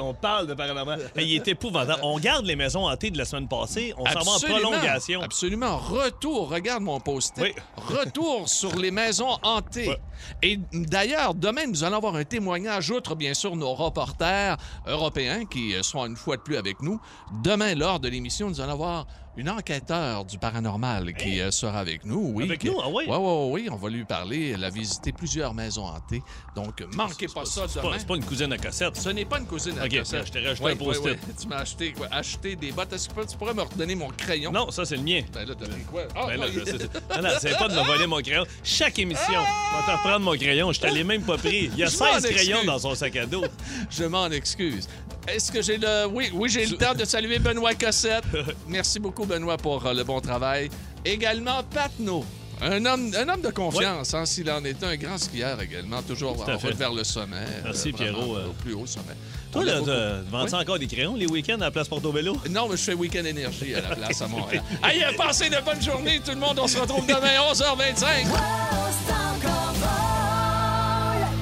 On 0.00 0.14
parle 0.14 0.46
de 0.46 0.54
paranormal. 0.54 1.10
Mais 1.16 1.26
il 1.26 1.36
est 1.36 1.48
épouvantable. 1.48 2.00
On 2.02 2.18
garde 2.18 2.46
les 2.46 2.56
maisons 2.56 2.88
hantées 2.88 3.10
de 3.10 3.18
la 3.18 3.26
semaine 3.26 3.48
passée. 3.48 3.92
On 3.98 4.06
s'en 4.06 4.20
va 4.20 4.30
en 4.30 4.40
prolongation. 4.40 5.20
Absolument. 5.20 5.76
Retour, 5.76 6.48
regarde 6.48 6.82
mon 6.82 7.00
post-it. 7.00 7.42
Oui. 7.42 7.54
Retour 7.76 8.48
sur 8.48 8.74
les 8.76 8.90
maisons 8.90 9.36
hantées. 9.42 9.88
Ouais. 9.88 10.00
Et 10.42 10.58
d'ailleurs, 10.72 11.34
demain, 11.34 11.66
nous 11.66 11.84
allons 11.84 11.98
avoir 11.98 12.16
un 12.16 12.24
témoignage, 12.24 12.90
outre 12.90 13.14
bien 13.14 13.34
sûr 13.34 13.54
nos 13.54 13.74
reporters 13.74 14.56
européens 14.86 15.44
qui 15.44 15.74
euh, 15.74 15.82
seront 15.82 16.06
une 16.06 16.16
fois 16.16 16.38
de 16.38 16.42
plus 16.42 16.56
avec 16.56 16.80
nous. 16.80 16.98
Demain, 17.42 17.74
lors 17.74 18.00
de 18.00 18.08
l'émission, 18.08 18.48
nous 18.48 18.62
allons 18.62 18.72
avoir 18.72 19.06
une 19.36 19.48
enquêteur 19.50 20.24
du 20.24 20.38
paranormal 20.38 21.12
qui 21.14 21.40
euh, 21.40 21.50
sera 21.50 21.78
avec 21.80 22.04
nous. 22.04 22.30
Oui, 22.34 22.44
Avec 22.44 22.60
qui- 22.60 22.68
nous? 22.68 22.78
Ah 22.82 22.88
oui? 22.88 23.04
Ouais, 23.08 23.16
ouais, 23.16 23.48
oui, 23.50 23.68
on 23.70 23.76
va 23.76 23.88
lui 23.88 24.04
parler. 24.04 24.52
Elle 24.54 24.64
a 24.64 24.70
visité 24.70 25.12
plusieurs 25.12 25.54
maisons 25.54 25.86
hantées. 25.86 26.22
Donc, 26.54 26.84
manquez 26.94 27.26
pas 27.26 27.44
ça 27.44 27.62
C'est 27.68 27.80
demain. 27.80 27.92
pas, 27.92 27.98
c'est 27.98 28.06
pas 28.06 28.16
une 28.16 28.24
cousine 28.24 28.52
à 28.52 28.58
Cossette. 28.58 28.96
Ce 28.96 29.08
n'est 29.08 29.24
pas 29.24 29.38
une 29.40 29.46
cousine 29.46 29.78
à 29.78 29.84
Ok, 29.84 29.90
cassette. 29.90 30.26
je 30.26 30.32
t'ai 30.32 30.40
rajouté 30.46 30.64
Oui, 30.64 30.72
un 30.72 30.76
post-it. 30.76 31.04
oui, 31.06 31.18
oui. 31.28 31.34
Tu 31.40 31.48
m'as 31.48 31.56
acheté 31.56 31.92
quoi? 31.92 32.06
Acheté 32.10 32.56
des 32.56 32.70
bottes. 32.72 32.92
Est-ce 32.92 33.08
que 33.08 33.20
tu 33.28 33.36
pourrais 33.36 33.54
me 33.54 33.62
redonner 33.62 33.94
mon 33.94 34.08
crayon? 34.08 34.52
Non, 34.52 34.70
ça, 34.70 34.84
c'est 34.84 34.96
le 34.96 35.02
mien. 35.02 35.22
Ben 35.32 35.44
là, 35.48 35.54
t'as 35.58 35.66
pris 35.66 35.82
quoi? 35.90 36.02
Ah, 36.14 36.26
Ben 36.28 36.40
là, 36.40 36.46
oui. 36.48 36.62
je 36.64 36.72
non, 37.16 37.22
non, 37.28 37.34
c'est 37.40 37.58
pas 37.58 37.68
de 37.68 37.74
me 37.74 37.82
voler 37.84 38.06
mon 38.06 38.20
crayon. 38.20 38.44
Chaque 38.62 38.98
émission, 38.98 39.34
on 39.34 39.80
va 39.80 39.86
te 39.86 39.90
reprendre 39.98 40.20
mon 40.24 40.36
crayon. 40.36 40.72
Je 40.72 40.80
t'en 40.80 40.94
ai 40.94 41.02
même 41.04 41.22
pas 41.22 41.36
pris. 41.38 41.70
Il 41.72 41.78
y 41.78 41.82
a 41.82 41.86
Je 41.86 41.98
m'en 41.98 42.20
16 42.20 42.26
crayons 42.30 42.64
dans 42.64 42.78
son 42.78 42.94
sac 42.94 43.16
à 43.16 43.26
dos. 43.26 43.44
Je 43.90 44.04
m'en 44.04 44.26
excuse. 44.30 44.88
Est-ce 45.26 45.50
que 45.50 45.62
j'ai 45.62 45.78
le. 45.78 46.06
Oui, 46.06 46.30
oui, 46.34 46.50
j'ai 46.50 46.66
le 46.66 46.76
temps 46.76 46.94
de 46.94 47.04
saluer 47.04 47.38
Benoît 47.38 47.74
Cossette. 47.74 48.24
Merci 48.68 49.00
beaucoup, 49.00 49.23
Benoît, 49.26 49.56
pour 49.56 49.84
euh, 49.86 49.94
le 49.94 50.04
bon 50.04 50.20
travail. 50.20 50.70
Également, 51.04 51.62
Patno. 51.64 52.24
Un 52.62 52.84
homme, 52.86 53.12
un 53.16 53.28
homme 53.28 53.40
de 53.40 53.50
confiance, 53.50 54.14
hein, 54.14 54.24
s'il 54.24 54.48
en 54.50 54.64
est 54.64 54.82
un 54.84 54.96
grand 54.96 55.18
skieur 55.18 55.60
également, 55.60 56.00
toujours 56.02 56.40
en 56.40 56.56
route 56.56 56.74
vers 56.76 56.92
le 56.92 57.02
sommet. 57.04 57.44
Merci, 57.64 57.88
euh, 57.88 57.92
vraiment, 57.96 58.18
Pierrot, 58.18 58.36
euh. 58.36 58.48
Au 58.48 58.52
plus 58.52 58.74
haut 58.74 58.86
sommet. 58.86 59.16
Toi, 59.52 59.64
là, 59.64 59.80
tu 59.80 60.30
vends-tu 60.30 60.54
Oui. 60.54 60.60
encore 60.60 60.78
des 60.78 60.86
crayons 60.86 61.16
les 61.16 61.26
week-ends 61.26 61.54
à 61.56 61.64
la 61.64 61.70
place 61.70 61.88
Porto-Vélo? 61.88 62.36
Non, 62.50 62.68
mais 62.68 62.76
je 62.76 62.82
fais 62.82 62.94
Week-end 62.94 63.24
Énergie 63.24 63.74
à 63.74 63.80
la 63.80 63.96
place 63.96 64.22
à 64.22 64.28
Montréal. 64.28 64.62
Allez, 64.82 65.04
passez 65.16 65.50
de 65.50 65.56
bonnes 65.64 65.82
journées, 65.82 66.20
tout 66.24 66.30
le 66.30 66.38
monde. 66.38 66.58
On 66.60 66.68
se 66.68 66.78
retrouve 66.78 67.06
demain, 67.06 67.40
11h25. 67.52 68.26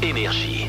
Énergie. 0.03 0.67